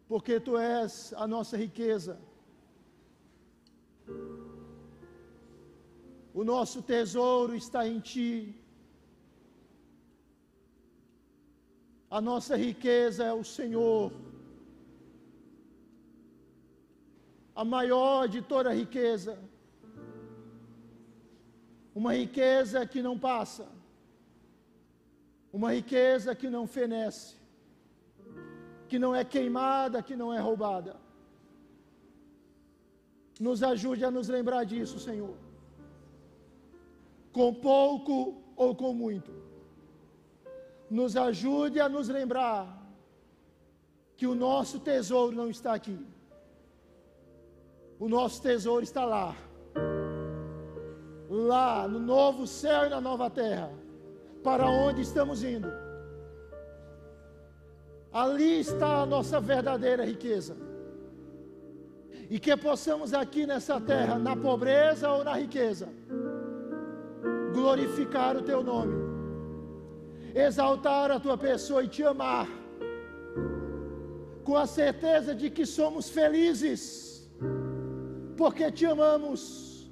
porque 0.08 0.38
tu 0.40 0.58
és 0.58 1.14
a 1.14 1.26
nossa 1.26 1.56
riqueza. 1.56 2.20
O 6.34 6.44
nosso 6.44 6.82
tesouro 6.82 7.56
está 7.56 7.88
em 7.88 8.00
ti. 8.02 8.54
A 12.10 12.20
nossa 12.20 12.56
riqueza 12.56 13.24
é 13.24 13.34
o 13.34 13.44
Senhor. 13.44 14.27
A 17.62 17.64
maior 17.76 18.28
de 18.34 18.42
toda 18.54 18.78
riqueza. 18.82 19.34
Uma 22.00 22.12
riqueza 22.22 22.86
que 22.92 23.02
não 23.08 23.16
passa 23.30 23.66
uma 25.58 25.70
riqueza 25.74 26.36
que 26.40 26.50
não 26.56 26.64
fenece, 26.68 27.36
que 28.90 28.98
não 29.04 29.12
é 29.20 29.24
queimada, 29.24 30.04
que 30.08 30.16
não 30.16 30.30
é 30.34 30.40
roubada. 30.40 30.96
Nos 33.40 33.62
ajude 33.64 34.04
a 34.06 34.12
nos 34.18 34.28
lembrar 34.36 34.64
disso, 34.72 35.00
Senhor. 35.00 35.36
Com 37.32 37.50
pouco 37.54 38.42
ou 38.56 38.76
com 38.76 38.94
muito. 38.94 39.32
Nos 41.00 41.16
ajude 41.16 41.80
a 41.80 41.90
nos 41.96 42.08
lembrar 42.08 42.62
que 44.16 44.28
o 44.28 44.36
nosso 44.48 44.80
tesouro 44.80 45.36
não 45.36 45.50
está 45.50 45.74
aqui. 45.74 46.00
O 48.00 48.08
nosso 48.08 48.42
tesouro 48.42 48.84
está 48.84 49.06
lá. 49.06 49.36
Lá 51.30 51.88
no 51.88 52.00
novo 52.00 52.46
céu 52.46 52.86
e 52.86 52.90
na 52.90 53.02
nova 53.02 53.30
terra 53.30 53.72
para 54.44 54.66
onde 54.66 55.02
estamos 55.02 55.44
indo. 55.44 55.68
Ali 58.12 58.60
está 58.60 59.02
a 59.02 59.06
nossa 59.06 59.40
verdadeira 59.40 60.06
riqueza. 60.06 60.56
E 62.30 62.40
que 62.40 62.56
possamos 62.58 63.14
aqui 63.14 63.46
nessa 63.46 63.80
terra, 63.80 64.18
na 64.18 64.36
pobreza 64.36 65.10
ou 65.10 65.24
na 65.24 65.34
riqueza, 65.34 65.88
glorificar 67.54 68.36
o 68.36 68.42
teu 68.42 68.62
nome, 68.62 68.96
exaltar 70.36 71.10
a 71.10 71.20
tua 71.20 71.38
pessoa 71.38 71.84
e 71.84 71.88
te 71.88 72.04
amar, 72.04 72.48
com 74.44 74.58
a 74.58 74.66
certeza 74.66 75.34
de 75.34 75.50
que 75.50 75.66
somos 75.66 76.10
felizes, 76.10 77.17
porque 78.38 78.72
te 78.72 78.86
amamos, 78.86 79.92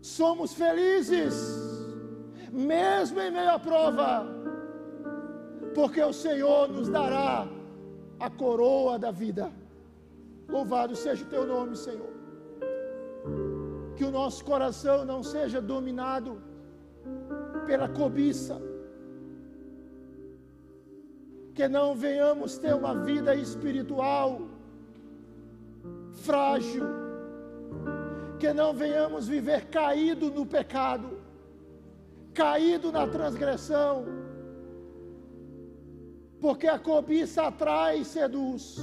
somos 0.00 0.54
felizes 0.54 1.34
mesmo 2.52 3.20
em 3.20 3.30
meio 3.32 3.50
à 3.50 3.58
prova, 3.58 4.24
porque 5.74 6.00
o 6.00 6.12
Senhor 6.12 6.68
nos 6.68 6.88
dará 6.88 7.48
a 8.20 8.30
coroa 8.30 8.98
da 8.98 9.10
vida. 9.10 9.50
Louvado 10.48 10.94
seja 10.94 11.24
o 11.24 11.28
teu 11.28 11.44
nome, 11.46 11.76
Senhor. 11.76 12.14
que 13.96 14.04
o 14.04 14.10
nosso 14.10 14.44
coração 14.44 15.04
não 15.04 15.22
seja 15.22 15.60
dominado 15.60 16.42
pela 17.66 17.88
cobiça, 17.88 18.60
que 21.54 21.68
não 21.68 21.94
venhamos 21.94 22.58
ter 22.58 22.74
uma 22.74 22.94
vida 22.94 23.34
espiritual 23.36 24.42
frágil, 26.12 27.03
que 28.38 28.52
não 28.52 28.74
venhamos 28.74 29.26
viver 29.26 29.66
caído 29.66 30.30
no 30.30 30.44
pecado, 30.44 31.18
caído 32.32 32.92
na 32.92 33.06
transgressão, 33.06 34.04
porque 36.40 36.66
a 36.66 36.78
cobiça 36.78 37.44
atrai 37.44 37.98
e 37.98 38.04
seduz. 38.04 38.76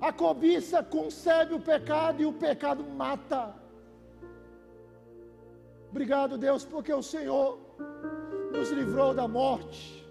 A 0.00 0.12
cobiça 0.12 0.82
concebe 0.82 1.54
o 1.54 1.60
pecado 1.60 2.22
e 2.22 2.26
o 2.26 2.32
pecado 2.32 2.84
mata. 2.84 3.54
Obrigado, 5.90 6.38
Deus, 6.38 6.64
porque 6.64 6.92
o 6.92 7.02
Senhor 7.02 7.58
nos 8.52 8.70
livrou 8.70 9.12
da 9.14 9.28
morte. 9.28 10.04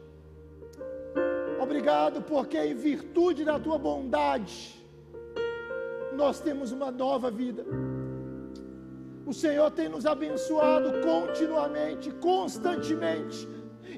Obrigado, 1.60 2.22
porque 2.22 2.58
em 2.58 2.76
virtude 2.76 3.44
da 3.44 3.60
tua 3.60 3.78
bondade, 3.78 4.83
nós 6.22 6.40
temos 6.40 6.72
uma 6.72 6.90
nova 6.92 7.30
vida. 7.32 7.66
O 9.26 9.34
Senhor 9.34 9.70
tem 9.72 9.88
nos 9.88 10.06
abençoado 10.06 10.90
continuamente, 11.10 12.12
constantemente, 12.30 13.48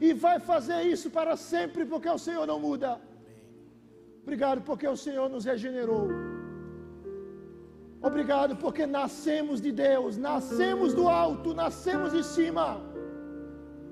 e 0.01 0.13
vai 0.13 0.37
fazer 0.39 0.81
isso 0.93 1.09
para 1.09 1.35
sempre, 1.35 1.83
porque 1.85 2.09
o 2.09 2.17
Senhor 2.27 2.45
não 2.45 2.59
muda. 2.59 2.99
Obrigado 4.23 4.61
porque 4.61 4.87
o 4.87 4.97
Senhor 5.05 5.27
nos 5.29 5.45
regenerou. 5.45 6.07
Obrigado 8.09 8.55
porque 8.63 8.85
nascemos 8.85 9.59
de 9.65 9.71
Deus, 9.71 10.17
nascemos 10.17 10.93
do 10.93 11.07
alto, 11.07 11.53
nascemos 11.53 12.11
de 12.11 12.23
cima. 12.23 12.67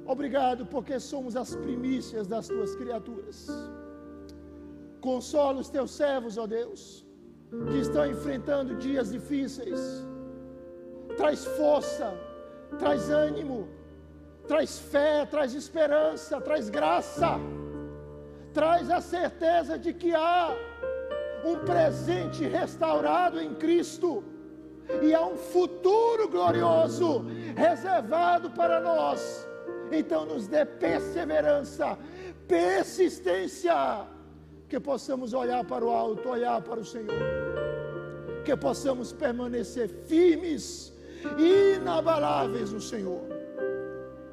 Obrigado 0.05 0.65
porque 0.74 0.99
somos 0.99 1.36
as 1.36 1.55
primícias 1.55 2.28
das 2.28 2.47
tuas 2.47 2.76
criaturas. 2.76 3.47
Consola 5.01 5.59
os 5.59 5.69
teus 5.69 5.91
servos, 5.91 6.38
ó 6.38 6.45
Deus, 6.45 7.05
que 7.70 7.78
estão 7.78 8.06
enfrentando 8.06 8.76
dias 8.76 9.12
difíceis. 9.12 10.06
Traz 11.18 11.45
força, 11.45 12.14
traz 12.80 13.10
ânimo, 13.10 13.68
traz 14.47 14.80
fé, 14.80 15.26
traz 15.26 15.54
esperança, 15.54 16.41
traz 16.41 16.70
graça 16.70 17.39
traz 18.54 18.89
a 18.91 19.01
certeza 19.01 19.78
de 19.78 19.93
que 19.93 20.14
há 20.14 20.56
um 21.43 21.58
presente 21.66 22.45
restaurado 22.45 23.41
em 23.41 23.54
Cristo 23.56 24.24
e 25.01 25.14
há 25.14 25.26
um 25.26 25.36
futuro 25.36 26.30
glorioso 26.30 27.26
reservado 27.56 28.51
para 28.51 28.80
nós. 28.80 29.47
Então, 29.91 30.26
nos 30.26 30.47
dê 30.47 30.66
perseverança, 30.66 31.97
persistência, 32.47 34.06
que 34.74 34.80
possamos 34.80 35.36
olhar 35.36 35.63
para 35.63 35.86
o 35.86 35.91
alto, 35.91 36.28
olhar 36.28 36.59
para 36.59 36.80
o 36.80 36.86
Senhor, 36.93 37.24
que 38.43 38.55
possamos 38.57 39.13
permanecer 39.13 39.88
firmes 40.07 40.91
inabaláveis 41.38 42.74
no 42.74 42.82
Senhor. 42.82 43.21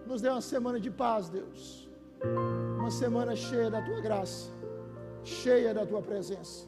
Nos 0.07 0.23
dê 0.23 0.31
uma 0.31 0.41
semana 0.41 0.81
de 0.81 0.91
paz, 0.91 1.29
Deus 1.29 1.91
uma 2.79 2.91
semana 2.91 3.37
cheia 3.37 3.71
da 3.71 3.83
tua 3.83 4.01
graça, 4.01 4.51
cheia 5.23 5.75
da 5.75 5.85
tua 5.85 6.01
presença. 6.01 6.67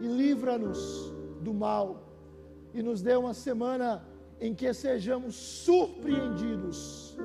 E 0.00 0.06
livra-nos 0.06 1.12
do 1.42 1.52
mal 1.52 2.02
e 2.72 2.82
nos 2.82 3.02
dê 3.02 3.14
uma 3.16 3.34
semana 3.34 4.02
em 4.40 4.54
que 4.54 4.72
sejamos 4.72 5.34
surpreendidos 5.34 7.18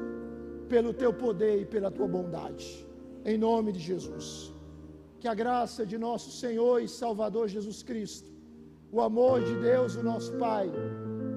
pelo 0.68 0.94
teu 0.94 1.14
poder 1.14 1.62
e 1.62 1.66
pela 1.66 1.90
tua 1.90 2.08
bondade. 2.08 2.86
Em 3.26 3.38
nome 3.38 3.72
de 3.72 3.80
Jesus. 3.80 4.53
Que 5.24 5.30
a 5.30 5.34
graça 5.34 5.86
de 5.86 5.98
nosso 5.98 6.30
Senhor 6.32 6.82
e 6.82 6.88
Salvador 7.02 7.48
Jesus 7.48 7.82
Cristo, 7.82 8.30
o 8.92 9.00
amor 9.00 9.42
de 9.42 9.56
Deus, 9.68 9.96
o 9.96 10.04
nosso 10.04 10.34
Pai, 10.34 10.70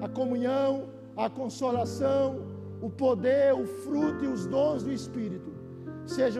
a 0.01 0.09
comunhão, 0.09 0.89
a 1.15 1.29
consolação, 1.29 2.25
o 2.81 2.89
poder, 2.89 3.53
o 3.53 3.65
fruto 3.65 4.25
e 4.25 4.27
os 4.27 4.45
dons 4.45 4.83
do 4.83 4.91
Espírito 4.91 5.53
sejam 6.05 6.35